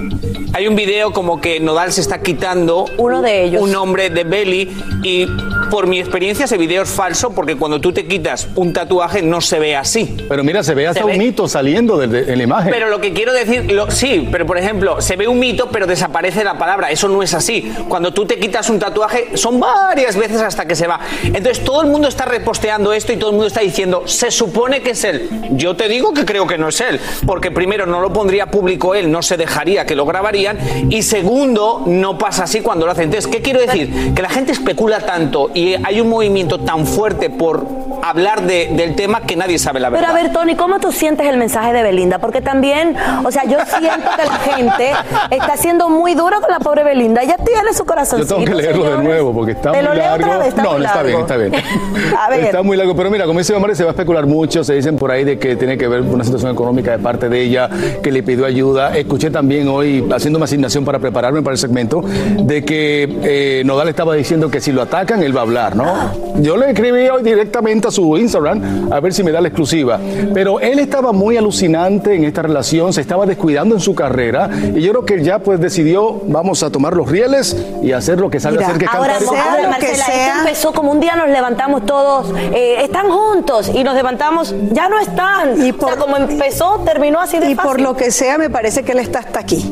Hay 0.53 0.67
un 0.67 0.75
video 0.75 1.11
como 1.11 1.39
que 1.41 1.59
Nodal 1.59 1.91
se 1.91 2.01
está 2.01 2.21
quitando 2.21 2.85
Uno 2.97 3.21
de 3.21 3.43
ellos. 3.43 3.61
un 3.61 3.71
nombre 3.71 4.09
de 4.09 4.23
Belly 4.23 4.71
y 5.03 5.27
por 5.69 5.85
mi 5.87 5.99
experiencia 5.99 6.45
ese 6.45 6.57
video 6.57 6.83
es 6.83 6.89
falso 6.89 7.31
porque 7.35 7.55
cuando 7.57 7.81
tú 7.81 7.91
te 7.91 8.07
quitas 8.07 8.47
un 8.55 8.71
tatuaje 8.73 9.21
no 9.21 9.41
se 9.41 9.59
ve 9.59 9.75
así. 9.75 10.15
Pero 10.29 10.43
mira, 10.43 10.63
se 10.63 10.73
ve 10.73 10.87
hasta 10.87 11.01
Se 11.01 11.05
ve- 11.05 11.11
un 11.13 11.17
mito 11.19 11.47
saliendo 11.49 11.97
de, 11.97 12.35
la 12.35 12.43
imagen. 12.43 12.71
Pero 12.71 12.87
lo 12.89 13.01
que 13.01 13.11
quiero 13.13 13.33
decir, 13.33 13.69
lo- 13.71 13.91
sí, 13.91 14.27
pero 14.31 14.45
por 14.45 14.57
ejemplo, 14.57 15.01
se 15.01 15.15
ve 15.17 15.27
un 15.27 15.37
mito, 15.37 15.69
pero 15.69 15.85
desaparece 15.85 16.43
la 16.45 16.57
palabra. 16.57 16.89
Eso 16.91 17.09
no 17.09 17.21
es 17.21 17.33
así. 17.33 17.71
Cuando 17.89 18.13
tú 18.13 18.25
te 18.25 18.39
quitas 18.39 18.69
un 18.69 18.79
tatuaje, 18.79 19.31
son 19.35 19.59
varias 19.59 20.15
veces 20.15 20.41
hasta 20.41 20.65
que 20.65 20.75
se 20.75 20.87
va. 20.87 21.01
Entonces 21.25 21.63
todo 21.63 21.81
el 21.81 21.87
mundo 21.87 22.07
está 22.07 22.25
reposteando 22.25 22.93
esto 22.93 23.11
y 23.13 23.16
todo 23.17 23.29
el 23.31 23.35
mundo 23.35 23.47
está 23.47 23.61
diciendo, 23.61 24.03
se 24.05 24.31
supone 24.31 24.81
que 24.81 24.91
es 24.91 25.03
él. 25.03 25.29
Yo 25.51 25.75
te 25.75 25.87
digo 25.87 26.13
que 26.13 26.25
creo 26.25 26.47
que 26.47 26.57
no 26.57 26.69
es 26.69 26.79
él, 26.81 26.99
porque 27.25 27.51
primero 27.51 27.85
no 27.85 27.99
lo 28.01 28.11
pondría 28.13 28.47
público 28.47 28.95
él, 28.95 29.11
no 29.11 29.21
se 29.21 29.37
dejaría 29.37 29.85
que 29.85 29.95
lo 29.95 30.05
grabarían, 30.05 30.57
y 30.89 31.01
segundo, 31.03 31.83
no 31.85 32.17
pasa 32.17 32.43
así 32.43 32.61
cuando 32.61 32.85
lo 32.85 32.91
hacen. 32.91 33.05
Entonces, 33.05 33.29
¿qué 33.31 33.41
quiero 33.41 33.59
decir? 33.59 34.13
Que 34.13 34.21
la 34.21 34.29
gente 34.29 34.51
especula 34.51 34.99
tanto 34.99 35.51
y 35.53 35.75
hay 35.83 36.01
un 36.01 36.09
movimiento 36.09 36.59
tan 36.59 36.85
fuerte 36.85 37.29
por 37.29 37.65
hablar 38.03 38.41
de- 38.43 38.67
del 38.73 38.95
tema 38.95 39.21
que 39.21 39.35
nadie 39.35 39.57
sabe 39.59 39.79
la 39.79 39.89
verdad. 39.89 40.07
Pero 40.07 40.17
a 40.19 40.23
ver, 40.23 40.31
Tony, 40.33 40.55
¿cómo 40.55 40.79
tú 40.79 40.91
sientes 40.91 41.27
el 41.27 41.37
mensaje 41.37 41.73
de 41.73 41.83
Belinda? 41.83 42.19
Porque 42.19 42.41
también, 42.41 42.95
o 43.25 43.31
sea, 43.31 43.43
yo 43.45 43.57
siento 43.79 44.09
que 44.15 44.25
la 44.25 44.37
gente 44.55 44.91
está 45.31 45.57
siendo 45.57 45.89
muy 45.89 46.13
dura 46.13 46.39
con 46.39 46.49
la 46.51 46.59
pobre 46.59 46.83
Belinda. 46.83 47.21
Ella 47.23 47.35
tiene 47.37 47.73
su 47.73 47.85
corazón. 47.85 48.19
Yo 48.21 48.27
tengo 48.27 48.45
que 48.45 48.55
leerlo 48.55 48.97
de 48.97 49.03
nuevo 49.03 49.33
porque 49.33 49.51
está 49.53 49.71
¿Te 49.71 49.77
muy 49.79 49.85
lo 49.87 49.93
leo 49.93 50.03
largo. 50.05 50.25
otra 50.25 50.37
vez? 50.37 50.47
Está 50.49 50.63
no, 50.63 50.71
muy 50.71 50.79
no 50.81 50.85
está 50.85 51.03
bien, 51.03 51.19
está 51.19 51.37
bien. 51.37 51.53
A 52.19 52.29
ver. 52.29 52.39
Está 52.45 52.63
muy 52.63 52.77
largo, 52.77 52.95
pero 52.97 53.11
mira, 53.11 53.25
como 53.25 53.39
dice 53.39 53.53
hombre, 53.53 53.75
se 53.75 53.83
va 53.83 53.91
a 53.91 53.93
especular 53.93 54.25
mucho. 54.25 54.63
Se 54.63 54.73
dicen 54.73 54.97
por 54.97 55.11
ahí 55.11 55.23
de 55.23 55.37
que 55.37 55.55
tiene 55.55 55.77
que 55.77 55.87
ver 55.87 56.01
con 56.01 56.15
una 56.15 56.23
situación 56.23 56.51
económica 56.51 56.91
de 56.91 56.99
parte 56.99 57.29
de 57.29 57.41
ella, 57.41 57.69
que 58.01 58.11
le 58.11 58.23
pidió 58.23 58.45
ayuda. 58.45 58.97
Escuché 58.97 59.29
también 59.29 59.67
hoy, 59.67 60.05
haciendo 60.13 60.37
una 60.37 60.45
asignación 60.45 60.83
para 60.83 60.99
prepararme 60.99 61.41
para 61.41 61.53
el 61.53 61.59
segmento, 61.59 62.01
de 62.01 62.65
que 62.65 63.17
eh, 63.23 63.63
Nodal 63.65 63.89
estaba 63.89 64.15
diciendo 64.15 64.49
que 64.49 64.59
si 64.59 64.71
lo 64.71 64.81
atacan, 64.81 65.21
él 65.21 65.35
va 65.35 65.41
a 65.41 65.43
hablar, 65.43 65.75
¿no? 65.75 66.11
Yo 66.41 66.57
le 66.57 66.69
escribí 66.69 67.07
hoy 67.07 67.23
directamente 67.23 67.87
a 67.87 67.91
su 67.91 68.17
Instagram 68.17 68.91
a 68.91 68.99
ver 68.99 69.13
si 69.13 69.23
me 69.23 69.31
da 69.31 69.41
la 69.41 69.47
exclusiva. 69.47 69.99
Pero 70.33 70.59
él 70.59 70.79
estaba 70.79 71.11
muy 71.11 71.37
alucinante 71.37 72.15
en 72.15 72.23
esta 72.23 72.41
relación, 72.41 72.93
se 72.93 73.01
estaba 73.01 73.25
descuidando 73.25 73.75
en 73.75 73.81
su 73.81 73.93
carrera 73.93 74.49
y 74.75 74.81
yo 74.81 74.91
creo 74.91 75.05
que 75.05 75.23
ya 75.23 75.39
pues 75.39 75.59
decidió, 75.59 76.21
vamos 76.27 76.63
a 76.63 76.69
tomar 76.69 76.95
los 76.95 77.09
rieles 77.09 77.55
y 77.83 77.91
hacer 77.91 78.19
lo 78.19 78.29
que 78.29 78.39
sabe 78.39 78.63
hacer, 78.63 78.77
que 78.77 78.85
Ahora, 78.85 79.17
cantar. 79.19 79.37
a 79.37 79.55
ver, 79.55 79.69
Marcela, 79.69 79.93
esto 79.93 80.39
empezó 80.39 80.73
como 80.73 80.91
un 80.91 80.99
día 80.99 81.15
nos 81.15 81.29
levantamos 81.29 81.85
todos, 81.85 82.33
eh, 82.53 82.86
están 82.87 83.09
juntos 83.09 83.69
y 83.73 83.83
nos 83.83 83.95
levantamos, 83.95 84.53
ya 84.71 84.89
no 84.89 84.99
están. 84.99 85.65
Y 85.65 85.71
o 85.71 85.79
sea, 85.79 85.97
como 85.97 86.17
empezó, 86.17 86.79
terminó 86.85 87.19
así 87.19 87.39
de 87.39 87.51
Y 87.51 87.55
por 87.55 87.65
fácil. 87.65 87.83
lo 87.83 87.95
que 87.95 88.11
sea, 88.11 88.37
me 88.37 88.49
parece 88.49 88.83
que 88.83 88.93
él 88.93 88.99
está 88.99 89.19
hasta 89.19 89.39
aquí. 89.39 89.71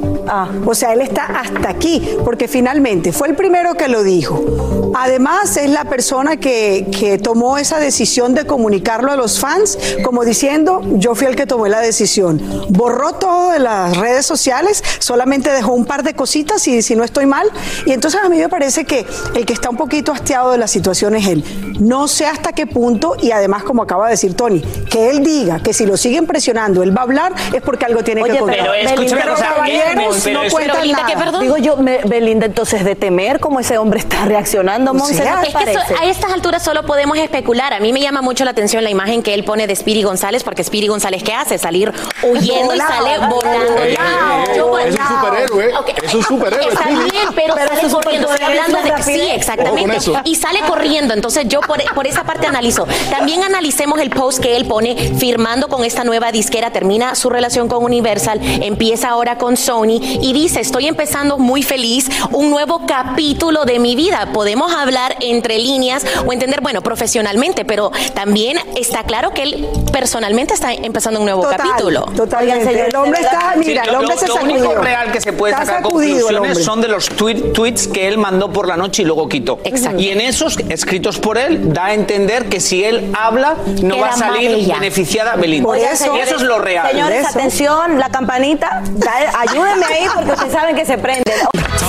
O 0.65 0.73
sea, 0.73 0.93
él 0.93 1.01
está 1.01 1.25
hasta 1.25 1.69
aquí, 1.69 2.17
porque 2.23 2.47
finalmente 2.47 3.11
fue 3.11 3.27
el 3.29 3.35
primero 3.35 3.75
que 3.75 3.87
lo 3.87 4.03
dijo. 4.03 4.91
Además, 4.97 5.57
es 5.57 5.69
la 5.69 5.85
persona 5.85 6.37
que, 6.37 6.87
que 6.97 7.17
tomó 7.17 7.57
esa 7.57 7.79
decisión 7.79 8.33
de 8.33 8.45
comunicarlo 8.45 9.11
a 9.11 9.15
los 9.15 9.39
fans, 9.39 9.77
como 10.03 10.23
diciendo, 10.23 10.81
yo 10.93 11.15
fui 11.15 11.27
el 11.27 11.35
que 11.35 11.45
tomé 11.45 11.69
la 11.69 11.79
decisión. 11.79 12.41
Borró 12.69 13.13
todo 13.13 13.51
de 13.51 13.59
las 13.59 13.97
redes 13.97 14.25
sociales, 14.25 14.83
solamente 14.99 15.51
dejó 15.51 15.73
un 15.73 15.85
par 15.85 16.03
de 16.03 16.13
cositas, 16.13 16.67
y 16.67 16.81
si 16.81 16.95
no 16.95 17.03
estoy 17.03 17.25
mal. 17.25 17.47
Y 17.85 17.91
entonces 17.91 18.19
a 18.23 18.29
mí 18.29 18.37
me 18.37 18.49
parece 18.49 18.85
que 18.85 19.05
el 19.35 19.45
que 19.45 19.53
está 19.53 19.69
un 19.69 19.77
poquito 19.77 20.11
hastiado 20.11 20.51
de 20.51 20.57
la 20.57 20.67
situación 20.67 21.15
es 21.15 21.27
él. 21.27 21.43
No 21.79 22.07
sé 22.07 22.25
hasta 22.25 22.53
qué 22.53 22.65
punto, 22.65 23.04
y 23.19 23.31
además, 23.31 23.63
como 23.63 23.83
acaba 23.83 24.05
de 24.05 24.11
decir 24.11 24.35
Tony, 24.35 24.61
que 24.89 25.09
él 25.09 25.23
diga 25.23 25.59
que 25.59 25.73
si 25.73 25.85
lo 25.85 25.97
siguen 25.97 26.25
presionando, 26.27 26.83
él 26.83 26.95
va 26.95 27.01
a 27.01 27.03
hablar, 27.03 27.33
es 27.53 27.61
porque 27.61 27.85
algo 27.85 28.03
tiene 28.03 28.21
Oye, 28.23 28.33
que 28.33 28.39
contar. 28.39 28.57
pero 28.59 28.73
escúchame 28.73 29.21
cosa, 29.23 29.45
caballeros 29.53 30.21
pero 30.23 30.43
no 30.43 30.49
cuentan 30.49 30.61
pero, 30.65 30.75
Belinda, 30.79 31.01
nada. 31.03 31.13
¿qué, 31.13 31.17
perdón? 31.17 31.41
Digo 31.41 31.57
yo, 31.57 31.77
me- 31.77 31.99
Belinda, 32.05 32.45
entonces 32.45 32.83
de 32.83 32.95
temer 32.95 33.39
cómo 33.39 33.59
ese 33.59 33.77
hombre 33.77 33.99
está 33.99 34.25
reaccionando, 34.25 34.93
Monse, 34.93 35.23
¿no 35.23 35.41
te 35.41 35.47
Es 35.47 35.53
que 35.55 35.95
a 35.99 36.05
estas 36.09 36.31
alturas 36.31 36.63
solo 36.63 36.83
podemos 36.85 37.17
especular. 37.17 37.73
A 37.73 37.79
mí 37.79 37.93
me 37.93 38.01
llama 38.01 38.21
mucho 38.21 38.43
la 38.45 38.51
atención 38.51 38.83
la 38.83 38.89
imagen 38.89 39.21
que 39.23 39.33
él 39.33 39.43
pone 39.43 39.67
de 39.67 39.75
Spiri 39.75 40.03
González, 40.03 40.43
porque 40.43 40.63
Spiri 40.63 40.87
González, 40.87 41.23
¿qué 41.23 41.33
hace? 41.33 41.57
Salir 41.57 41.91
huyendo 42.23 42.73
y 42.75 42.79
sale 42.79 43.17
volando. 43.29 43.75
Eh, 43.77 43.93
eh, 43.93 43.97
eh, 43.97 44.57
Yo- 44.57 44.77
es 44.79 44.95
un 44.95 45.07
superhéroe, 45.07 45.75
Ok, 45.77 45.89
es 46.03 46.13
un 46.13 46.23
superhéroe, 46.23 46.67
Está 46.67 46.87
bien, 46.89 47.27
pero, 47.35 47.55
Pero 47.55 47.67
sale 47.75 47.89
corriendo. 47.91 48.29
Estoy 48.31 48.45
hablando 48.45 48.77
de 48.81 49.03
sí, 49.03 49.21
exactamente. 49.31 49.97
Y 50.23 50.35
sale 50.35 50.59
corriendo. 50.67 51.13
Entonces 51.13 51.47
yo 51.47 51.61
por, 51.61 51.81
por 51.93 52.07
esa 52.07 52.23
parte 52.23 52.47
analizo. 52.47 52.87
También 53.09 53.43
analicemos 53.43 53.99
el 53.99 54.09
post 54.09 54.39
que 54.39 54.55
él 54.55 54.65
pone 54.65 54.95
firmando 55.17 55.67
con 55.67 55.83
esta 55.85 56.03
nueva 56.03 56.31
disquera. 56.31 56.71
Termina 56.71 57.15
su 57.15 57.29
relación 57.29 57.67
con 57.67 57.83
Universal, 57.83 58.39
empieza 58.43 59.09
ahora 59.09 59.37
con 59.37 59.57
Sony 59.57 59.99
y 60.21 60.33
dice, 60.33 60.59
estoy 60.61 60.87
empezando 60.87 61.37
muy 61.37 61.63
feliz 61.63 62.09
un 62.31 62.49
nuevo 62.49 62.81
capítulo 62.87 63.65
de 63.65 63.79
mi 63.79 63.95
vida. 63.95 64.29
Podemos 64.33 64.73
hablar 64.73 65.15
entre 65.21 65.57
líneas 65.59 66.05
o 66.25 66.33
entender, 66.33 66.61
bueno, 66.61 66.81
profesionalmente, 66.81 67.65
pero 67.65 67.91
también 68.13 68.57
está 68.75 69.03
claro 69.03 69.31
que 69.31 69.43
él 69.43 69.67
personalmente 69.91 70.53
está 70.53 70.73
empezando 70.73 71.19
un 71.19 71.25
nuevo 71.25 71.43
Total, 71.43 71.57
capítulo. 71.57 72.01
Totalmente. 72.15 72.87
El 72.87 72.95
hombre 72.95 73.21
está, 73.21 73.53
Sí, 73.53 73.59
mira, 73.67 73.83
el 73.83 73.91
lo- 73.91 73.99
hombre 73.99 74.15
lo, 74.15 74.19
se 74.19 74.27
lo 74.27 74.33
sacudió. 74.35 74.55
único 74.55 74.75
real 74.75 75.11
que 75.11 75.21
se 75.21 75.33
puede 75.33 75.53
Está 75.53 75.65
sacar 75.65 75.81
el 75.81 75.89
conclusiones 75.89 76.63
son 76.63 76.81
de 76.81 76.87
los 76.87 77.09
tweet- 77.09 77.53
tweets 77.53 77.87
que 77.87 78.07
él 78.07 78.17
mandó 78.17 78.51
por 78.51 78.67
la 78.67 78.77
noche 78.77 79.03
y 79.03 79.05
luego 79.05 79.27
quitó. 79.29 79.59
Exacto. 79.63 79.99
Y 80.01 80.09
en 80.09 80.21
esos 80.21 80.57
escritos 80.69 81.19
por 81.19 81.37
él 81.37 81.73
da 81.73 81.85
a 81.87 81.93
entender 81.93 82.45
que 82.49 82.59
si 82.59 82.83
él 82.89 83.11
habla 83.19 83.55
no 83.81 83.95
Queda 83.95 84.07
va 84.07 84.13
a 84.13 84.17
salir 84.17 84.67
beneficiada 84.67 85.35
Belinda. 85.35 85.69
Señores, 85.95 86.27
eso 86.27 86.35
es 86.37 86.41
lo 86.41 86.59
real. 86.59 86.89
Señores, 86.91 87.25
atención, 87.27 87.99
la 87.99 88.09
campanita. 88.09 88.81
Da- 88.95 89.39
Ayúdenme 89.39 89.85
ahí 89.85 90.05
porque 90.13 90.31
ustedes 90.31 90.51
saben 90.53 90.75
que 90.75 90.85
se 90.85 90.97
prende. 90.97 91.31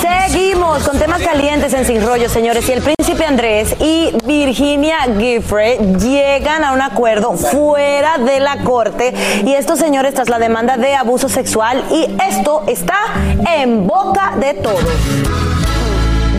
Seguimos 0.01 0.87
con 0.87 0.99
temas 0.99 1.21
calientes 1.21 1.73
en 1.73 1.85
Sin 1.85 2.05
Rollo, 2.05 2.29
señores. 2.29 2.67
Y 2.69 2.73
el 2.73 2.81
príncipe 2.81 3.25
Andrés 3.25 3.75
y 3.79 4.11
Virginia 4.25 4.97
Giffre 5.17 5.77
llegan 5.99 6.63
a 6.63 6.73
un 6.73 6.81
acuerdo 6.81 7.33
fuera 7.33 8.17
de 8.17 8.39
la 8.39 8.57
corte. 8.63 9.13
Y 9.45 9.53
estos 9.53 9.79
señores 9.79 10.13
tras 10.13 10.29
la 10.29 10.39
demanda 10.39 10.77
de 10.77 10.95
abuso 10.95 11.29
sexual. 11.29 11.83
Y 11.91 12.07
esto 12.29 12.63
está 12.67 12.97
en 13.55 13.87
boca 13.87 14.33
de 14.37 14.53
todos. 14.55 14.83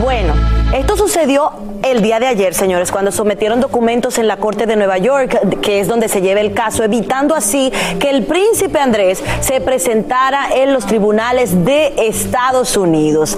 Bueno, 0.01 0.33
esto 0.73 0.95
sucedió 0.95 1.51
el 1.81 2.01
día 2.01 2.19
de 2.19 2.27
ayer, 2.27 2.53
señores, 2.53 2.91
cuando 2.91 3.11
sometieron 3.11 3.59
documentos 3.61 4.17
en 4.19 4.27
la 4.27 4.37
Corte 4.37 4.65
de 4.65 4.75
Nueva 4.75 4.97
York, 4.97 5.59
que 5.61 5.79
es 5.79 5.87
donde 5.87 6.07
se 6.09 6.21
lleva 6.21 6.41
el 6.41 6.53
caso, 6.53 6.83
evitando 6.83 7.33
así 7.35 7.71
que 7.99 8.09
el 8.09 8.25
príncipe 8.25 8.79
Andrés 8.79 9.23
se 9.39 9.61
presentara 9.61 10.49
en 10.53 10.73
los 10.73 10.85
tribunales 10.85 11.65
de 11.65 11.93
Estados 12.07 12.77
Unidos. 12.77 13.37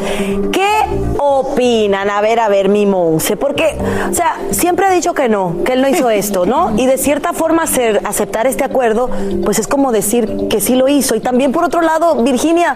¿Qué 0.51 0.67
opinan? 1.19 2.09
A 2.09 2.19
ver, 2.21 2.39
a 2.39 2.49
ver, 2.49 2.67
mi 2.67 2.85
Monse, 2.85 3.37
porque, 3.37 3.77
o 4.09 4.13
sea, 4.13 4.37
siempre 4.49 4.87
ha 4.87 4.91
dicho 4.91 5.13
que 5.13 5.29
no, 5.29 5.57
que 5.63 5.73
él 5.73 5.81
no 5.81 5.87
hizo 5.87 6.09
esto, 6.09 6.45
¿no? 6.45 6.73
Y 6.77 6.85
de 6.87 6.97
cierta 6.97 7.31
forma 7.31 7.63
hacer- 7.63 8.01
aceptar 8.05 8.47
este 8.47 8.63
acuerdo, 8.63 9.09
pues 9.45 9.59
es 9.59 9.67
como 9.67 9.91
decir 9.91 10.47
que 10.49 10.59
sí 10.59 10.75
lo 10.75 10.87
hizo. 10.89 11.15
Y 11.15 11.19
también, 11.21 11.51
por 11.51 11.63
otro 11.63 11.81
lado, 11.81 12.15
Virginia, 12.23 12.75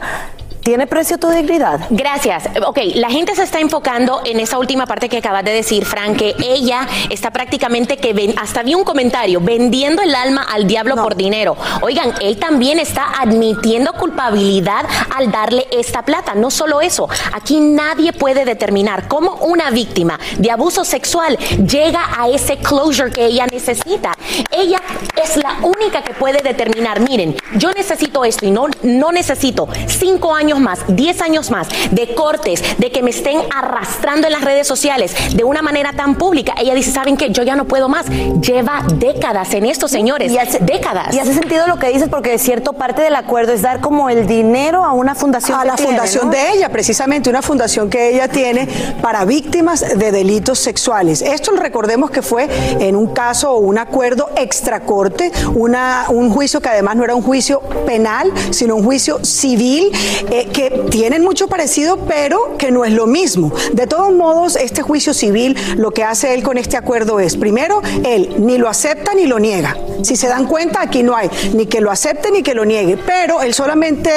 ¿Tiene 0.66 0.88
precio 0.88 1.20
tu 1.20 1.30
dignidad? 1.30 1.80
Gracias. 1.92 2.50
Ok, 2.66 2.80
la 2.96 3.12
gente 3.12 3.36
se 3.36 3.44
está 3.44 3.60
enfocando 3.60 4.22
en 4.26 4.40
esa 4.40 4.58
última 4.58 4.88
parte 4.88 5.10
que 5.10 5.18
acabas 5.18 5.46
de 5.46 5.52
decir, 5.52 5.86
Frank, 5.86 6.18
que 6.18 6.36
ella 6.40 6.88
está 7.12 7.30
prácticamente 7.30 7.98
que 7.98 8.14
ven, 8.14 8.34
hasta 8.42 8.64
vi 8.64 8.74
un 8.74 8.84
comentario, 8.84 9.40
vendiendo 9.42 10.02
el 10.02 10.16
alma 10.16 10.42
al 10.52 10.66
diablo 10.66 10.96
por 10.96 11.16
dinero. 11.16 11.56
Oigan, 11.84 12.16
él 12.20 12.38
también 12.38 12.80
está 12.80 13.12
admitiendo 13.22 13.94
culpabilidad 13.94 14.88
al 15.16 15.30
darle 15.32 15.68
esta 15.72 16.02
plata. 16.02 16.34
No 16.34 16.50
solo 16.50 16.82
eso, 16.82 17.08
aquí 17.32 17.60
nadie 17.60 18.12
puede 18.12 18.44
determinar 18.44 19.08
cómo 19.08 19.36
una 19.42 19.70
víctima 19.70 20.20
de 20.40 20.50
abuso 20.50 20.84
sexual 20.84 21.38
llega 21.38 22.10
a 22.18 22.28
ese 22.28 22.58
closure 22.58 23.12
que 23.12 23.28
ella 23.28 23.46
necesita. 23.46 24.18
Ella 24.50 24.82
es 25.24 25.38
la 25.38 25.60
única 25.62 26.02
que 26.02 26.16
puede 26.16 26.42
determinar, 26.42 27.02
miren, 27.02 27.36
yo 27.54 27.72
necesito 27.72 28.26
esto 28.26 28.48
y 28.48 28.50
no, 28.50 28.66
no 28.82 29.12
necesito 29.12 29.70
cinco 29.86 30.34
años 30.34 30.55
más, 30.60 30.80
diez 30.88 31.22
años 31.22 31.52
más 31.52 31.68
de 31.92 32.14
cortes, 32.16 32.62
de 32.78 32.92
que 32.92 33.02
me 33.02 33.12
estén 33.12 33.40
arrastrando 33.56 34.28
en 34.28 34.34
las 34.34 34.44
redes 34.44 34.68
sociales 34.68 35.16
de 35.36 35.44
una 35.44 35.62
manera 35.62 35.94
tan 35.94 36.16
pública. 36.16 36.54
Ella 36.58 36.74
dice, 36.74 36.92
¿saben 36.92 37.18
qué? 37.18 37.30
Yo 37.30 37.44
ya 37.44 37.56
no 37.56 37.66
puedo 37.66 37.90
más. 37.90 38.06
Lleva 38.42 38.84
décadas 38.96 39.54
en 39.54 39.66
esto, 39.66 39.88
señores. 39.88 40.32
décadas. 40.62 41.14
Y 41.16 41.20
hace 41.20 41.34
sentido 41.34 41.68
lo 41.68 41.78
que 41.78 41.90
dices 41.90 42.10
porque 42.10 42.32
de 42.32 42.40
cierto 42.40 42.74
parte 42.74 43.02
del 43.02 43.16
acuerdo 43.16 43.54
es 43.54 43.62
dar 43.62 43.82
como 43.82 44.10
el 44.10 44.28
dinero 44.28 44.84
a 44.86 44.94
una 44.94 45.16
fundación. 45.16 45.58
A 45.58 45.62
que 45.62 45.68
la 45.68 45.76
tiene, 45.76 45.92
fundación 45.92 46.26
¿no? 46.26 46.32
de 46.32 46.52
ella, 46.54 46.70
precisamente 46.70 47.30
una 47.30 47.42
fundación 47.42 47.90
que 47.90 48.10
ella 48.10 48.28
tiene 48.28 48.68
para 49.02 49.26
víctimas 49.26 49.98
de 49.98 50.12
delitos 50.12 50.60
sexuales. 50.60 51.22
Esto 51.22 51.52
recordemos 51.56 52.12
que 52.12 52.22
fue 52.22 52.48
en 52.80 52.96
un 52.96 53.08
caso 53.08 53.52
o 53.52 53.60
un 53.60 53.78
acuerdo 53.78 54.30
extracorte, 54.36 55.32
una, 55.54 56.06
un 56.10 56.30
juicio 56.30 56.62
que 56.62 56.70
además 56.70 56.96
no 56.96 57.04
era 57.04 57.16
un 57.16 57.22
juicio 57.22 57.62
penal, 57.86 58.32
sino 58.52 58.76
un 58.76 58.84
juicio 58.84 59.24
civil, 59.24 59.92
eh, 60.32 60.45
que 60.46 60.70
tienen 60.90 61.24
mucho 61.24 61.48
parecido, 61.48 61.98
pero 62.08 62.58
que 62.58 62.72
no 62.72 62.86
es 62.86 62.94
lo 62.94 63.08
mismo. 63.08 63.52
De 63.74 63.88
todos 63.88 64.14
modos, 64.14 64.56
este 64.56 64.82
juicio 64.82 65.14
civil 65.14 65.58
lo 65.78 65.92
que 65.92 66.04
hace 66.04 66.34
él 66.34 66.44
con 66.44 66.58
este 66.58 66.78
acuerdo 66.78 67.20
es, 67.20 67.36
primero, 67.38 67.82
él 68.06 68.36
ni 68.40 68.58
lo 68.58 68.70
acepta 68.70 69.14
ni 69.14 69.26
lo 69.26 69.40
niega. 69.40 69.78
Si 70.04 70.16
se 70.16 70.28
dan 70.28 70.46
cuenta, 70.46 70.82
aquí 70.82 71.04
no 71.04 71.16
hay 71.16 71.30
ni 71.54 71.66
que 71.66 71.82
lo 71.82 71.92
acepte 71.92 72.32
ni 72.32 72.44
que 72.44 72.54
lo 72.54 72.66
niegue, 72.66 72.98
pero 72.98 73.42
el 73.42 73.54
solamente 73.54 74.12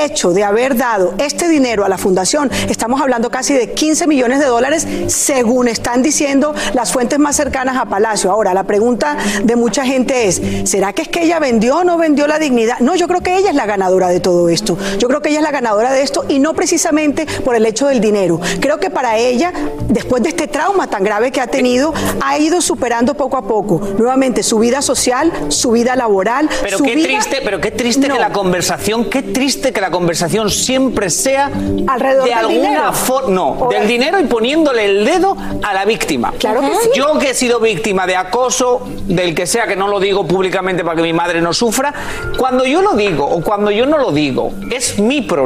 hecho 0.00 0.32
de 0.32 0.44
haber 0.44 0.76
dado 0.76 1.14
este 1.18 1.48
dinero 1.48 1.84
a 1.84 1.88
la 1.88 1.98
fundación, 1.98 2.50
estamos 2.68 3.00
hablando 3.00 3.30
casi 3.30 3.54
de 3.54 3.72
15 3.72 4.06
millones 4.06 4.40
de 4.40 4.46
dólares, 4.46 4.86
según 5.08 5.68
están 5.68 6.02
diciendo 6.02 6.54
las 6.72 6.92
fuentes 6.92 7.18
más 7.18 7.36
cercanas 7.36 7.76
a 7.76 7.86
Palacio. 7.86 8.30
Ahora, 8.30 8.54
la 8.54 8.64
pregunta 8.64 9.16
de 9.44 9.56
mucha 9.56 9.84
gente 9.84 10.26
es, 10.26 10.40
¿será 10.64 10.92
que 10.92 11.02
es 11.02 11.08
que 11.08 11.24
ella 11.24 11.38
vendió 11.38 11.78
o 11.78 11.84
no 11.84 11.98
vendió 11.98 12.26
la 12.26 12.38
dignidad? 12.38 12.78
No, 12.80 12.94
yo 12.94 13.06
creo 13.08 13.20
que 13.20 13.36
ella 13.36 13.50
es 13.50 13.56
la 13.56 13.66
ganadora 13.66 14.08
de 14.08 14.20
todo 14.20 14.48
esto. 14.48 14.78
Yo 14.98 15.08
creo 15.08 15.20
que 15.20 15.28
ella 15.30 15.38
es 15.38 15.44
la 15.44 15.50
ganadora 15.50 15.65
de 15.74 16.02
esto 16.02 16.24
y 16.28 16.38
no 16.38 16.54
precisamente 16.54 17.26
por 17.44 17.56
el 17.56 17.66
hecho 17.66 17.88
del 17.88 18.00
dinero. 18.00 18.40
Creo 18.60 18.78
que 18.78 18.88
para 18.88 19.16
ella, 19.18 19.52
después 19.88 20.22
de 20.22 20.28
este 20.28 20.46
trauma 20.46 20.86
tan 20.88 21.02
grave 21.02 21.32
que 21.32 21.40
ha 21.40 21.48
tenido, 21.48 21.92
ha 22.20 22.38
ido 22.38 22.60
superando 22.60 23.14
poco 23.14 23.36
a 23.36 23.42
poco 23.42 23.80
nuevamente 23.98 24.44
su 24.44 24.58
vida 24.60 24.80
social, 24.80 25.32
su 25.48 25.72
vida 25.72 25.96
laboral, 25.96 26.48
Pero 26.62 26.78
su 26.78 26.84
qué 26.84 26.94
vida- 26.94 27.08
triste, 27.08 27.40
pero 27.44 27.60
qué 27.60 27.72
triste 27.72 28.06
No. 28.06 28.14
que 28.14 28.20
la 28.20 28.30
conversación, 28.32 29.10
qué 29.10 29.22
triste 29.22 29.72
que 29.72 29.80
la 29.80 29.90
conversación 29.90 30.50
siempre 30.50 31.10
sea 31.10 31.50
Alrededor 31.88 32.24
de 32.24 32.30
del 32.30 32.38
alguna 32.38 32.92
forma, 32.92 33.30
no, 33.34 33.48
O 33.58 33.68
del 33.68 33.82
de- 33.82 33.88
dinero 33.88 34.20
y 34.20 34.24
poniéndole 34.24 34.84
el 34.84 35.04
dedo 35.04 35.36
a 35.64 35.74
la 35.74 35.84
víctima. 35.84 36.32
Claro 36.38 36.60
que 36.60 36.68
sí. 36.82 36.90
Yo 36.94 37.18
que 37.18 37.30
he 37.30 37.34
sido 37.34 37.58
víctima 37.58 38.06
de 38.06 38.14
acoso, 38.14 38.82
del 39.06 39.34
que 39.34 39.46
sea, 39.46 39.66
que 39.66 39.74
no 39.74 39.88
lo 39.88 39.98
digo 39.98 40.26
públicamente 40.26 40.84
para 40.84 40.94
que 40.96 41.02
mi 41.02 41.12
madre 41.12 41.40
no 41.40 41.52
sufra, 41.52 41.92
cuando 42.38 42.64
yo 42.64 42.82
lo 42.82 42.92
digo 42.92 43.26
o 43.26 43.42
cuando 43.42 43.70
yo 43.72 43.84
no 43.86 43.98
lo 43.98 44.12
digo, 44.12 44.52
es 44.70 44.98
mi 45.00 45.22
problema. 45.22 45.45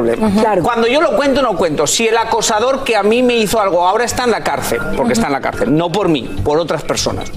Cuando 0.63 0.87
yo 0.87 1.01
lo 1.01 1.15
cuento, 1.15 1.41
no 1.41 1.55
cuento. 1.55 1.87
Si 1.87 2.07
el 2.07 2.17
acosador 2.17 2.83
que 2.83 2.95
a 2.95 3.03
mí 3.03 3.23
me 3.23 3.37
hizo 3.37 3.59
algo 3.59 3.85
ahora 3.87 4.03
está 4.03 4.23
en 4.23 4.31
la 4.31 4.43
cárcel, 4.43 4.79
porque 4.95 5.13
está 5.13 5.27
en 5.27 5.33
la 5.33 5.41
cárcel, 5.41 5.75
no 5.75 5.91
por 5.91 6.09
mí, 6.09 6.29
por 6.43 6.59
otras 6.59 6.83
personas. 6.83 7.31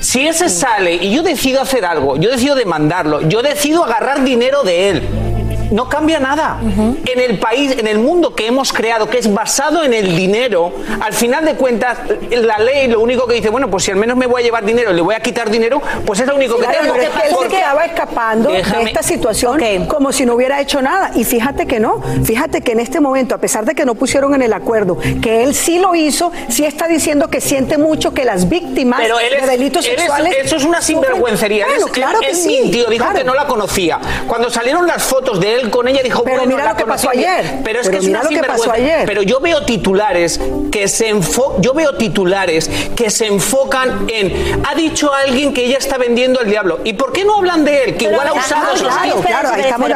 Si 0.00 0.26
ese 0.26 0.48
sale 0.48 0.94
y 0.94 1.14
yo 1.14 1.22
decido 1.22 1.60
hacer 1.60 1.84
algo, 1.84 2.16
yo 2.16 2.30
decido 2.30 2.54
demandarlo, 2.54 3.22
yo 3.22 3.42
decido 3.42 3.84
agarrar 3.84 4.24
dinero 4.24 4.62
de 4.62 4.90
él. 4.90 5.35
No 5.70 5.88
cambia 5.88 6.18
nada. 6.20 6.58
En 6.62 7.20
el 7.20 7.38
país, 7.38 7.72
en 7.78 7.86
el 7.86 7.98
mundo 7.98 8.34
que 8.34 8.46
hemos 8.46 8.72
creado, 8.72 9.08
que 9.08 9.18
es 9.18 9.32
basado 9.32 9.82
en 9.84 9.92
el 9.94 10.16
dinero, 10.16 10.72
al 11.00 11.12
final 11.12 11.44
de 11.44 11.54
cuentas, 11.54 11.98
la 12.30 12.58
ley 12.58 12.88
lo 12.88 13.00
único 13.00 13.26
que 13.26 13.34
dice, 13.34 13.50
bueno, 13.50 13.68
pues 13.70 13.84
si 13.84 13.90
al 13.90 13.96
menos 13.96 14.16
me 14.16 14.26
voy 14.26 14.42
a 14.42 14.44
llevar 14.44 14.64
dinero 14.64 14.92
le 14.92 15.02
voy 15.02 15.14
a 15.14 15.20
quitar 15.20 15.50
dinero, 15.50 15.80
pues 16.04 16.20
es 16.20 16.26
lo 16.26 16.36
único 16.36 16.56
que 16.56 16.62
Claro, 16.64 16.78
tengo. 16.80 16.94
pero 16.94 17.04
es 17.04 17.10
que 17.10 17.22
él 17.22 17.28
se 17.30 17.34
Porque- 17.34 17.56
quedaba 17.56 17.84
escapando 17.84 18.50
Déjame- 18.50 18.84
de 18.84 18.90
esta 18.90 19.02
situación 19.02 19.60
como 19.88 20.12
si 20.12 20.24
no 20.26 20.34
hubiera 20.34 20.60
hecho 20.60 20.80
nada. 20.82 21.10
Y 21.14 21.24
fíjate 21.24 21.66
que 21.66 21.80
no, 21.80 22.02
fíjate 22.24 22.60
que 22.62 22.72
en 22.72 22.80
este 22.80 23.00
momento, 23.00 23.34
a 23.34 23.38
pesar 23.38 23.64
de 23.64 23.74
que 23.74 23.84
no 23.84 23.94
pusieron 23.94 24.34
en 24.34 24.42
el 24.42 24.52
acuerdo, 24.52 24.98
que 25.22 25.42
él 25.44 25.54
sí 25.54 25.78
lo 25.78 25.94
hizo, 25.94 26.32
sí 26.48 26.64
está 26.64 26.86
diciendo 26.88 27.28
que 27.28 27.40
siente 27.40 27.78
mucho 27.78 28.12
que 28.14 28.24
las 28.24 28.48
víctimas 28.48 29.00
Pero 29.00 29.18
él 29.18 29.32
es, 29.34 29.42
de 29.42 29.48
delitos 29.50 29.86
él 29.86 29.94
es- 29.94 30.00
sexuales. 30.00 30.36
eso 30.44 30.56
es 30.56 30.64
una 30.64 30.80
sinvergüencería. 30.80 31.64
Él 31.66 31.70
Bueno, 31.76 31.86
claro 31.92 32.18
él 32.22 32.28
que 32.28 32.34
sí. 32.34 32.58
mintió, 32.62 32.88
dijo 32.88 33.04
claro. 33.04 33.18
que 33.18 33.24
no 33.24 33.34
la 33.34 33.46
conocía. 33.46 33.98
Cuando 34.26 34.50
salieron 34.50 34.86
las 34.86 35.02
fotos 35.02 35.40
de 35.40 35.55
él 35.56 35.70
con 35.70 35.88
ella, 35.88 36.02
dijo, 36.02 36.22
Pero 36.24 36.36
bueno, 36.38 36.52
mira 36.52 36.64
la 36.64 36.70
lo 36.72 36.76
que 36.76 36.84
pasó 36.84 37.10
ayer. 37.10 37.60
Pero 37.64 37.80
es 37.80 37.86
Pero 37.86 37.90
que 37.90 37.96
es 37.98 38.04
mira 38.06 38.20
una 38.20 38.30
lo 38.30 38.36
que 38.42 38.46
pasó 38.46 38.72
ayer. 38.72 39.06
Pero 39.06 39.22
yo 39.22 39.40
veo 39.40 39.62
titulares 39.64 40.40
que 40.70 40.88
se 40.88 41.08
enfo 41.08 41.56
yo 41.60 41.72
veo 41.74 41.94
titulares 41.96 42.70
que 42.94 43.10
se 43.10 43.26
enfocan 43.26 44.06
en 44.08 44.62
ha 44.66 44.74
dicho 44.74 45.12
alguien 45.12 45.52
que 45.54 45.64
ella 45.64 45.78
está 45.78 45.98
vendiendo 45.98 46.40
al 46.40 46.48
diablo. 46.48 46.80
¿Y 46.84 46.92
por 46.94 47.12
qué 47.12 47.24
no 47.24 47.36
hablan 47.36 47.64
de 47.64 47.84
él? 47.84 47.96
Que 47.96 48.04
igual 48.06 48.28
ha 48.28 48.32
usado 48.32 48.74
esos 48.74 48.92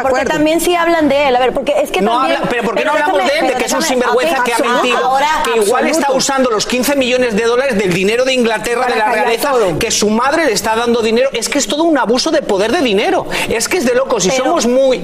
Porque 0.03 0.25
también 0.25 0.61
sí 0.61 0.75
hablan 0.75 1.09
de 1.09 1.29
él. 1.29 1.37
A 1.37 1.41
ver, 1.41 1.53
porque 1.53 1.75
es 1.83 1.91
que 1.91 2.01
no 2.01 2.13
también. 2.13 2.37
habla- 2.37 2.49
pero 2.51 2.63
¿por 2.65 2.75
qué 2.75 2.85
no 2.85 2.93
pero 2.93 3.05
hablamos 3.05 3.23
déjame- 3.23 3.33
de 3.33 3.39
él? 3.39 3.47
De 3.47 3.47
pero 3.49 3.59
que 3.59 3.65
es 3.67 3.73
un 3.73 3.79
déjame- 3.81 3.89
sinvergüenza 3.89 4.39
ok, 4.39 4.45
que 4.45 4.53
ha 4.55 4.59
mentido. 4.59 4.99
Ahora, 4.99 5.29
que 5.45 5.51
igual 5.61 5.87
está 5.87 5.99
absoluto. 6.07 6.17
usando 6.19 6.51
los 6.51 6.67
15 6.67 6.97
millones 6.97 7.37
de 7.37 7.45
dólares 7.45 7.79
del 7.79 7.93
dinero 7.93 8.25
de 8.25 8.35
Inglaterra 8.35 8.83
Para 8.83 8.93
de 8.95 8.99
la 8.99 9.09
realeza, 9.13 9.51
todo. 9.51 9.79
que 9.79 9.91
su 9.91 10.09
madre 10.11 10.47
le 10.47 10.53
está 10.53 10.77
dando 10.77 11.03
dinero. 11.03 11.31
Es 11.33 11.49
que 11.49 11.59
es 11.59 11.67
todo 11.67 11.85
un 11.85 11.99
abuso 11.99 12.31
de 12.31 12.43
poder 12.43 12.73
de 12.73 12.81
dinero. 12.81 13.27
Es 13.49 13.69
que 13.69 13.77
es 13.79 13.85
de 13.87 13.95
locos. 13.95 14.25
Y 14.27 14.31
Pero- 14.31 14.45
somos 14.45 14.67
muy 14.67 14.99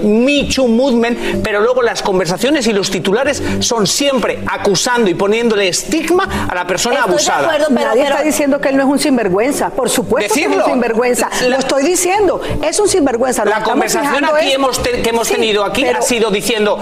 Me 0.47 0.55
Too 0.55 0.69
Movement, 0.69 1.43
pero 1.43 1.61
luego 1.61 1.83
las 1.83 2.03
conversaciones 2.03 2.67
y 2.67 2.73
los 2.73 2.91
titulares 2.91 3.43
son 3.61 3.87
siempre 3.87 4.41
acusando 4.47 5.11
y 5.11 5.15
poniéndole 5.15 5.69
estigma 5.69 6.47
a 6.49 6.55
la 6.55 6.67
persona 6.67 7.03
abusada. 7.03 7.59
Nadie 7.71 8.03
está 8.05 8.23
diciendo 8.23 8.61
que 8.61 8.69
él 8.71 8.77
no 8.77 8.85
es 8.85 8.89
un 8.89 8.99
sinvergüenza. 8.99 9.71
Por 9.71 9.89
supuesto 9.91 10.35
que 10.35 10.41
es 10.43 10.47
un 10.47 10.65
sinvergüenza. 10.65 11.29
La- 11.43 11.49
Lo 11.49 11.57
estoy 11.59 11.85
diciendo. 11.85 12.41
Es 12.63 12.79
un 12.81 12.89
sinvergüenza. 12.89 13.45
Lo 13.45 13.51
La 13.51 13.63
conversación 13.63 14.25
aquí 14.25 14.49
es- 14.49 14.55
hemos 14.55 14.83
te- 14.83 15.03
que 15.03 15.11
hemos 15.11 15.29
Sí, 15.29 15.35
tenido 15.35 15.65
aquí 15.65 15.83
pero- 15.85 15.99
ha 15.99 16.03
sido 16.03 16.31
diciendo. 16.31 16.79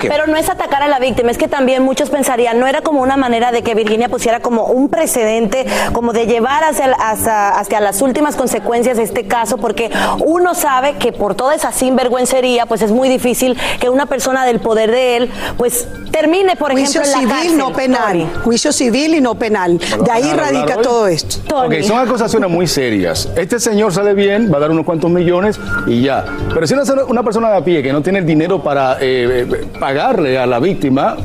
Pero 0.00 0.26
no 0.26 0.36
es 0.36 0.48
atacar 0.48 0.82
a 0.82 0.88
la 0.88 0.98
víctima, 0.98 1.30
es 1.30 1.38
que 1.38 1.48
también 1.48 1.82
muchos 1.82 2.10
pensarían, 2.10 2.58
no 2.58 2.66
era 2.66 2.82
como 2.82 3.00
una 3.02 3.16
manera 3.16 3.52
de 3.52 3.62
que 3.62 3.74
Virginia 3.74 4.08
pusiera 4.08 4.40
como 4.40 4.66
un 4.66 4.88
precedente, 4.88 5.66
como 5.92 6.12
de 6.12 6.26
llevar 6.26 6.64
hacia, 6.64 6.86
el- 6.86 6.94
hacia, 6.98 7.48
hacia 7.50 7.80
las 7.80 8.02
últimas 8.02 8.36
consecuencias 8.36 8.96
de 8.96 9.02
este 9.04 9.26
caso, 9.26 9.56
porque 9.58 9.90
uno 10.18 10.54
sabe 10.54 10.96
que 10.98 11.12
por 11.12 11.34
toda 11.34 11.54
esa 11.54 11.72
sinvergüencería, 11.72 12.66
pues 12.66 12.81
es 12.82 12.90
muy 12.90 13.08
difícil 13.08 13.56
que 13.80 13.88
una 13.88 14.06
persona 14.06 14.44
del 14.44 14.60
poder 14.60 14.90
de 14.90 15.16
él, 15.16 15.30
pues 15.56 15.86
termine, 16.10 16.56
por 16.56 16.72
Juicio 16.72 17.00
ejemplo, 17.00 17.20
en 17.20 17.28
la 17.28 17.34
civil, 17.34 17.56
cárcel. 17.56 17.58
no 17.58 17.72
penal. 17.72 18.30
Juicio 18.44 18.72
civil 18.72 19.14
y 19.14 19.20
no 19.20 19.34
penal. 19.34 19.78
De 19.78 20.10
ahí 20.10 20.22
¿Van 20.22 20.30
a 20.30 20.32
hablar 20.32 20.52
radica 20.52 20.76
hoy? 20.76 20.82
todo 20.82 21.06
esto. 21.08 21.64
Ok, 21.64 21.74
son 21.82 21.98
acusaciones 21.98 22.50
muy 22.50 22.66
serias. 22.66 23.28
Este 23.36 23.58
señor 23.58 23.92
sale 23.92 24.14
bien, 24.14 24.52
va 24.52 24.58
a 24.58 24.60
dar 24.60 24.70
unos 24.70 24.84
cuantos 24.84 25.10
millones 25.10 25.58
y 25.86 26.02
ya. 26.02 26.24
Pero 26.52 26.66
si 26.66 26.74
una, 27.08 27.22
persona 27.22 27.50
de 27.50 27.56
a 27.56 27.64
pie 27.64 27.82
que 27.82 27.92
no 27.92 28.02
tiene 28.02 28.18
el 28.18 28.26
dinero 28.26 28.62
para 28.62 28.94
eh, 29.00 29.46
eh, 29.50 29.66
pagarle 29.78 30.38
a 30.38 30.46
la 30.46 30.58
víctima, 30.58 31.16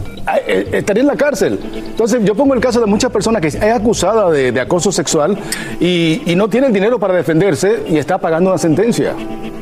eh, 0.46 0.70
estaría 0.74 1.02
en 1.02 1.08
la 1.08 1.16
cárcel. 1.16 1.60
Entonces, 1.74 2.24
yo 2.24 2.36
pongo 2.36 2.54
el 2.54 2.60
caso 2.60 2.80
de 2.80 2.86
muchas 2.86 3.12
personas 3.12 3.42
que 3.42 3.48
es 3.48 3.56
acusada 3.62 4.30
de, 4.30 4.52
de 4.52 4.60
acoso 4.62 4.92
sexual 4.92 5.38
y, 5.80 6.22
y 6.26 6.36
no 6.36 6.48
tiene 6.50 6.68
el 6.68 6.74
dinero 6.74 7.00
para 7.00 7.14
defenderse 7.14 7.84
y 7.90 7.98
está 7.98 8.18
pagando 8.18 8.50
una 8.50 8.58
sentencia. 8.58 9.14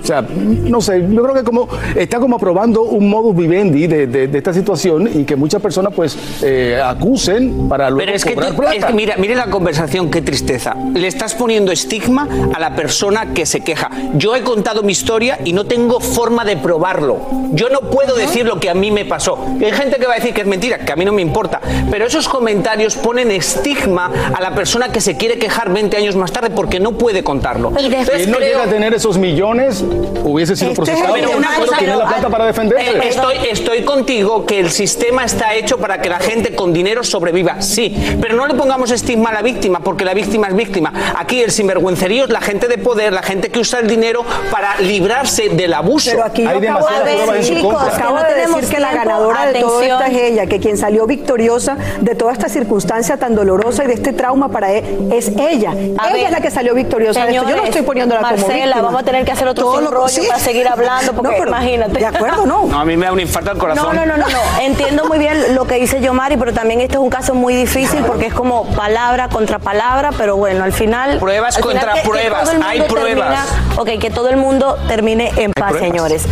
O 0.05 0.07
sea, 0.07 0.21
no 0.21 0.81
sé, 0.81 1.03
yo 1.09 1.23
creo 1.23 1.33
que 1.33 1.43
como 1.43 1.67
está 1.95 2.19
como 2.19 2.35
aprobando 2.35 2.83
un 2.83 3.09
modus 3.09 3.35
vivendi 3.35 3.87
de, 3.87 4.05
de- 4.05 4.27
de 4.27 4.37
esta 4.37 4.53
situación 4.53 5.09
y 5.11 5.23
que 5.23 5.35
muchas 5.35 5.59
personas 5.63 5.93
pues 5.95 6.15
eh, 6.43 6.79
acusen 6.83 7.67
para 7.67 7.89
luego 7.89 8.05
Pero 8.05 8.15
es 8.15 8.23
que, 8.23 8.35
cobrar 8.35 8.51
tú- 8.51 8.57
plata. 8.57 8.75
es 8.75 8.85
que 8.85 8.93
mira, 8.93 9.15
mire 9.17 9.33
la 9.33 9.47
conversación, 9.49 10.11
qué 10.11 10.21
tristeza. 10.21 10.75
Le 10.93 11.07
estás 11.07 11.33
poniendo 11.33 11.71
estigma 11.71 12.27
a 12.53 12.59
la 12.59 12.75
persona 12.75 13.33
que 13.33 13.47
se 13.47 13.61
queja. 13.61 13.89
Yo 14.13 14.35
he 14.35 14.41
contado 14.43 14.83
mi 14.83 14.91
historia 14.91 15.39
y 15.43 15.53
no 15.53 15.65
tengo 15.65 15.99
forma 15.99 16.45
de 16.45 16.55
probarlo. 16.57 17.17
Yo 17.53 17.69
no 17.69 17.79
puedo 17.89 18.15
decir 18.15 18.45
lo 18.45 18.59
que 18.59 18.69
a 18.69 18.75
mí 18.75 18.91
me 18.91 19.05
pasó. 19.05 19.39
Y 19.59 19.63
hay 19.65 19.71
gente 19.71 19.97
que 19.97 20.05
va 20.05 20.13
a 20.13 20.17
decir 20.17 20.35
que 20.35 20.41
es 20.41 20.47
mentira, 20.47 20.77
que 20.85 20.91
a 20.91 20.95
mí 20.95 21.03
no 21.03 21.13
me 21.13 21.23
importa. 21.23 21.59
Pero 21.89 22.05
esos 22.05 22.29
comentarios 22.29 22.95
ponen 22.95 23.31
estigma 23.31 24.11
a 24.35 24.39
la 24.39 24.53
persona 24.53 24.89
que 24.91 25.01
se 25.01 25.17
quiere 25.17 25.39
quejar 25.39 25.73
20 25.73 25.97
años 25.97 26.15
más 26.15 26.31
tarde 26.31 26.51
porque 26.51 26.79
no 26.79 26.91
puede 26.91 27.23
contarlo. 27.23 27.71
Si 27.79 27.85
él 28.21 28.29
no 28.29 28.37
llega 28.39 28.63
a 28.63 28.67
tener 28.67 28.93
esos 28.93 29.17
millones, 29.17 29.83
hubiese 30.23 30.55
sido 30.55 30.71
Este 30.71 30.81
procesado. 30.83 31.13
pero 31.13 31.31
una 31.31 31.49
Pero 31.55 31.65
cosa, 31.65 31.77
tiene 31.77 31.93
pero- 31.93 32.03
la 32.05 32.09
plata 32.09 32.29
para 32.29 32.45
defenderse. 32.45 32.89
Eh, 32.91 33.07
Estoy, 33.09 33.35
estoy 33.49 33.83
contigo 33.83 34.45
que 34.45 34.59
el 34.59 34.71
sistema 34.71 35.23
está 35.23 35.53
hecho 35.53 35.77
para 35.77 36.01
que 36.01 36.09
la 36.09 36.19
gente 36.19 36.55
con 36.55 36.73
dinero 36.73 37.03
sobreviva, 37.03 37.61
sí, 37.61 38.17
pero 38.19 38.35
no 38.35 38.47
le 38.47 38.53
pongamos 38.55 38.91
estigma 38.91 39.29
a 39.29 39.33
la 39.33 39.41
víctima, 39.41 39.79
porque 39.79 40.03
la 40.05 40.13
víctima 40.13 40.47
es 40.47 40.55
víctima. 40.55 40.91
Aquí 41.17 41.41
el 41.41 41.51
sinvergüencerío 41.51 42.25
es 42.25 42.29
la 42.29 42.41
gente 42.41 42.67
de 42.67 42.77
poder, 42.77 43.13
la 43.13 43.21
gente 43.23 43.49
que 43.49 43.59
usa 43.59 43.79
el 43.79 43.87
dinero 43.87 44.23
para 44.51 44.79
librarse 44.81 45.49
del 45.49 45.73
abuso. 45.73 46.11
Pero 46.11 46.23
aquí 46.25 46.43
yo 46.43 46.49
acabo 46.49 46.87
de 47.05 47.15
decir, 47.37 47.57
chicos, 47.57 47.75
acabo 47.81 48.17
de 48.17 48.33
decir 48.35 48.69
que 48.69 48.79
la 48.79 48.93
ganadora 48.93 49.45
de 49.51 49.59
todo 49.59 49.81
esto 49.81 50.03
es 50.03 50.17
ella, 50.17 50.45
que 50.47 50.59
quien 50.59 50.77
salió 50.77 51.05
victoriosa 51.05 51.77
de 52.01 52.15
toda 52.15 52.33
esta 52.33 52.49
circunstancia 52.49 53.17
tan 53.17 53.35
dolorosa 53.35 53.83
y 53.83 53.87
de 53.87 53.93
este 53.93 54.13
trauma 54.13 54.49
para 54.49 54.71
él 54.73 55.09
es 55.13 55.29
ella. 55.29 55.71
A 55.71 55.73
ella 56.09 56.13
ver, 56.13 56.25
es 56.25 56.31
la 56.31 56.41
que 56.41 56.51
salió 56.51 56.73
victoriosa 56.73 57.25
de 57.25 57.35
esto. 57.35 57.49
Yo 57.49 57.55
no 57.55 57.63
estoy 57.63 57.81
poniéndola 57.83 58.21
como 58.21 58.31
Marcela, 58.31 58.55
víctima. 58.65 58.81
vamos 58.81 59.01
a 59.01 59.05
tener 59.05 59.25
que 59.25 59.31
hacer 59.31 59.47
otro 59.47 59.65
Rollo 59.91 60.07
sí. 60.07 60.27
para 60.27 60.39
seguir 60.39 60.67
hablando, 60.67 61.13
porque 61.13 61.31
No, 61.31 61.37
pero- 61.37 61.49
imagínate. 61.49 61.99
De 61.99 62.05
acuerdo, 62.05 62.45
no. 62.45 62.65
No, 62.65 62.79
a 62.79 62.85
mí 62.85 62.95
me 62.97 63.05
da 63.05 63.11
un 63.13 63.19
infarto 63.19 63.51
al 63.51 63.57
corazón. 63.57 63.95
No, 63.95 64.05
no, 64.05 64.17
no, 64.17 64.17
no, 64.17 64.29
no. 64.29 64.39
Entiendo 64.61 65.05
muy 65.05 65.17
bien 65.19 65.55
lo 65.55 65.65
que 65.65 65.75
dice 65.75 66.01
Yomari, 66.01 66.37
pero 66.37 66.53
también 66.53 66.81
este 66.81 66.93
es 66.95 66.99
un 66.99 67.09
caso 67.09 67.33
muy 67.33 67.55
difícil 67.55 68.03
porque 68.05 68.27
es 68.27 68.33
como 68.33 68.65
palabra 68.73 69.29
contra 69.29 69.59
palabra, 69.59 70.11
pero 70.17 70.37
bueno, 70.37 70.63
al 70.63 70.73
final. 70.73 71.19
Pruebas 71.19 71.57
al 71.57 71.63
final 71.63 71.75
contra 71.77 71.93
que- 71.95 72.01
que 72.01 72.09
pruebas, 72.09 72.43
todo 72.43 72.51
el 72.55 72.63
hay 72.63 72.79
mundo 72.79 72.93
pruebas. 72.95 73.47
termina- 73.47 73.81
ok, 73.81 73.89
que 74.01 74.09
todo 74.11 74.29
el 74.29 74.37
mundo 74.37 74.77
termine 74.87 75.31
en 75.37 75.51
paz, 75.53 75.69
pruebas. 75.71 75.89
señores. 75.89 76.25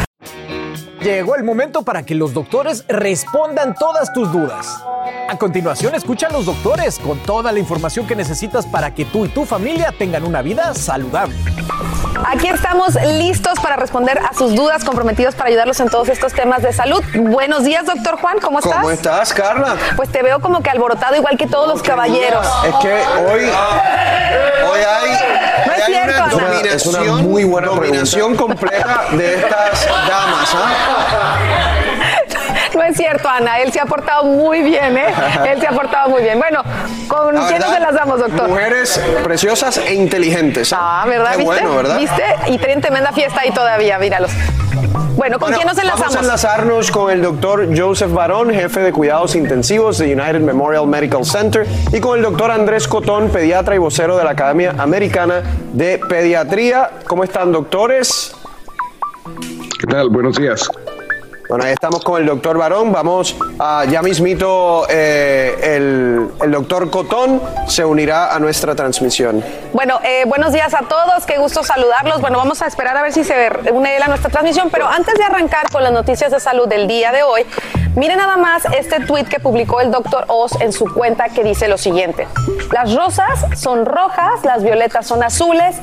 Llegó 1.01 1.35
el 1.35 1.43
momento 1.43 1.81
para 1.83 2.03
que 2.03 2.15
los 2.15 2.33
doctores 2.33 2.85
respondan 2.87 3.75
todas 3.75 4.13
tus 4.13 4.31
dudas. 4.31 4.81
A 5.27 5.37
continuación, 5.37 5.95
escucha 5.95 6.27
a 6.27 6.29
los 6.31 6.45
doctores 6.45 6.97
con 6.97 7.19
toda 7.19 7.51
la 7.51 7.59
información 7.59 8.07
que 8.07 8.15
necesitas 8.15 8.65
para 8.65 8.93
que 8.95 9.03
tú 9.03 9.25
y 9.25 9.27
tu 9.29 9.43
familia 9.45 9.93
tengan 9.97 10.23
una 10.23 10.41
vida 10.41 10.73
saludable. 10.73 11.35
Aquí 12.26 12.47
estamos 12.47 12.95
listos 13.17 13.59
para 13.59 13.76
responder 13.76 14.17
a 14.19 14.34
sus 14.34 14.55
dudas, 14.55 14.84
comprometidos 14.84 15.36
para 15.36 15.49
ayudarlos 15.49 15.80
en 15.80 15.89
todos 15.89 16.09
estos 16.09 16.34
temas 16.34 16.61
de 16.61 16.71
salud. 16.74 17.03
Buenos 17.15 17.63
días, 17.63 17.86
doctor 17.86 18.17
Juan, 18.19 18.39
¿cómo 18.39 18.59
estás? 18.59 18.76
¿Cómo 18.76 18.91
estás, 18.91 19.34
Carla? 19.34 19.76
Pues 19.95 20.09
te 20.11 20.21
veo 20.24 20.39
como 20.39 20.61
que 20.63 20.69
alborotado 20.69 21.15
igual 21.15 21.38
que 21.38 21.47
todos 21.47 21.67
los 21.67 21.84
caballeros. 21.84 22.45
Es 22.65 22.76
que 22.76 22.93
hoy, 22.93 23.41
hoy 23.43 24.80
hay, 24.80 25.11
No 25.67 25.74
es 25.74 25.82
hay 25.84 25.93
cierto, 25.93 26.24
una 26.24 26.24
Ana. 26.26 26.47
dominación, 26.47 26.76
Es 26.76 26.86
una 26.88 27.21
muy 27.21 27.43
buena 27.43 27.67
dominación 27.67 28.36
completa 28.36 29.03
de 29.11 29.36
estas 29.36 29.88
damas. 30.07 30.49
¿ah? 30.55 31.82
No 32.74 32.82
es 32.84 32.97
cierto, 32.97 33.30
Ana, 33.30 33.59
él 33.59 33.71
se 33.71 33.80
ha 33.80 33.86
portado 33.86 34.24
muy 34.24 34.61
bien, 34.63 34.97
¿eh? 34.97 35.13
Él 35.47 35.59
se 35.59 35.67
ha 35.67 35.71
portado 35.71 36.09
muy 36.09 36.24
bien. 36.24 36.39
Bueno, 36.39 36.63
¿con 37.07 37.36
La 37.36 37.41
quiénes 37.47 37.59
verdad, 37.59 37.74
se 37.76 37.80
las 37.80 37.93
damos, 37.93 38.19
doctor? 38.19 38.49
Mujeres 38.49 38.99
preciosas 39.24 39.78
e 39.78 39.93
inteligentes. 39.93 40.74
Ah, 40.76 41.05
¿verdad? 41.07 41.32
Qué 41.32 41.38
¿Viste? 41.38 41.53
bueno, 41.53 41.76
¿verdad? 41.76 41.97
¿Viste? 41.97 42.24
Y 42.47 42.57
tienen 42.57 42.82
tremenda 42.82 43.11
fiesta 43.11 43.41
ahí 43.41 43.51
todavía, 43.51 43.99
míralos. 43.99 44.32
Bueno, 45.15 45.38
¿con 45.38 45.51
Bueno, 45.51 45.57
quién 45.57 45.67
nos 45.67 45.78
enlazamos? 45.78 45.99
Vamos 45.99 46.15
a 46.15 46.19
enlazarnos 46.21 46.91
con 46.91 47.11
el 47.11 47.21
doctor 47.21 47.67
Joseph 47.78 48.11
Barón, 48.11 48.51
jefe 48.51 48.80
de 48.80 48.91
cuidados 48.91 49.36
intensivos 49.36 49.99
de 49.99 50.11
United 50.11 50.39
Memorial 50.39 50.88
Medical 50.88 51.24
Center, 51.24 51.67
y 51.91 51.99
con 51.99 52.17
el 52.17 52.24
doctor 52.24 52.49
Andrés 52.49 52.88
Cotón, 52.88 53.30
pediatra 53.30 53.76
y 53.76 53.78
vocero 53.78 54.17
de 54.17 54.24
la 54.24 54.32
Academia 54.32 54.74
Americana 54.80 55.43
de 55.71 55.99
Pediatría. 55.99 56.89
¿Cómo 57.05 57.24
están, 57.24 57.51
doctores? 57.51 58.36
¿Qué 59.80 59.86
tal? 59.88 60.09
Buenos 60.09 60.36
días. 60.38 60.67
Bueno, 61.53 61.65
ahí 61.65 61.73
estamos 61.73 62.03
con 62.03 62.19
el 62.19 62.25
doctor 62.27 62.57
Barón. 62.57 62.91
Vamos 62.91 63.35
a, 63.59 63.85
ya 63.85 64.01
mismito, 64.01 64.87
eh, 64.89 65.75
el, 66.41 66.51
doctor 66.51 66.89
Cotón 66.89 67.39
se 67.67 67.85
unirá 67.85 68.33
a 68.33 68.39
nuestra 68.39 68.73
transmisión. 68.73 69.45
Bueno, 69.71 69.99
eh, 70.03 70.23
buenos 70.25 70.51
días 70.51 70.73
a 70.73 70.79
todos, 70.79 71.27
qué 71.27 71.37
gusto 71.37 71.63
saludarlos. 71.63 72.21
Bueno, 72.21 72.39
vamos 72.39 72.63
a 72.63 72.65
esperar 72.65 72.97
a 72.97 73.03
ver 73.03 73.13
si 73.13 73.23
se 73.23 73.51
une 73.71 73.97
él 73.97 74.01
a 74.01 74.07
nuestra 74.07 74.31
transmisión, 74.31 74.69
pero 74.71 74.87
antes 74.87 75.13
de 75.13 75.25
arrancar 75.25 75.69
con 75.69 75.83
las 75.83 75.91
noticias 75.91 76.31
de 76.31 76.39
salud 76.39 76.67
del 76.67 76.87
día 76.87 77.11
de 77.11 77.21
hoy, 77.21 77.45
miren 77.95 78.17
nada 78.17 78.37
más 78.37 78.63
este 78.75 79.01
tweet 79.01 79.25
que 79.25 79.39
publicó 79.39 79.79
el 79.79 79.91
doctor 79.91 80.25
Oz 80.29 80.59
en 80.59 80.73
su 80.73 80.91
cuenta 80.91 81.29
que 81.29 81.43
dice 81.43 81.67
lo 81.67 81.77
siguiente. 81.77 82.27
Las 82.71 82.95
rosas 82.95 83.45
son 83.55 83.85
rojas, 83.85 84.43
las 84.43 84.63
violetas 84.63 85.05
son 85.05 85.21
azules. 85.21 85.75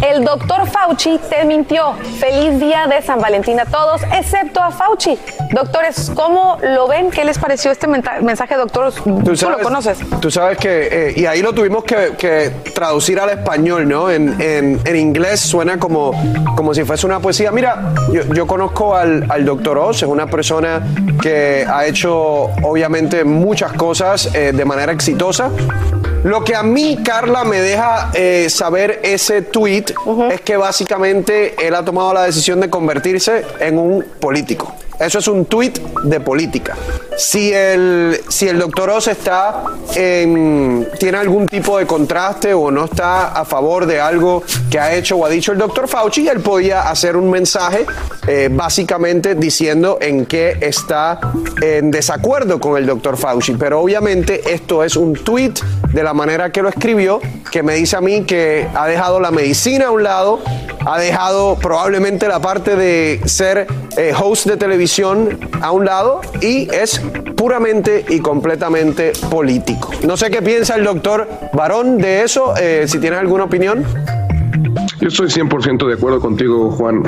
El 0.00 0.24
doctor 0.24 0.68
Fauci 0.68 1.18
te 1.28 1.44
mintió. 1.44 1.92
Feliz 2.20 2.58
día 2.60 2.86
de 2.86 3.02
San 3.02 3.20
Valentín 3.20 3.58
a 3.58 3.64
todos, 3.64 4.00
excepto 4.16 4.62
a 4.62 4.70
Fauci. 4.70 5.18
Doctores, 5.52 6.10
¿cómo 6.14 6.56
lo 6.62 6.86
ven? 6.86 7.10
¿Qué 7.10 7.24
les 7.24 7.38
pareció 7.38 7.70
este 7.72 7.86
mensaje, 7.88 8.54
doctor? 8.56 8.92
Tú, 8.92 9.10
lo 9.48 9.58
conoces. 9.60 9.98
Tú 10.20 10.30
sabes 10.30 10.56
que, 10.58 11.08
eh, 11.08 11.14
y 11.16 11.26
ahí 11.26 11.42
lo 11.42 11.52
tuvimos 11.52 11.84
que, 11.84 12.14
que 12.16 12.50
traducir 12.74 13.18
al 13.18 13.30
español, 13.30 13.88
¿no? 13.88 14.10
En, 14.10 14.40
en- 14.40 14.80
en 14.84 14.96
inglés 14.96 15.40
suena 15.40 15.78
como, 15.78 16.12
como 16.56 16.72
si 16.74 16.84
fuese 16.84 17.04
una 17.06 17.18
poesía. 17.20 17.50
Mira, 17.50 17.92
yo, 18.12 18.22
yo 18.34 18.46
conozco 18.46 18.94
al, 18.94 19.26
al 19.28 19.44
doctor 19.44 19.78
Oz, 19.78 19.96
es 20.02 20.08
una 20.08 20.26
persona 20.28 20.80
que 21.20 21.66
ha 21.68 21.86
hecho 21.86 22.14
obviamente 22.62 23.24
muchas 23.24 23.72
cosas 23.72 24.32
eh, 24.34 24.52
de 24.54 24.64
manera 24.64 24.92
exitosa. 24.92 25.50
Lo 26.24 26.42
que 26.42 26.56
a 26.56 26.64
mí, 26.64 26.98
Carla, 27.04 27.44
me 27.44 27.60
deja 27.60 28.10
eh, 28.12 28.48
saber 28.50 29.00
ese 29.04 29.40
tweet 29.40 29.84
es 30.30 30.40
que 30.40 30.56
básicamente 30.56 31.66
él 31.66 31.74
ha 31.74 31.84
tomado 31.84 32.12
la 32.14 32.24
decisión 32.24 32.60
de 32.60 32.70
convertirse 32.70 33.44
en 33.60 33.78
un 33.78 34.04
político. 34.20 34.74
Eso 34.98 35.18
es 35.18 35.28
un 35.28 35.44
tweet 35.44 35.74
de 36.04 36.20
política. 36.20 36.76
Si 37.18 37.52
el, 37.52 38.20
si 38.28 38.46
el 38.46 38.60
doctor 38.60 38.90
Oz 38.90 39.08
está 39.08 39.64
en- 39.96 40.86
tiene 41.00 41.18
algún 41.18 41.48
tipo 41.48 41.76
de 41.76 41.84
contraste 41.84 42.54
o 42.54 42.70
no 42.70 42.84
está 42.84 43.32
a 43.32 43.44
favor 43.44 43.86
de 43.86 44.00
algo 44.00 44.44
que 44.70 44.78
ha 44.78 44.94
hecho 44.94 45.16
o 45.16 45.26
ha 45.26 45.28
dicho 45.28 45.50
el 45.50 45.58
doctor 45.58 45.88
Fauci, 45.88 46.28
él 46.28 46.38
podía 46.40 46.88
hacer 46.88 47.16
un 47.16 47.28
mensaje 47.28 47.84
eh, 48.28 48.48
básicamente 48.52 49.34
diciendo 49.34 49.98
en 50.00 50.26
qué 50.26 50.58
está 50.60 51.18
en 51.60 51.90
desacuerdo 51.90 52.60
con 52.60 52.76
el 52.76 52.86
doctor 52.86 53.16
Fauci. 53.16 53.54
Pero 53.54 53.80
obviamente 53.80 54.54
esto 54.54 54.84
es 54.84 54.94
un 54.94 55.14
tweet 55.14 55.54
de 55.92 56.02
la 56.04 56.14
manera 56.14 56.52
que 56.52 56.62
lo 56.62 56.68
escribió 56.68 57.20
que 57.50 57.62
me 57.64 57.74
dice 57.74 57.96
a 57.96 58.00
mí 58.00 58.24
que 58.24 58.68
ha 58.74 58.86
dejado 58.86 59.18
la 59.18 59.30
medicina 59.32 59.86
a 59.86 59.90
un 59.90 60.02
lado, 60.04 60.38
ha 60.86 60.98
dejado 61.00 61.56
probablemente 61.56 62.28
la 62.28 62.40
parte 62.40 62.76
de 62.76 63.20
ser 63.24 63.66
eh, 63.96 64.12
host 64.16 64.46
de 64.46 64.56
televisión 64.58 65.38
a 65.62 65.72
un 65.72 65.86
lado 65.86 66.20
y 66.42 66.72
es 66.74 67.00
puramente 67.36 68.04
y 68.08 68.20
completamente 68.20 69.12
político. 69.30 69.90
No 70.06 70.16
sé 70.16 70.30
qué 70.30 70.42
piensa 70.42 70.76
el 70.76 70.84
doctor 70.84 71.28
Barón 71.52 71.98
de 71.98 72.22
eso, 72.22 72.54
eh, 72.56 72.84
si 72.86 72.98
tiene 72.98 73.16
alguna 73.16 73.44
opinión. 73.44 73.84
Yo 75.00 75.08
estoy 75.08 75.28
100% 75.28 75.86
de 75.86 75.94
acuerdo 75.94 76.18
contigo, 76.20 76.70
Juan. 76.72 77.02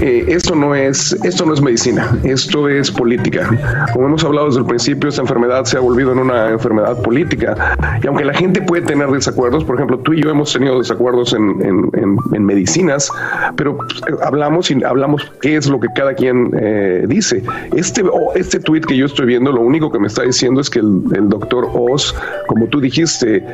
Eh, 0.00 0.24
esto, 0.28 0.54
no 0.54 0.74
es, 0.76 1.12
esto 1.24 1.44
no 1.44 1.54
es 1.54 1.60
medicina, 1.60 2.16
esto 2.22 2.68
es 2.68 2.90
política. 2.90 3.50
Como 3.92 4.06
hemos 4.06 4.22
hablado 4.24 4.46
desde 4.46 4.60
el 4.60 4.66
principio, 4.66 5.08
esta 5.08 5.22
enfermedad 5.22 5.64
se 5.64 5.76
ha 5.76 5.80
volvido 5.80 6.12
en 6.12 6.18
una 6.20 6.50
enfermedad 6.50 7.02
política. 7.02 7.76
Y 8.02 8.06
aunque 8.06 8.24
la 8.24 8.34
gente 8.34 8.62
puede 8.62 8.82
tener 8.82 9.08
desacuerdos, 9.10 9.64
por 9.64 9.74
ejemplo, 9.74 9.98
tú 9.98 10.12
y 10.12 10.22
yo 10.22 10.30
hemos 10.30 10.52
tenido 10.52 10.78
desacuerdos 10.78 11.32
en, 11.34 11.60
en- 11.62 11.90
en- 12.34 12.44
medicinas, 12.44 13.10
pero 13.56 13.78
eh, 14.08 14.14
hablamos 14.22 14.70
y 14.70 14.82
hablamos 14.84 15.30
qué 15.40 15.56
es 15.56 15.68
lo 15.68 15.78
que 15.80 15.88
cada 15.94 16.14
quien 16.14 16.50
eh, 16.60 17.04
dice. 17.08 17.42
Este, 17.74 18.02
o 18.02 18.32
este 18.34 18.58
tweet 18.60 18.82
que 18.82 18.96
yo 18.96 19.06
estoy 19.06 19.26
viendo, 19.26 19.50
lo 19.52 19.60
único 19.62 19.90
que 19.90 19.98
me 19.98 20.06
está 20.08 20.22
diciendo 20.22 20.60
es 20.60 20.68
que 20.70 20.80
el, 20.80 21.02
el 21.14 21.28
doctor 21.28 21.68
Oz, 21.72 22.14
como 22.46 22.66
tú 22.66 22.80
dijiste, 22.80 23.44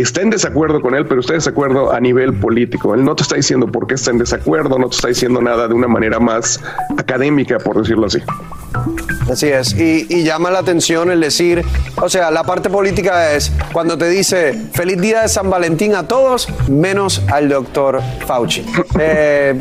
está 0.00 0.22
en 0.22 0.30
desacuerdo 0.30 0.80
con 0.80 0.94
él, 0.94 1.06
pero 1.06 1.20
está 1.20 1.34
en 1.34 1.38
desacuerdo 1.38 1.92
a 1.92 2.00
nivel 2.00 2.32
político. 2.34 2.94
Él 2.94 3.04
no 3.04 3.14
te 3.14 3.22
está 3.22 3.36
diciendo 3.36 3.66
por 3.66 3.86
qué 3.86 3.94
está 3.94 4.10
en 4.10 4.18
desacuerdo, 4.18 4.78
no 4.78 4.88
te 4.88 4.96
está 4.96 5.08
diciendo 5.08 5.40
nada 5.42 5.68
de 5.68 5.74
una 5.74 5.88
manera 5.88 6.18
más 6.18 6.60
académica, 6.96 7.58
por 7.58 7.78
decirlo 7.78 8.06
así. 8.06 8.18
Así 9.30 9.48
es, 9.48 9.74
y, 9.74 10.06
y 10.08 10.24
llama 10.24 10.50
la 10.50 10.60
atención 10.60 11.10
el 11.10 11.20
decir, 11.20 11.62
o 12.00 12.08
sea, 12.08 12.30
la 12.30 12.42
parte 12.42 12.70
política 12.70 13.32
es 13.32 13.52
cuando 13.72 13.96
te 13.98 14.08
dice 14.08 14.68
feliz 14.72 15.00
día 15.00 15.22
de 15.22 15.28
San 15.28 15.50
Valentín 15.50 15.94
a 15.94 16.08
todos, 16.08 16.48
menos 16.68 17.22
al 17.30 17.48
doctor 17.48 18.00
Fauci. 18.26 18.64
Eh, 18.98 19.60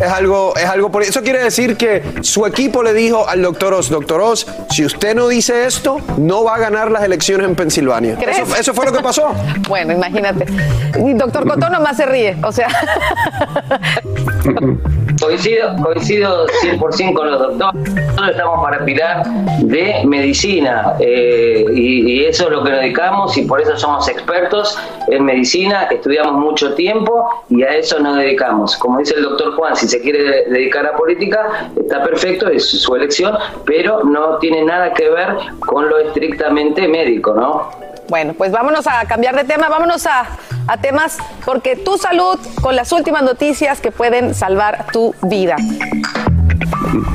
es 0.00 0.08
algo, 0.08 0.54
es 0.56 0.64
algo 0.64 0.90
por 0.90 1.02
eso 1.02 1.22
quiere 1.22 1.42
decir 1.42 1.76
que 1.76 2.02
su 2.22 2.46
equipo 2.46 2.82
le 2.82 2.92
dijo 2.92 3.28
al 3.28 3.42
doctor 3.42 3.74
Oz, 3.74 3.88
doctor 3.88 4.20
Oz, 4.20 4.46
si 4.70 4.84
usted 4.84 5.14
no 5.14 5.28
dice 5.28 5.66
esto, 5.66 5.98
no 6.18 6.44
va 6.44 6.56
a 6.56 6.58
ganar 6.58 6.90
las 6.90 7.02
elecciones 7.02 7.46
en 7.46 7.54
Pensilvania. 7.54 8.16
¿Crees? 8.16 8.38
Eso, 8.38 8.56
eso 8.56 8.74
fue 8.74 8.86
lo 8.86 8.92
que 8.92 9.02
pasó. 9.02 9.34
Bueno, 9.68 9.92
imagínate. 9.92 10.46
Y 10.98 11.12
doctor 11.14 11.46
Cotón 11.46 11.72
nomás 11.72 11.96
se 11.96 12.06
ríe, 12.06 12.36
o 12.42 12.52
sea. 12.52 12.68
Coincido, 15.20 15.74
coincido 15.82 16.46
100% 16.46 17.14
con 17.14 17.30
los 17.30 17.38
doctores. 17.38 17.94
Nosotros 17.94 18.30
estamos 18.30 18.62
para 18.62 18.84
pilar 18.84 19.26
de 19.60 20.02
medicina 20.04 20.94
eh, 21.00 21.64
y, 21.74 22.12
y 22.12 22.24
eso 22.26 22.44
es 22.44 22.50
lo 22.50 22.62
que 22.62 22.70
nos 22.70 22.80
dedicamos 22.80 23.36
y 23.38 23.42
por 23.42 23.60
eso 23.60 23.76
somos 23.76 24.08
expertos 24.08 24.78
en 25.08 25.24
medicina, 25.24 25.84
estudiamos 25.84 26.34
mucho 26.34 26.74
tiempo 26.74 27.44
y 27.48 27.62
a 27.62 27.76
eso 27.76 27.98
nos 27.98 28.18
dedicamos. 28.18 28.76
Como 28.76 28.98
dice 28.98 29.14
el 29.14 29.22
doctor 29.22 29.54
Juan, 29.56 29.74
si 29.74 29.85
se 29.88 30.00
quiere 30.00 30.44
dedicar 30.48 30.86
a 30.86 30.96
política, 30.96 31.70
está 31.76 32.02
perfecto, 32.02 32.48
es 32.48 32.68
su 32.68 32.94
elección, 32.94 33.36
pero 33.64 34.04
no 34.04 34.38
tiene 34.38 34.64
nada 34.64 34.92
que 34.92 35.08
ver 35.10 35.28
con 35.60 35.88
lo 35.88 35.98
estrictamente 35.98 36.88
médico, 36.88 37.34
¿no? 37.34 37.70
Bueno, 38.08 38.34
pues 38.34 38.52
vámonos 38.52 38.86
a 38.86 39.04
cambiar 39.06 39.34
de 39.34 39.44
tema, 39.44 39.68
vámonos 39.68 40.06
a, 40.06 40.26
a 40.68 40.80
temas 40.80 41.18
porque 41.44 41.76
tu 41.76 41.98
salud 41.98 42.38
con 42.62 42.76
las 42.76 42.92
últimas 42.92 43.22
noticias 43.22 43.80
que 43.80 43.90
pueden 43.90 44.34
salvar 44.34 44.86
tu 44.92 45.14
vida. 45.22 45.56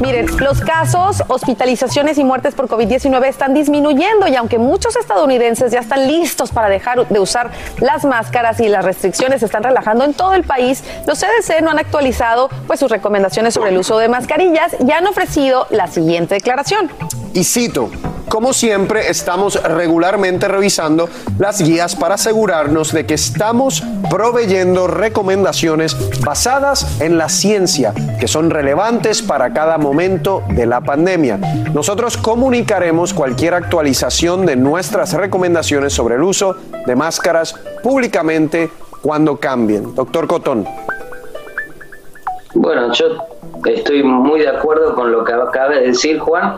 Miren, 0.01 0.27
los 0.39 0.61
casos, 0.61 1.23
hospitalizaciones 1.27 2.17
y 2.17 2.23
muertes 2.23 2.55
por 2.55 2.67
COVID-19 2.67 3.25
están 3.27 3.53
disminuyendo 3.53 4.27
y 4.27 4.35
aunque 4.35 4.57
muchos 4.57 4.95
estadounidenses 4.95 5.71
ya 5.71 5.79
están 5.79 6.07
listos 6.07 6.51
para 6.51 6.69
dejar 6.69 7.07
de 7.07 7.19
usar 7.19 7.51
las 7.79 8.05
máscaras 8.05 8.59
y 8.59 8.69
las 8.69 8.85
restricciones 8.85 9.39
se 9.39 9.45
están 9.45 9.63
relajando 9.63 10.03
en 10.03 10.13
todo 10.13 10.33
el 10.33 10.43
país, 10.43 10.83
los 11.07 11.19
CDC 11.19 11.61
no 11.61 11.71
han 11.71 11.79
actualizado 11.79 12.49
pues 12.67 12.79
sus 12.79 12.91
recomendaciones 12.91 13.53
sobre 13.53 13.71
el 13.71 13.77
uso 13.77 13.97
de 13.97 14.09
mascarillas 14.09 14.75
y 14.85 14.91
han 14.91 15.07
ofrecido 15.07 15.67
la 15.69 15.87
siguiente 15.87 16.35
declaración. 16.35 16.91
Y 17.33 17.43
cito, 17.45 17.89
como 18.31 18.53
siempre, 18.53 19.09
estamos 19.09 19.61
regularmente 19.61 20.47
revisando 20.47 21.09
las 21.37 21.61
guías 21.61 21.97
para 21.97 22.15
asegurarnos 22.15 22.93
de 22.93 23.05
que 23.05 23.13
estamos 23.13 23.83
proveyendo 24.09 24.87
recomendaciones 24.87 25.97
basadas 26.21 27.01
en 27.01 27.17
la 27.17 27.27
ciencia, 27.27 27.93
que 28.21 28.29
son 28.29 28.49
relevantes 28.49 29.21
para 29.21 29.51
cada 29.51 29.70
momento 29.77 30.43
de 30.49 30.65
la 30.65 30.81
pandemia. 30.81 31.37
Nosotros 31.73 32.17
comunicaremos 32.17 33.13
cualquier 33.13 33.53
actualización 33.53 34.45
de 34.45 34.55
nuestras 34.55 35.13
recomendaciones 35.13 35.93
sobre 35.93 36.15
el 36.15 36.23
uso 36.23 36.55
de 36.85 36.95
máscaras 36.95 37.53
públicamente 37.83 38.69
cuando 39.01 39.37
cambien. 39.37 39.95
Doctor 39.95 40.27
Cotón. 40.27 40.65
Bueno, 42.53 42.91
yo 42.93 43.05
estoy 43.65 44.03
muy 44.03 44.41
de 44.41 44.49
acuerdo 44.49 44.93
con 44.93 45.11
lo 45.11 45.23
que 45.23 45.33
acaba 45.33 45.69
de 45.69 45.87
decir 45.87 46.19
Juan. 46.19 46.57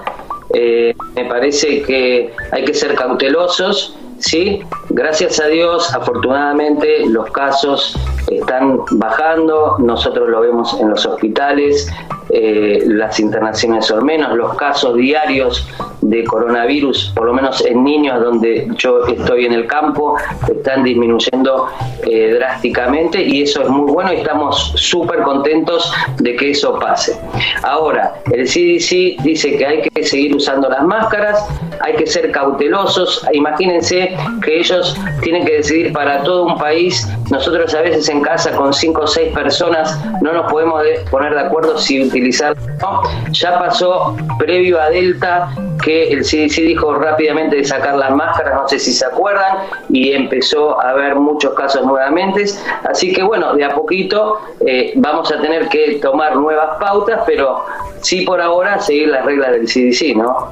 Eh, 0.53 0.93
me 1.15 1.25
parece 1.25 1.81
que 1.81 2.33
hay 2.51 2.65
que 2.65 2.73
ser 2.73 2.95
cautelosos, 2.95 3.97
¿sí? 4.19 4.61
Gracias 4.95 5.39
a 5.39 5.47
Dios, 5.47 5.91
afortunadamente, 5.95 7.07
los 7.07 7.31
casos 7.31 7.97
están 8.29 8.79
bajando, 8.91 9.77
nosotros 9.79 10.29
lo 10.29 10.41
vemos 10.41 10.79
en 10.79 10.91
los 10.91 11.03
hospitales, 11.07 11.91
eh, 12.29 12.83
las 12.85 13.19
internaciones 13.19 13.85
son 13.85 14.05
menos, 14.05 14.35
los 14.35 14.55
casos 14.55 14.95
diarios 14.95 15.67
de 16.01 16.23
coronavirus, 16.23 17.11
por 17.15 17.25
lo 17.25 17.33
menos 17.33 17.63
en 17.65 17.83
niños 17.83 18.21
donde 18.21 18.67
yo 18.77 19.05
estoy 19.05 19.45
en 19.45 19.53
el 19.53 19.67
campo, 19.67 20.15
están 20.47 20.83
disminuyendo 20.83 21.67
eh, 22.09 22.33
drásticamente 22.35 23.21
y 23.21 23.43
eso 23.43 23.61
es 23.61 23.69
muy 23.69 23.91
bueno 23.91 24.11
y 24.13 24.17
estamos 24.17 24.73
súper 24.75 25.21
contentos 25.21 25.93
de 26.17 26.35
que 26.35 26.51
eso 26.51 26.79
pase. 26.79 27.19
Ahora, 27.63 28.15
el 28.31 28.45
CDC 28.45 29.21
dice 29.23 29.55
que 29.57 29.65
hay 29.65 29.81
que 29.81 30.03
seguir 30.03 30.35
usando 30.35 30.69
las 30.69 30.83
máscaras, 30.83 31.45
hay 31.81 31.95
que 31.95 32.07
ser 32.07 32.31
cautelosos, 32.31 33.25
imagínense 33.31 34.15
que 34.43 34.59
ellos 34.59 34.82
tienen 35.21 35.45
que 35.45 35.57
decidir 35.57 35.93
para 35.93 36.23
todo 36.23 36.45
un 36.45 36.57
país, 36.57 37.07
nosotros 37.29 37.73
a 37.73 37.81
veces 37.81 38.09
en 38.09 38.21
casa 38.21 38.51
con 38.51 38.73
cinco 38.73 39.01
o 39.01 39.07
seis 39.07 39.33
personas 39.33 39.99
no 40.21 40.33
nos 40.33 40.51
podemos 40.51 40.83
poner 41.09 41.33
de 41.33 41.41
acuerdo 41.41 41.77
si 41.77 42.03
utilizar 42.03 42.55
no. 42.81 43.01
Ya 43.31 43.59
pasó 43.59 44.15
previo 44.37 44.79
a 44.79 44.89
Delta 44.89 45.49
que 45.83 46.11
el 46.11 46.23
CDC 46.23 46.61
dijo 46.61 46.93
rápidamente 46.93 47.57
de 47.57 47.65
sacar 47.65 47.95
las 47.95 48.11
máscaras, 48.11 48.55
no 48.55 48.67
sé 48.67 48.79
si 48.79 48.93
se 48.93 49.05
acuerdan, 49.05 49.57
y 49.89 50.13
empezó 50.13 50.79
a 50.79 50.91
haber 50.91 51.15
muchos 51.15 51.53
casos 51.53 51.85
nuevamente. 51.85 52.45
Así 52.89 53.13
que 53.13 53.23
bueno, 53.23 53.53
de 53.53 53.65
a 53.65 53.69
poquito 53.69 54.39
eh, 54.65 54.93
vamos 54.95 55.31
a 55.31 55.41
tener 55.41 55.67
que 55.69 55.99
tomar 56.01 56.35
nuevas 56.35 56.77
pautas, 56.79 57.21
pero 57.25 57.65
sí 58.03 58.21
por 58.21 58.39
ahora 58.39 58.79
seguir 58.79 59.07
las 59.07 59.25
reglas 59.25 59.51
del 59.51 59.65
CDC, 59.65 60.15
¿no? 60.15 60.51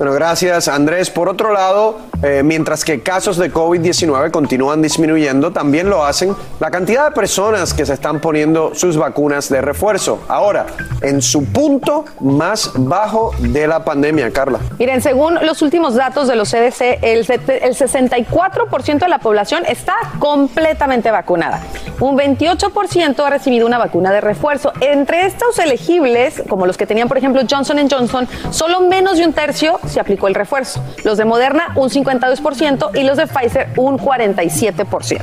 Bueno, 0.00 0.14
gracias 0.14 0.66
Andrés. 0.66 1.10
Por 1.10 1.28
otro 1.28 1.52
lado, 1.52 1.98
eh, 2.22 2.40
mientras 2.42 2.86
que 2.86 3.02
casos 3.02 3.36
de 3.36 3.52
COVID-19 3.52 4.30
continúan 4.30 4.80
disminuyendo, 4.80 5.52
también 5.52 5.90
lo 5.90 6.06
hacen 6.06 6.34
la 6.58 6.70
cantidad 6.70 7.10
de 7.10 7.14
personas 7.14 7.74
que 7.74 7.84
se 7.84 7.92
están 7.92 8.18
poniendo 8.18 8.74
sus 8.74 8.96
vacunas 8.96 9.50
de 9.50 9.60
refuerzo. 9.60 10.20
Ahora, 10.26 10.64
en 11.02 11.20
su 11.20 11.44
punto 11.44 12.06
más 12.20 12.72
bajo 12.74 13.32
de 13.40 13.66
la 13.66 13.84
pandemia, 13.84 14.30
Carla. 14.30 14.60
Miren, 14.78 15.02
según 15.02 15.34
los 15.44 15.60
últimos 15.60 15.94
datos 15.94 16.28
de 16.28 16.36
los 16.36 16.50
CDC, 16.50 16.98
el, 17.02 17.18
el 17.18 17.76
64% 17.76 18.98
de 19.00 19.08
la 19.08 19.18
población 19.18 19.64
está 19.66 19.96
completamente 20.18 21.10
vacunada. 21.10 21.62
Un 22.00 22.16
28% 22.16 23.22
ha 23.22 23.28
recibido 23.28 23.66
una 23.66 23.76
vacuna 23.76 24.10
de 24.12 24.22
refuerzo. 24.22 24.72
Entre 24.80 25.26
estos 25.26 25.58
elegibles, 25.58 26.42
como 26.48 26.64
los 26.70 26.76
que 26.76 26.86
tenían, 26.86 27.08
por 27.08 27.18
ejemplo, 27.18 27.42
Johnson 27.50 27.78
Johnson, 27.90 28.28
solo 28.52 28.82
menos 28.82 29.18
de 29.18 29.26
un 29.26 29.32
tercio 29.32 29.80
se 29.88 29.98
aplicó 29.98 30.28
el 30.28 30.36
refuerzo. 30.36 30.80
Los 31.04 31.18
de 31.18 31.24
Moderna, 31.24 31.72
un 31.74 31.90
52% 31.90 32.90
y 32.94 33.02
los 33.02 33.16
de 33.16 33.26
Pfizer, 33.26 33.70
un 33.76 33.98
47%. 33.98 35.20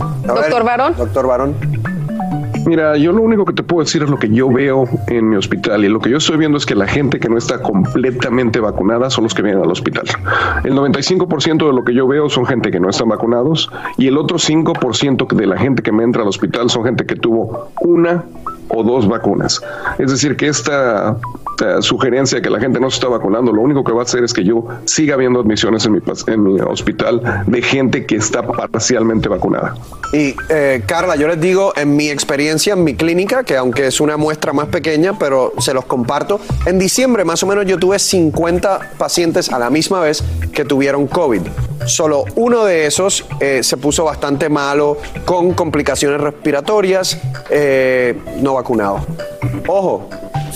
A 0.00 0.32
ver, 0.32 0.44
Doctor 0.44 0.64
Barón. 0.64 0.94
Doctor 0.96 1.26
Barón. 1.26 1.56
Mira, 2.64 2.96
yo 2.96 3.12
lo 3.12 3.20
único 3.20 3.44
que 3.44 3.52
te 3.52 3.62
puedo 3.62 3.84
decir 3.84 4.02
es 4.02 4.08
lo 4.08 4.18
que 4.18 4.30
yo 4.30 4.50
veo 4.50 4.84
en 5.08 5.28
mi 5.28 5.36
hospital 5.36 5.84
y 5.84 5.88
lo 5.90 6.00
que 6.00 6.08
yo 6.08 6.16
estoy 6.16 6.38
viendo 6.38 6.56
es 6.56 6.64
que 6.64 6.74
la 6.74 6.86
gente 6.86 7.20
que 7.20 7.28
no 7.28 7.36
está 7.36 7.60
completamente 7.60 8.60
vacunada 8.60 9.10
son 9.10 9.24
los 9.24 9.34
que 9.34 9.42
vienen 9.42 9.62
al 9.62 9.70
hospital. 9.70 10.04
El 10.64 10.72
95% 10.72 11.66
de 11.66 11.72
lo 11.74 11.84
que 11.84 11.92
yo 11.92 12.08
veo 12.08 12.30
son 12.30 12.46
gente 12.46 12.70
que 12.70 12.80
no 12.80 12.88
están 12.88 13.10
vacunados 13.10 13.70
y 13.98 14.06
el 14.06 14.16
otro 14.16 14.38
5% 14.38 15.34
de 15.34 15.46
la 15.46 15.58
gente 15.58 15.82
que 15.82 15.92
me 15.92 16.02
entra 16.02 16.22
al 16.22 16.28
hospital 16.28 16.70
son 16.70 16.84
gente 16.84 17.04
que 17.04 17.16
tuvo 17.16 17.72
una 17.82 18.24
o 18.68 18.82
dos 18.82 19.06
vacunas. 19.06 19.62
Es 19.98 20.10
decir, 20.10 20.36
que 20.36 20.48
esta 20.48 21.16
sugerencia 21.80 22.40
que 22.40 22.50
la 22.50 22.60
gente 22.60 22.80
no 22.80 22.90
se 22.90 22.96
está 22.96 23.08
vacunando, 23.08 23.52
lo 23.52 23.60
único 23.62 23.84
que 23.84 23.92
va 23.92 24.00
a 24.00 24.04
hacer 24.04 24.24
es 24.24 24.32
que 24.32 24.44
yo 24.44 24.64
siga 24.84 25.16
viendo 25.16 25.40
admisiones 25.40 25.84
en 25.86 25.92
mi, 25.92 26.00
pas- 26.00 26.30
en 26.32 26.42
mi 26.42 26.60
hospital 26.60 27.44
de 27.46 27.62
gente 27.62 28.06
que 28.06 28.16
está 28.16 28.42
parcialmente 28.46 29.28
vacunada. 29.28 29.74
Y 30.12 30.34
eh, 30.48 30.82
Carla, 30.86 31.16
yo 31.16 31.28
les 31.28 31.40
digo, 31.40 31.72
en 31.76 31.94
mi 31.96 32.08
experiencia 32.08 32.72
en 32.72 32.84
mi 32.84 32.94
clínica, 32.94 33.44
que 33.44 33.56
aunque 33.56 33.86
es 33.86 34.00
una 34.00 34.16
muestra 34.16 34.52
más 34.52 34.68
pequeña, 34.68 35.18
pero 35.18 35.52
se 35.58 35.74
los 35.74 35.84
comparto, 35.84 36.40
en 36.66 36.78
diciembre 36.78 37.24
más 37.24 37.42
o 37.42 37.46
menos 37.46 37.66
yo 37.66 37.78
tuve 37.78 37.98
50 37.98 38.92
pacientes 38.96 39.50
a 39.52 39.58
la 39.58 39.68
misma 39.70 40.00
vez 40.00 40.22
que 40.52 40.64
tuvieron 40.64 41.06
COVID. 41.06 41.42
Solo 41.86 42.24
uno 42.36 42.64
de 42.64 42.86
esos 42.86 43.24
eh, 43.40 43.62
se 43.62 43.76
puso 43.76 44.04
bastante 44.04 44.48
malo 44.48 44.96
con 45.24 45.52
complicaciones 45.54 46.20
respiratorias, 46.20 47.18
eh, 47.50 48.18
no 48.40 48.54
vacunado. 48.54 49.00
Ojo, 49.66 50.08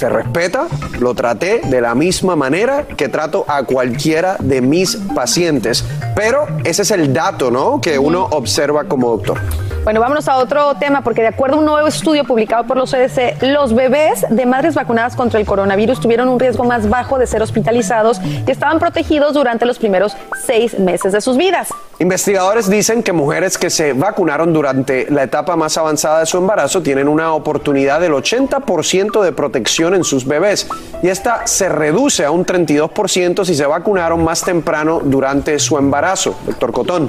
se 0.02 0.08
respeta, 0.08 0.66
lo 0.98 1.14
traté 1.14 1.60
de 1.62 1.80
la 1.80 1.94
misma 1.94 2.34
manera 2.34 2.86
que 2.96 3.08
trato 3.08 3.44
a 3.46 3.62
cualquiera 3.62 4.36
de 4.40 4.60
mis 4.60 4.96
pacientes, 5.14 5.84
pero 6.16 6.48
ese 6.64 6.82
es 6.82 6.90
el 6.90 7.12
dato, 7.12 7.52
¿no? 7.52 7.80
Que 7.80 8.00
uno 8.00 8.24
observa 8.32 8.82
como 8.82 9.10
doctor. 9.10 9.38
Bueno, 9.84 10.00
vámonos 10.00 10.28
a 10.28 10.36
otro 10.36 10.74
tema, 10.76 11.02
porque 11.02 11.22
de 11.22 11.28
acuerdo 11.28 11.56
a 11.56 11.58
un 11.58 11.66
nuevo 11.66 11.88
estudio 11.88 12.24
publicado 12.24 12.64
por 12.68 12.76
los 12.76 12.92
CDC, 12.92 13.42
los 13.42 13.74
bebés 13.74 14.24
de 14.30 14.46
madres 14.46 14.76
vacunadas 14.76 15.16
contra 15.16 15.40
el 15.40 15.46
coronavirus 15.46 16.00
tuvieron 16.00 16.28
un 16.28 16.38
riesgo 16.38 16.62
más 16.62 16.88
bajo 16.88 17.18
de 17.18 17.26
ser 17.26 17.42
hospitalizados 17.42 18.20
y 18.46 18.48
estaban 18.48 18.78
protegidos 18.78 19.34
durante 19.34 19.66
los 19.66 19.80
primeros 19.80 20.16
seis 20.46 20.78
meses 20.78 21.12
de 21.12 21.20
sus 21.20 21.36
vidas. 21.36 21.68
Investigadores 21.98 22.70
dicen 22.70 23.02
que 23.02 23.12
mujeres 23.12 23.58
que 23.58 23.70
se 23.70 23.92
vacunaron 23.92 24.52
durante 24.52 25.10
la 25.10 25.24
etapa 25.24 25.56
más 25.56 25.76
avanzada 25.76 26.20
de 26.20 26.26
su 26.26 26.38
embarazo 26.38 26.82
tienen 26.82 27.08
una 27.08 27.32
oportunidad 27.32 28.00
del 28.00 28.12
80% 28.12 29.20
de 29.20 29.32
protección 29.32 29.91
en 29.94 30.04
sus 30.04 30.26
bebés 30.26 30.66
y 31.02 31.08
esta 31.08 31.46
se 31.46 31.68
reduce 31.68 32.24
a 32.24 32.30
un 32.30 32.46
32% 32.46 33.44
si 33.44 33.54
se 33.54 33.66
vacunaron 33.66 34.22
más 34.24 34.42
temprano 34.42 35.00
durante 35.04 35.58
su 35.58 35.76
embarazo. 35.78 36.34
Doctor 36.46 36.72
Cotón. 36.72 37.08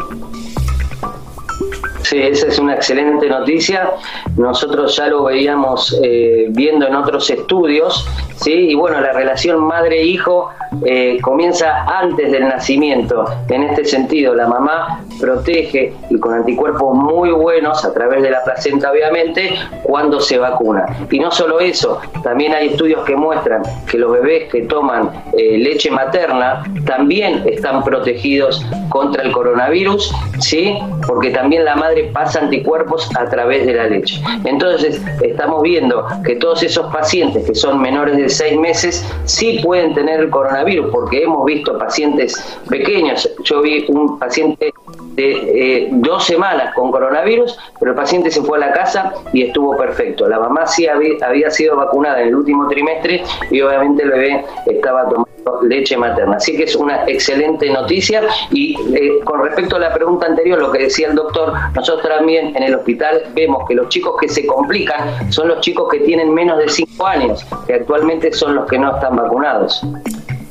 Sí, 2.03 2.21
esa 2.21 2.47
es 2.47 2.59
una 2.59 2.75
excelente 2.75 3.27
noticia. 3.29 3.91
Nosotros 4.35 4.95
ya 4.95 5.07
lo 5.07 5.23
veíamos 5.23 5.97
eh, 6.03 6.47
viendo 6.49 6.85
en 6.85 6.95
otros 6.95 7.29
estudios, 7.29 8.05
¿sí? 8.35 8.51
Y 8.51 8.75
bueno, 8.75 8.99
la 8.99 9.13
relación 9.13 9.63
madre-hijo 9.63 10.49
eh, 10.85 11.17
comienza 11.21 11.83
antes 11.85 12.31
del 12.31 12.47
nacimiento. 12.47 13.25
En 13.47 13.63
este 13.63 13.85
sentido, 13.85 14.35
la 14.35 14.47
mamá 14.47 15.01
protege 15.19 15.93
y 16.09 16.19
con 16.19 16.33
anticuerpos 16.33 16.93
muy 16.95 17.31
buenos 17.31 17.85
a 17.85 17.93
través 17.93 18.21
de 18.21 18.31
la 18.31 18.43
placenta, 18.43 18.91
obviamente, 18.91 19.55
cuando 19.83 20.19
se 20.19 20.37
vacuna. 20.37 20.85
Y 21.09 21.19
no 21.19 21.31
solo 21.31 21.59
eso, 21.59 22.01
también 22.23 22.53
hay 22.53 22.69
estudios 22.69 23.03
que 23.05 23.15
muestran 23.15 23.61
que 23.89 23.97
los 23.97 24.11
bebés 24.11 24.51
que 24.51 24.63
toman 24.63 25.09
eh, 25.37 25.57
leche 25.57 25.89
materna 25.89 26.63
también 26.85 27.43
están 27.45 27.83
protegidos 27.83 28.65
contra 28.89 29.23
el 29.23 29.31
coronavirus, 29.31 30.13
¿sí? 30.39 30.77
Porque 31.07 31.29
también 31.29 31.63
la 31.63 31.75
madre 31.75 31.92
pasa 32.13 32.39
anticuerpos 32.39 33.09
a 33.15 33.25
través 33.29 33.65
de 33.65 33.73
la 33.73 33.87
leche. 33.87 34.21
Entonces, 34.45 35.01
estamos 35.21 35.61
viendo 35.61 36.05
que 36.25 36.35
todos 36.35 36.63
esos 36.63 36.91
pacientes 36.91 37.45
que 37.45 37.55
son 37.55 37.81
menores 37.81 38.17
de 38.17 38.29
seis 38.29 38.57
meses 38.59 39.05
sí 39.25 39.59
pueden 39.63 39.93
tener 39.93 40.19
el 40.19 40.29
coronavirus, 40.29 40.87
porque 40.91 41.23
hemos 41.23 41.45
visto 41.45 41.77
pacientes 41.77 42.57
pequeños. 42.69 43.29
Yo 43.43 43.61
vi 43.61 43.85
un 43.89 44.17
paciente 44.19 44.73
de 45.15 45.31
eh, 45.31 45.89
dos 45.91 46.25
semanas 46.25 46.73
con 46.75 46.91
coronavirus, 46.91 47.57
pero 47.79 47.91
el 47.91 47.97
paciente 47.97 48.31
se 48.31 48.41
fue 48.41 48.57
a 48.57 48.67
la 48.67 48.71
casa 48.73 49.13
y 49.31 49.43
estuvo 49.43 49.75
perfecto. 49.77 50.27
La 50.27 50.39
mamá 50.39 50.67
sí 50.67 50.87
había, 50.87 51.51
sido 51.51 51.75
vacunada 51.75 52.21
en 52.21 52.29
el 52.29 52.35
último 52.35 52.67
trimestre 52.67 53.23
y 53.51 53.61
obviamente 53.61 54.03
el 54.03 54.09
bebé 54.09 54.45
estaba 54.65 55.03
tomando 55.03 55.33
leche 55.61 55.97
materna. 55.97 56.37
Así 56.37 56.55
que 56.55 56.63
es 56.63 56.75
una 56.75 57.03
excelente 57.05 57.69
noticia. 57.69 58.23
Y 58.51 58.75
eh, 58.95 59.19
con 59.23 59.43
respecto 59.43 59.75
a 59.75 59.79
la 59.79 59.93
pregunta 59.93 60.27
anterior, 60.27 60.59
lo 60.59 60.71
que 60.71 60.83
decía 60.83 61.09
el 61.09 61.15
doctor, 61.15 61.53
nosotros 61.75 62.07
también 62.07 62.55
en 62.55 62.63
el 62.63 62.75
hospital 62.75 63.23
vemos 63.33 63.67
que 63.67 63.75
los 63.75 63.89
chicos 63.89 64.15
que 64.19 64.29
se 64.29 64.45
complican 64.45 65.31
son 65.31 65.47
los 65.47 65.59
chicos 65.61 65.89
que 65.91 65.99
tienen 65.99 66.33
menos 66.33 66.57
de 66.57 66.69
5 66.69 67.05
años, 67.05 67.45
que 67.67 67.73
actualmente 67.73 68.31
son 68.31 68.55
los 68.55 68.69
que 68.69 68.77
no 68.77 68.95
están 68.95 69.15
vacunados. 69.15 69.83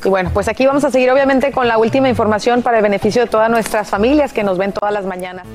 Y 0.05 0.09
bueno, 0.09 0.31
pues 0.33 0.47
aquí 0.47 0.65
vamos 0.65 0.83
a 0.83 0.91
seguir 0.91 1.09
obviamente 1.11 1.51
con 1.51 1.67
la 1.67 1.77
última 1.77 2.09
información 2.09 2.61
para 2.61 2.77
el 2.77 2.83
beneficio 2.83 3.23
de 3.23 3.29
todas 3.29 3.49
nuestras 3.49 3.89
familias 3.89 4.33
que 4.33 4.43
nos 4.43 4.57
ven 4.57 4.73
todas 4.73 4.93
las 4.93 5.05
mañanas. 5.05 5.45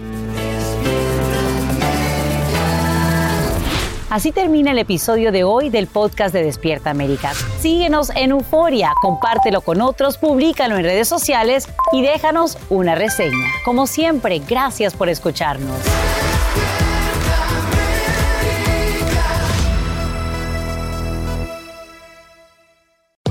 Así 4.10 4.32
termina 4.32 4.70
el 4.70 4.78
episodio 4.78 5.32
de 5.32 5.44
hoy 5.44 5.68
del 5.68 5.86
podcast 5.86 6.32
de 6.32 6.42
Despierta 6.42 6.88
América. 6.88 7.34
Síguenos 7.60 8.08
en 8.16 8.30
Euforia, 8.30 8.94
compártelo 9.02 9.60
con 9.60 9.82
otros, 9.82 10.16
públicalo 10.16 10.78
en 10.78 10.84
redes 10.84 11.08
sociales 11.08 11.68
y 11.92 12.00
déjanos 12.00 12.56
una 12.70 12.94
reseña. 12.94 13.46
Como 13.66 13.86
siempre, 13.86 14.40
gracias 14.48 14.94
por 14.94 15.10
escucharnos. 15.10 15.76